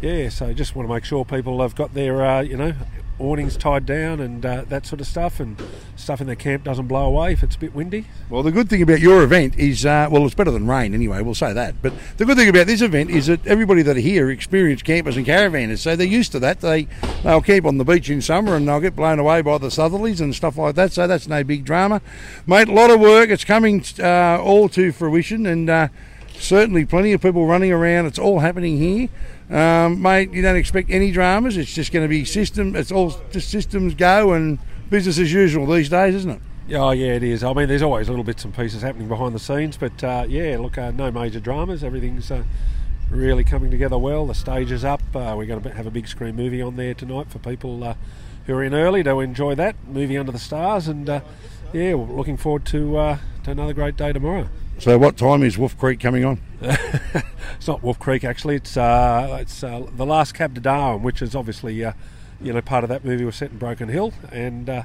yeah, 0.02 0.28
so 0.28 0.52
just 0.52 0.76
want 0.76 0.86
to 0.86 0.92
make 0.94 1.06
sure 1.06 1.24
people 1.24 1.62
have 1.62 1.74
got 1.74 1.94
their 1.94 2.22
uh, 2.22 2.42
you 2.42 2.58
know 2.58 2.74
awnings 3.18 3.56
tied 3.56 3.86
down 3.86 4.20
and 4.20 4.44
uh, 4.44 4.64
that 4.68 4.86
sort 4.86 5.00
of 5.00 5.06
stuff, 5.06 5.40
and 5.40 5.60
stuff 5.96 6.20
in 6.20 6.26
the 6.26 6.36
camp 6.36 6.64
doesn't 6.64 6.86
blow 6.86 7.06
away 7.06 7.32
if 7.32 7.42
it's 7.42 7.56
a 7.56 7.58
bit 7.58 7.74
windy. 7.74 8.06
Well, 8.28 8.42
the 8.42 8.52
good 8.52 8.68
thing 8.68 8.82
about 8.82 9.00
your 9.00 9.22
event 9.22 9.56
is, 9.58 9.86
uh, 9.86 10.08
well, 10.10 10.24
it's 10.26 10.34
better 10.34 10.50
than 10.50 10.66
rain 10.66 10.94
anyway, 10.94 11.22
we'll 11.22 11.34
say 11.34 11.52
that. 11.52 11.80
But 11.82 11.92
the 12.16 12.24
good 12.24 12.36
thing 12.36 12.48
about 12.48 12.66
this 12.66 12.82
event 12.82 13.10
is 13.10 13.26
that 13.26 13.46
everybody 13.46 13.82
that 13.82 13.96
are 13.96 14.00
here 14.00 14.30
experienced 14.30 14.84
campers 14.84 15.16
and 15.16 15.26
caravanners, 15.26 15.78
so 15.78 15.96
they're 15.96 16.06
used 16.06 16.32
to 16.32 16.38
that. 16.40 16.60
They, 16.60 16.88
they'll 17.22 17.42
camp 17.42 17.66
on 17.66 17.78
the 17.78 17.84
beach 17.84 18.10
in 18.10 18.20
summer 18.20 18.56
and 18.56 18.68
they'll 18.68 18.80
get 18.80 18.96
blown 18.96 19.18
away 19.18 19.42
by 19.42 19.58
the 19.58 19.68
southerlies 19.68 20.20
and 20.20 20.34
stuff 20.34 20.56
like 20.58 20.74
that, 20.74 20.92
so 20.92 21.06
that's 21.06 21.28
no 21.28 21.42
big 21.44 21.64
drama. 21.64 22.02
Mate, 22.46 22.68
a 22.68 22.72
lot 22.72 22.90
of 22.90 23.00
work, 23.00 23.30
it's 23.30 23.44
coming 23.44 23.84
uh, 23.98 24.40
all 24.40 24.68
to 24.70 24.92
fruition, 24.92 25.46
and 25.46 25.70
uh, 25.70 25.88
certainly 26.34 26.84
plenty 26.84 27.12
of 27.12 27.22
people 27.22 27.46
running 27.46 27.72
around. 27.72 28.06
It's 28.06 28.18
all 28.18 28.40
happening 28.40 28.78
here. 28.78 29.08
Um, 29.50 30.02
mate, 30.02 30.32
you 30.32 30.42
don't 30.42 30.56
expect 30.56 30.90
any 30.90 31.12
dramas. 31.12 31.56
It's 31.56 31.72
just 31.72 31.92
going 31.92 32.04
to 32.04 32.08
be 32.08 32.24
system. 32.24 32.74
It's 32.74 32.90
all 32.90 33.14
just 33.30 33.48
systems 33.48 33.94
go 33.94 34.32
and 34.32 34.58
business 34.90 35.18
as 35.18 35.32
usual 35.32 35.66
these 35.66 35.88
days, 35.88 36.14
isn't 36.16 36.30
it? 36.30 36.40
Oh 36.74 36.90
yeah, 36.90 37.12
it 37.12 37.22
is. 37.22 37.44
I 37.44 37.52
mean, 37.52 37.68
there's 37.68 37.82
always 37.82 38.08
little 38.08 38.24
bits 38.24 38.44
and 38.44 38.54
pieces 38.54 38.82
happening 38.82 39.06
behind 39.06 39.34
the 39.34 39.38
scenes, 39.38 39.76
but 39.76 40.02
uh, 40.02 40.26
yeah, 40.28 40.58
look, 40.58 40.78
uh, 40.78 40.90
no 40.90 41.12
major 41.12 41.38
dramas. 41.38 41.84
Everything's 41.84 42.28
uh, 42.30 42.42
really 43.08 43.44
coming 43.44 43.70
together 43.70 43.96
well. 43.96 44.26
The 44.26 44.34
stage 44.34 44.72
is 44.72 44.84
up. 44.84 45.00
Uh, 45.14 45.34
we're 45.36 45.46
going 45.46 45.62
to 45.62 45.74
have 45.74 45.86
a 45.86 45.92
big 45.92 46.08
screen 46.08 46.34
movie 46.34 46.60
on 46.60 46.74
there 46.74 46.94
tonight 46.94 47.30
for 47.30 47.38
people 47.38 47.84
uh, 47.84 47.94
who 48.46 48.54
are 48.54 48.64
in 48.64 48.74
early 48.74 49.04
to 49.04 49.20
enjoy 49.20 49.54
that 49.54 49.76
movie 49.86 50.18
Under 50.18 50.32
the 50.32 50.40
Stars, 50.40 50.88
and 50.88 51.08
uh, 51.08 51.20
yeah, 51.72 51.94
looking 51.94 52.36
forward 52.36 52.64
to 52.66 53.18
to 53.44 53.52
another 53.52 53.72
great 53.72 53.96
day 53.96 54.12
tomorrow. 54.12 54.48
So, 54.78 54.98
what 54.98 55.16
time 55.16 55.42
is 55.42 55.56
Wolf 55.56 55.76
Creek 55.78 56.00
coming 56.00 56.24
on? 56.24 56.38
it's 56.60 57.66
not 57.66 57.82
Wolf 57.82 57.98
Creek 57.98 58.24
actually. 58.24 58.56
It's 58.56 58.76
uh, 58.76 59.38
it's 59.40 59.64
uh, 59.64 59.86
the 59.96 60.04
last 60.04 60.34
cab 60.34 60.54
to 60.54 60.60
Darwin, 60.60 61.02
which 61.02 61.22
is 61.22 61.34
obviously 61.34 61.82
uh, 61.82 61.92
you 62.40 62.52
know 62.52 62.60
part 62.60 62.84
of 62.84 62.90
that 62.90 63.04
movie 63.04 63.24
was 63.24 63.36
set 63.36 63.50
in 63.50 63.58
Broken 63.58 63.88
Hill 63.88 64.12
and 64.30 64.68
uh, 64.68 64.82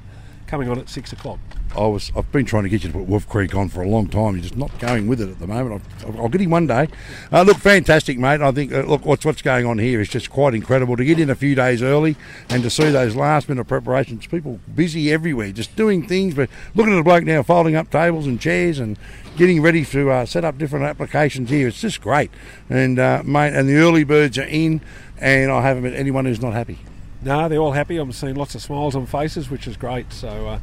coming 0.51 0.67
on 0.67 0.77
at 0.77 0.89
six 0.89 1.13
o'clock. 1.13 1.39
I 1.77 1.87
was. 1.87 2.11
I've 2.13 2.29
been 2.33 2.45
trying 2.45 2.63
to 2.63 2.69
get 2.69 2.83
you 2.83 2.91
to 2.91 2.97
put 2.97 3.07
Wolf 3.07 3.27
Creek 3.29 3.55
on 3.55 3.69
for 3.69 3.81
a 3.81 3.87
long 3.87 4.07
time. 4.07 4.33
You're 4.33 4.43
just 4.43 4.57
not 4.57 4.77
going 4.79 5.07
with 5.07 5.21
it 5.21 5.29
at 5.29 5.39
the 5.39 5.47
moment. 5.47 5.81
I'll, 6.05 6.23
I'll 6.23 6.29
get 6.29 6.41
him 6.41 6.49
one 6.49 6.67
day. 6.67 6.89
Uh, 7.31 7.43
look, 7.43 7.55
fantastic, 7.55 8.19
mate. 8.19 8.41
I 8.41 8.51
think 8.51 8.73
uh, 8.73 8.81
look 8.81 9.05
what's 9.05 9.23
what's 9.23 9.41
going 9.41 9.65
on 9.65 9.77
here 9.79 10.01
is 10.01 10.09
just 10.09 10.29
quite 10.29 10.53
incredible 10.53 10.97
to 10.97 11.05
get 11.05 11.21
in 11.21 11.29
a 11.29 11.35
few 11.35 11.55
days 11.55 11.81
early 11.81 12.17
and 12.49 12.61
to 12.63 12.69
see 12.69 12.89
those 12.89 13.15
last 13.15 13.47
minute 13.47 13.65
preparations. 13.65 14.27
People 14.27 14.59
busy 14.75 15.13
everywhere, 15.13 15.53
just 15.53 15.73
doing 15.77 16.05
things. 16.05 16.35
But 16.35 16.49
looking 16.75 16.91
at 16.91 16.99
a 16.99 17.03
bloke 17.03 17.23
now 17.23 17.43
folding 17.43 17.77
up 17.77 17.89
tables 17.89 18.27
and 18.27 18.37
chairs 18.37 18.77
and 18.77 18.99
getting 19.37 19.61
ready 19.61 19.85
to 19.85 20.11
uh, 20.11 20.25
set 20.25 20.43
up 20.43 20.57
different 20.57 20.83
applications 20.83 21.49
here. 21.49 21.69
It's 21.69 21.79
just 21.79 22.01
great. 22.01 22.29
And 22.69 22.99
uh, 22.99 23.23
mate, 23.23 23.53
and 23.53 23.69
the 23.69 23.75
early 23.75 24.03
birds 24.03 24.37
are 24.37 24.43
in, 24.43 24.81
and 25.17 25.49
I 25.49 25.61
haven't 25.61 25.83
met 25.83 25.93
anyone 25.93 26.25
who's 26.25 26.41
not 26.41 26.51
happy. 26.51 26.79
No, 27.23 27.47
they're 27.47 27.59
all 27.59 27.73
happy. 27.73 27.97
I'm 27.97 28.11
seeing 28.11 28.35
lots 28.35 28.55
of 28.55 28.61
smiles 28.61 28.95
on 28.95 29.05
faces, 29.05 29.49
which 29.49 29.67
is 29.67 29.77
great. 29.77 30.11
So 30.11 30.27
uh, 30.47 30.59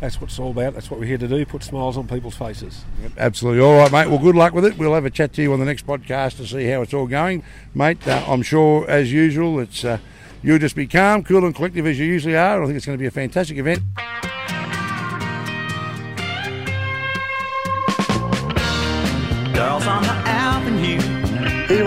that's 0.00 0.20
what 0.20 0.30
it's 0.30 0.38
all 0.38 0.50
about. 0.50 0.74
That's 0.74 0.90
what 0.90 1.00
we're 1.00 1.06
here 1.06 1.18
to 1.18 1.28
do: 1.28 1.44
put 1.46 1.62
smiles 1.62 1.96
on 1.96 2.06
people's 2.06 2.36
faces. 2.36 2.84
Absolutely. 3.16 3.62
All 3.62 3.76
right, 3.78 3.90
mate. 3.90 4.08
Well, 4.08 4.18
good 4.18 4.36
luck 4.36 4.52
with 4.52 4.64
it. 4.64 4.76
We'll 4.76 4.94
have 4.94 5.04
a 5.04 5.10
chat 5.10 5.32
to 5.34 5.42
you 5.42 5.52
on 5.52 5.58
the 5.58 5.64
next 5.64 5.86
podcast 5.86 6.36
to 6.36 6.46
see 6.46 6.66
how 6.66 6.82
it's 6.82 6.92
all 6.92 7.06
going, 7.06 7.42
mate. 7.74 8.06
Uh, 8.06 8.24
I'm 8.26 8.42
sure, 8.42 8.88
as 8.88 9.12
usual, 9.12 9.58
it's 9.60 9.84
uh, 9.84 9.98
you'll 10.42 10.58
just 10.58 10.76
be 10.76 10.86
calm, 10.86 11.24
cool, 11.24 11.44
and 11.44 11.54
collective 11.54 11.86
as 11.86 11.98
you 11.98 12.06
usually 12.06 12.36
are. 12.36 12.62
I 12.62 12.66
think 12.66 12.76
it's 12.76 12.86
going 12.86 12.98
to 12.98 13.02
be 13.02 13.06
a 13.06 13.10
fantastic 13.10 13.56
event. 13.56 13.80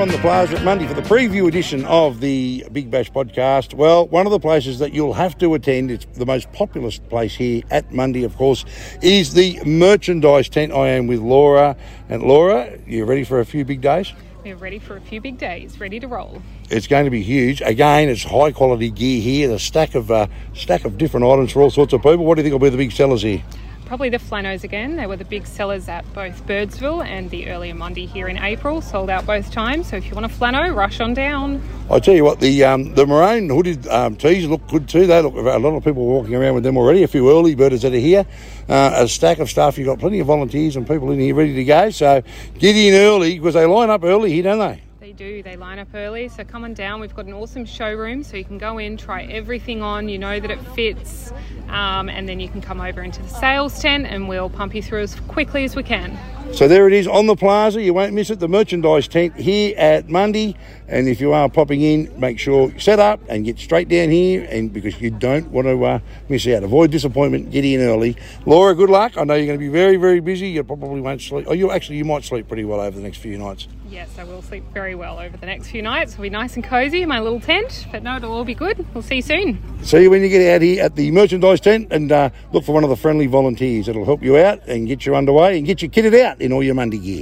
On 0.05 0.11
the 0.11 0.17
Plaza 0.19 0.55
at 0.55 0.63
Mundi 0.63 0.85
for 0.85 0.93
the 0.93 1.01
preview 1.01 1.47
edition 1.47 1.83
of 1.85 2.19
the 2.19 2.63
Big 2.71 2.91
Bash 2.91 3.11
podcast. 3.11 3.73
Well, 3.73 4.07
one 4.09 4.27
of 4.27 4.31
the 4.31 4.39
places 4.39 4.77
that 4.77 4.93
you'll 4.93 5.15
have 5.15 5.35
to 5.39 5.55
attend, 5.55 5.89
it's 5.89 6.05
the 6.05 6.27
most 6.27 6.51
populous 6.51 6.99
place 6.99 7.33
here 7.33 7.63
at 7.71 7.91
Mundi, 7.91 8.23
of 8.23 8.37
course, 8.37 8.65
is 9.01 9.33
the 9.33 9.59
merchandise 9.65 10.47
tent. 10.47 10.71
I 10.73 10.89
am 10.89 11.07
with 11.07 11.21
Laura. 11.21 11.75
And 12.07 12.21
Laura, 12.21 12.77
you 12.85 13.03
ready 13.03 13.23
for 13.23 13.39
a 13.39 13.45
few 13.47 13.65
big 13.65 13.81
days? 13.81 14.13
We're 14.43 14.55
ready 14.55 14.77
for 14.77 14.95
a 14.95 15.01
few 15.01 15.21
big 15.21 15.39
days, 15.39 15.79
ready 15.79 15.99
to 15.99 16.07
roll. 16.07 16.39
It's 16.69 16.85
going 16.85 17.05
to 17.05 17.11
be 17.11 17.23
huge. 17.23 17.61
Again, 17.61 18.07
it's 18.07 18.21
high 18.21 18.51
quality 18.51 18.91
gear 18.91 19.19
here. 19.19 19.47
The 19.47 19.57
stack 19.57 19.95
of 19.95 20.11
uh, 20.11 20.27
stack 20.53 20.85
of 20.85 20.99
different 20.99 21.25
items 21.25 21.51
for 21.51 21.63
all 21.63 21.71
sorts 21.71 21.93
of 21.93 22.03
people. 22.03 22.25
What 22.25 22.35
do 22.35 22.41
you 22.41 22.43
think 22.43 22.51
will 22.51 22.59
be 22.59 22.69
the 22.69 22.77
big 22.77 22.91
sellers 22.91 23.23
here? 23.23 23.41
Probably 23.85 24.09
the 24.09 24.17
Flanos 24.17 24.63
again. 24.63 24.95
They 24.95 25.05
were 25.05 25.15
the 25.15 25.25
big 25.25 25.45
sellers 25.45 25.87
at 25.87 26.11
both 26.13 26.45
Birdsville 26.47 27.05
and 27.05 27.29
the 27.29 27.49
earlier 27.49 27.75
Mundi 27.75 28.07
here 28.07 28.27
in 28.27 28.37
April. 28.37 28.81
Sold 28.81 29.11
out 29.11 29.27
both 29.27 29.51
times. 29.51 29.89
So 29.89 29.97
if 29.97 30.07
you 30.07 30.15
want 30.15 30.25
a 30.25 30.29
Flano, 30.29 30.75
rush 30.75 30.99
on 30.99 31.13
down. 31.13 31.61
I 31.89 31.99
tell 31.99 32.15
you 32.15 32.23
what, 32.23 32.39
the 32.39 32.63
um, 32.63 32.95
the 32.95 33.05
maroon 33.05 33.47
hooded 33.47 33.87
um, 33.87 34.15
tees 34.15 34.47
look 34.47 34.67
good 34.67 34.89
too. 34.89 35.05
They 35.05 35.21
look 35.21 35.35
a 35.35 35.59
lot 35.59 35.75
of 35.75 35.83
people 35.83 36.05
walking 36.05 36.33
around 36.33 36.55
with 36.55 36.63
them 36.63 36.77
already. 36.77 37.03
A 37.03 37.07
few 37.07 37.29
early 37.29 37.53
birders 37.53 37.83
that 37.83 37.93
are 37.93 37.97
here. 37.97 38.25
Uh, 38.67 38.91
a 38.95 39.07
stack 39.07 39.37
of 39.37 39.49
stuff. 39.49 39.77
You've 39.77 39.85
got 39.85 39.99
plenty 39.99 40.19
of 40.19 40.27
volunteers 40.27 40.75
and 40.75 40.87
people 40.87 41.11
in 41.11 41.19
here 41.19 41.35
ready 41.35 41.53
to 41.53 41.63
go. 41.63 41.91
So 41.91 42.23
get 42.57 42.75
in 42.75 42.95
early 42.95 43.37
because 43.37 43.53
they 43.53 43.65
line 43.65 43.91
up 43.91 44.03
early 44.03 44.31
here, 44.31 44.43
don't 44.43 44.59
they? 44.59 44.84
They 45.05 45.13
do. 45.13 45.43
They 45.43 45.55
line 45.55 45.77
up 45.77 45.89
early. 45.93 46.29
So 46.29 46.43
come 46.43 46.63
on 46.63 46.73
down. 46.73 46.99
We've 46.99 47.13
got 47.13 47.25
an 47.25 47.33
awesome 47.33 47.63
showroom, 47.63 48.23
so 48.23 48.37
you 48.37 48.43
can 48.43 48.57
go 48.57 48.79
in, 48.79 48.97
try 48.97 49.25
everything 49.25 49.83
on. 49.83 50.09
You 50.09 50.17
know 50.17 50.39
that 50.39 50.49
it 50.49 50.59
fits, 50.69 51.31
um, 51.69 52.09
and 52.09 52.27
then 52.27 52.39
you 52.39 52.49
can 52.49 52.59
come 52.59 52.81
over 52.81 53.03
into 53.03 53.21
the 53.21 53.27
sales 53.27 53.79
tent, 53.79 54.07
and 54.07 54.27
we'll 54.27 54.49
pump 54.49 54.73
you 54.73 54.81
through 54.81 55.03
as 55.03 55.13
quickly 55.27 55.63
as 55.63 55.75
we 55.75 55.83
can. 55.83 56.17
So 56.53 56.67
there 56.67 56.87
it 56.87 56.93
is 56.93 57.07
on 57.07 57.27
the 57.27 57.35
plaza. 57.35 57.83
You 57.83 57.93
won't 57.93 58.13
miss 58.13 58.31
it. 58.31 58.39
The 58.39 58.47
merchandise 58.47 59.07
tent 59.07 59.35
here 59.35 59.75
at 59.77 60.09
Mundi. 60.09 60.57
And 60.87 61.07
if 61.07 61.21
you 61.21 61.33
are 61.33 61.49
popping 61.49 61.81
in, 61.81 62.11
make 62.19 62.39
sure 62.39 62.71
you 62.71 62.79
set 62.79 62.99
up 62.99 63.19
and 63.29 63.45
get 63.45 63.59
straight 63.59 63.87
down 63.87 64.09
here. 64.09 64.47
And 64.49 64.73
because 64.73 64.99
you 64.99 65.11
don't 65.11 65.51
want 65.51 65.67
to 65.67 65.85
uh, 65.85 65.99
miss 66.29 66.47
out, 66.47 66.63
avoid 66.63 66.89
disappointment. 66.89 67.51
Get 67.51 67.63
in 67.63 67.79
early. 67.79 68.17
Laura, 68.47 68.73
good 68.73 68.89
luck. 68.89 69.17
I 69.17 69.23
know 69.23 69.35
you're 69.35 69.45
going 69.45 69.59
to 69.59 69.63
be 69.63 69.69
very, 69.69 69.97
very 69.97 70.19
busy. 70.19 70.47
You 70.47 70.63
probably 70.63 71.01
won't 71.01 71.21
sleep. 71.21 71.45
Oh, 71.47 71.53
you 71.53 71.69
actually 71.69 71.97
you 71.97 72.05
might 72.05 72.23
sleep 72.23 72.47
pretty 72.47 72.65
well 72.65 72.81
over 72.81 72.97
the 72.97 73.03
next 73.03 73.17
few 73.17 73.37
nights. 73.37 73.67
Yes, 73.87 74.09
I 74.17 74.23
will 74.23 74.41
sleep 74.41 74.63
very 74.73 74.95
well 74.95 75.19
over 75.19 75.37
the 75.37 75.45
next 75.45 75.67
few 75.67 75.81
nights. 75.81 76.13
It'll 76.13 76.23
be 76.23 76.29
nice 76.29 76.55
and 76.55 76.63
cozy 76.63 77.03
in 77.03 77.09
my 77.09 77.19
little 77.19 77.39
tent. 77.39 77.85
But 77.91 78.01
no, 78.01 78.17
it'll 78.17 78.31
all 78.31 78.43
be 78.43 78.55
good. 78.55 78.85
We'll 78.93 79.03
see 79.03 79.17
you 79.17 79.21
soon. 79.21 79.83
See 79.83 80.01
you 80.01 80.09
when 80.09 80.23
you 80.23 80.29
get 80.29 80.55
out 80.55 80.61
here 80.63 80.83
at 80.83 80.95
the 80.95 81.11
merchandise 81.11 81.59
tent 81.61 81.89
and 81.91 82.11
uh, 82.11 82.29
look 82.51 82.63
for 82.63 82.71
one 82.73 82.83
of 82.83 82.89
the 82.89 82.95
friendly 82.95 83.27
volunteers. 83.27 83.87
It'll 83.87 84.05
help 84.05 84.23
you 84.23 84.37
out 84.37 84.67
and 84.67 84.87
get 84.87 85.05
you 85.05 85.15
underway 85.15 85.57
and 85.57 85.67
get 85.67 85.81
you 85.81 85.89
kitted 85.89 86.19
out 86.19 86.41
in 86.41 86.51
all 86.51 86.63
your 86.63 86.73
Mundi 86.73 86.97
gear. 86.97 87.21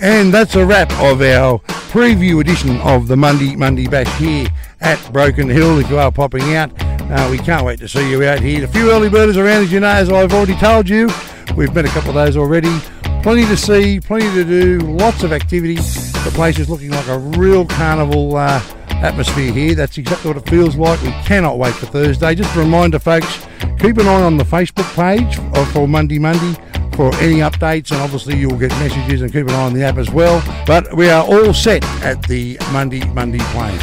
And 0.00 0.34
that's 0.34 0.56
a 0.56 0.66
wrap 0.66 0.90
of 1.00 1.22
our 1.22 1.60
preview 1.92 2.40
edition 2.40 2.78
of 2.80 3.06
the 3.06 3.16
Mundi 3.16 3.54
Mundi 3.54 3.86
Bash 3.86 4.12
here 4.18 4.48
at 4.80 5.12
Broken 5.12 5.48
Hill. 5.48 5.78
If 5.78 5.88
you 5.88 5.98
are 5.98 6.10
popping 6.10 6.56
out, 6.56 6.72
uh, 6.82 7.28
we 7.30 7.38
can't 7.38 7.64
wait 7.64 7.78
to 7.78 7.88
see 7.88 8.10
you 8.10 8.24
out 8.24 8.40
here. 8.40 8.64
A 8.64 8.68
few 8.68 8.90
early 8.90 9.08
birders 9.08 9.36
around, 9.36 9.62
as 9.62 9.72
you 9.72 9.78
know, 9.78 9.86
as 9.86 10.10
I've 10.10 10.32
already 10.32 10.56
told 10.56 10.88
you. 10.88 11.08
We've 11.56 11.72
met 11.72 11.84
a 11.84 11.88
couple 11.88 12.10
of 12.10 12.14
those 12.16 12.36
already. 12.36 12.74
Plenty 13.22 13.46
to 13.46 13.56
see, 13.56 14.00
plenty 14.00 14.26
to 14.34 14.44
do, 14.44 14.78
lots 14.80 15.22
of 15.22 15.32
activity. 15.32 15.76
The 15.76 16.32
place 16.34 16.58
is 16.58 16.68
looking 16.68 16.90
like 16.90 17.06
a 17.06 17.18
real 17.18 17.64
carnival 17.64 18.36
uh, 18.36 18.60
atmosphere 18.88 19.52
here. 19.52 19.76
That's 19.76 19.96
exactly 19.96 20.32
what 20.32 20.42
it 20.42 20.50
feels 20.50 20.74
like. 20.74 21.00
We 21.02 21.12
cannot 21.24 21.56
wait 21.56 21.72
for 21.72 21.86
Thursday. 21.86 22.34
Just 22.34 22.54
a 22.56 22.58
reminder, 22.58 22.98
folks, 22.98 23.46
keep 23.78 23.98
an 23.98 24.08
eye 24.08 24.22
on 24.22 24.38
the 24.38 24.44
Facebook 24.44 24.92
page 24.96 25.36
for 25.72 25.86
Mundi 25.86 26.18
Mundi 26.18 26.54
for 26.96 27.14
any 27.16 27.36
updates, 27.36 27.92
and 27.92 28.00
obviously 28.00 28.36
you'll 28.36 28.58
get 28.58 28.70
messages 28.72 29.22
and 29.22 29.32
keep 29.32 29.46
an 29.46 29.54
eye 29.54 29.66
on 29.66 29.72
the 29.72 29.84
app 29.84 29.98
as 29.98 30.10
well. 30.10 30.42
But 30.66 30.92
we 30.96 31.08
are 31.08 31.24
all 31.24 31.54
set 31.54 31.84
at 32.02 32.22
the 32.24 32.58
Mundi 32.72 33.04
Mundi 33.10 33.38
plain. 33.38 33.78